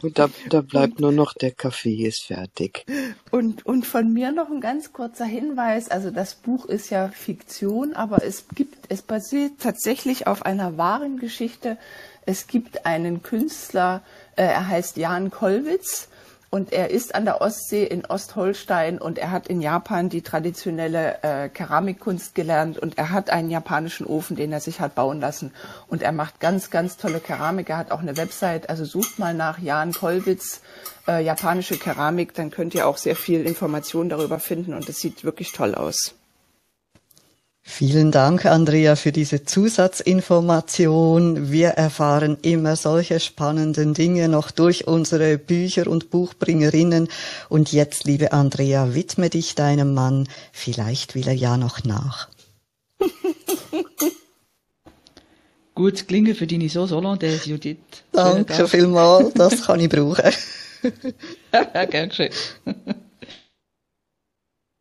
Und 0.02 0.18
da, 0.18 0.28
da 0.48 0.60
bleibt 0.60 1.00
nur 1.00 1.12
noch 1.12 1.32
der 1.32 1.52
Kaffee 1.52 2.06
ist 2.06 2.24
fertig. 2.24 2.84
Und, 3.30 3.64
und 3.64 3.86
von 3.86 4.12
mir 4.12 4.32
noch 4.32 4.50
ein 4.50 4.60
ganz 4.60 4.92
kurzer 4.92 5.24
Hinweis. 5.24 5.90
Also 5.90 6.10
das 6.10 6.34
Buch 6.34 6.66
ist 6.66 6.90
ja 6.90 7.08
Fiktion, 7.08 7.94
aber 7.94 8.24
es 8.24 8.46
gibt, 8.54 8.86
es 8.88 9.02
basiert 9.02 9.52
tatsächlich 9.60 10.26
auf 10.26 10.44
einer 10.44 10.76
wahren 10.76 11.18
Geschichte. 11.18 11.78
Es 12.26 12.46
gibt 12.46 12.86
einen 12.86 13.22
Künstler, 13.22 14.02
äh, 14.36 14.44
er 14.44 14.68
heißt 14.68 14.96
Jan 14.96 15.30
Kollwitz 15.30 16.08
und 16.54 16.70
er 16.70 16.90
ist 16.90 17.14
an 17.14 17.24
der 17.24 17.40
Ostsee 17.40 17.84
in 17.84 18.04
Ostholstein 18.04 18.98
und 18.98 19.16
er 19.16 19.30
hat 19.30 19.48
in 19.48 19.62
Japan 19.62 20.10
die 20.10 20.20
traditionelle 20.20 21.22
äh, 21.22 21.48
Keramikkunst 21.48 22.34
gelernt 22.34 22.78
und 22.78 22.98
er 22.98 23.08
hat 23.08 23.30
einen 23.30 23.48
japanischen 23.48 24.06
Ofen, 24.06 24.36
den 24.36 24.52
er 24.52 24.60
sich 24.60 24.78
hat 24.78 24.94
bauen 24.94 25.18
lassen. 25.18 25.52
Und 25.88 26.02
er 26.02 26.12
macht 26.12 26.40
ganz, 26.40 26.68
ganz 26.68 26.98
tolle 26.98 27.20
Keramik. 27.20 27.70
Er 27.70 27.78
hat 27.78 27.90
auch 27.90 28.00
eine 28.00 28.18
Website, 28.18 28.68
also 28.68 28.84
sucht 28.84 29.18
mal 29.18 29.32
nach 29.32 29.60
Jan 29.60 29.94
Kollwitz, 29.94 30.60
äh, 31.08 31.24
japanische 31.24 31.78
Keramik, 31.78 32.34
dann 32.34 32.50
könnt 32.50 32.74
ihr 32.74 32.86
auch 32.86 32.98
sehr 32.98 33.16
viel 33.16 33.46
Informationen 33.46 34.10
darüber 34.10 34.38
finden 34.38 34.74
und 34.74 34.86
es 34.90 34.98
sieht 34.98 35.24
wirklich 35.24 35.52
toll 35.52 35.74
aus. 35.74 36.14
Vielen 37.64 38.10
Dank, 38.10 38.44
Andrea, 38.44 38.96
für 38.96 39.12
diese 39.12 39.44
Zusatzinformation. 39.44 41.52
Wir 41.52 41.68
erfahren 41.68 42.36
immer 42.42 42.74
solche 42.74 43.20
spannenden 43.20 43.94
Dinge 43.94 44.28
noch 44.28 44.50
durch 44.50 44.88
unsere 44.88 45.38
Bücher 45.38 45.86
und 45.86 46.10
Buchbringerinnen. 46.10 47.06
Und 47.48 47.72
jetzt, 47.72 48.02
liebe 48.04 48.32
Andrea, 48.32 48.94
widme 48.94 49.30
dich 49.30 49.54
deinem 49.54 49.94
Mann. 49.94 50.28
Vielleicht 50.50 51.14
will 51.14 51.28
er 51.28 51.34
ja 51.34 51.56
noch 51.56 51.84
nach. 51.84 52.28
Gut 55.74 56.06
klinge 56.06 56.34
für 56.34 56.46
deine 56.46 56.68
Sauce 56.68 56.90
Hollandaise, 56.90 57.48
Judith. 57.48 57.78
Danke 58.12 58.68
vielmals, 58.68 59.32
das 59.34 59.64
kann 59.64 59.80
ich 59.80 59.88
brauchen. 59.88 60.30
ja, 61.52 61.84
gern 61.86 62.10
geschehen. 62.10 62.32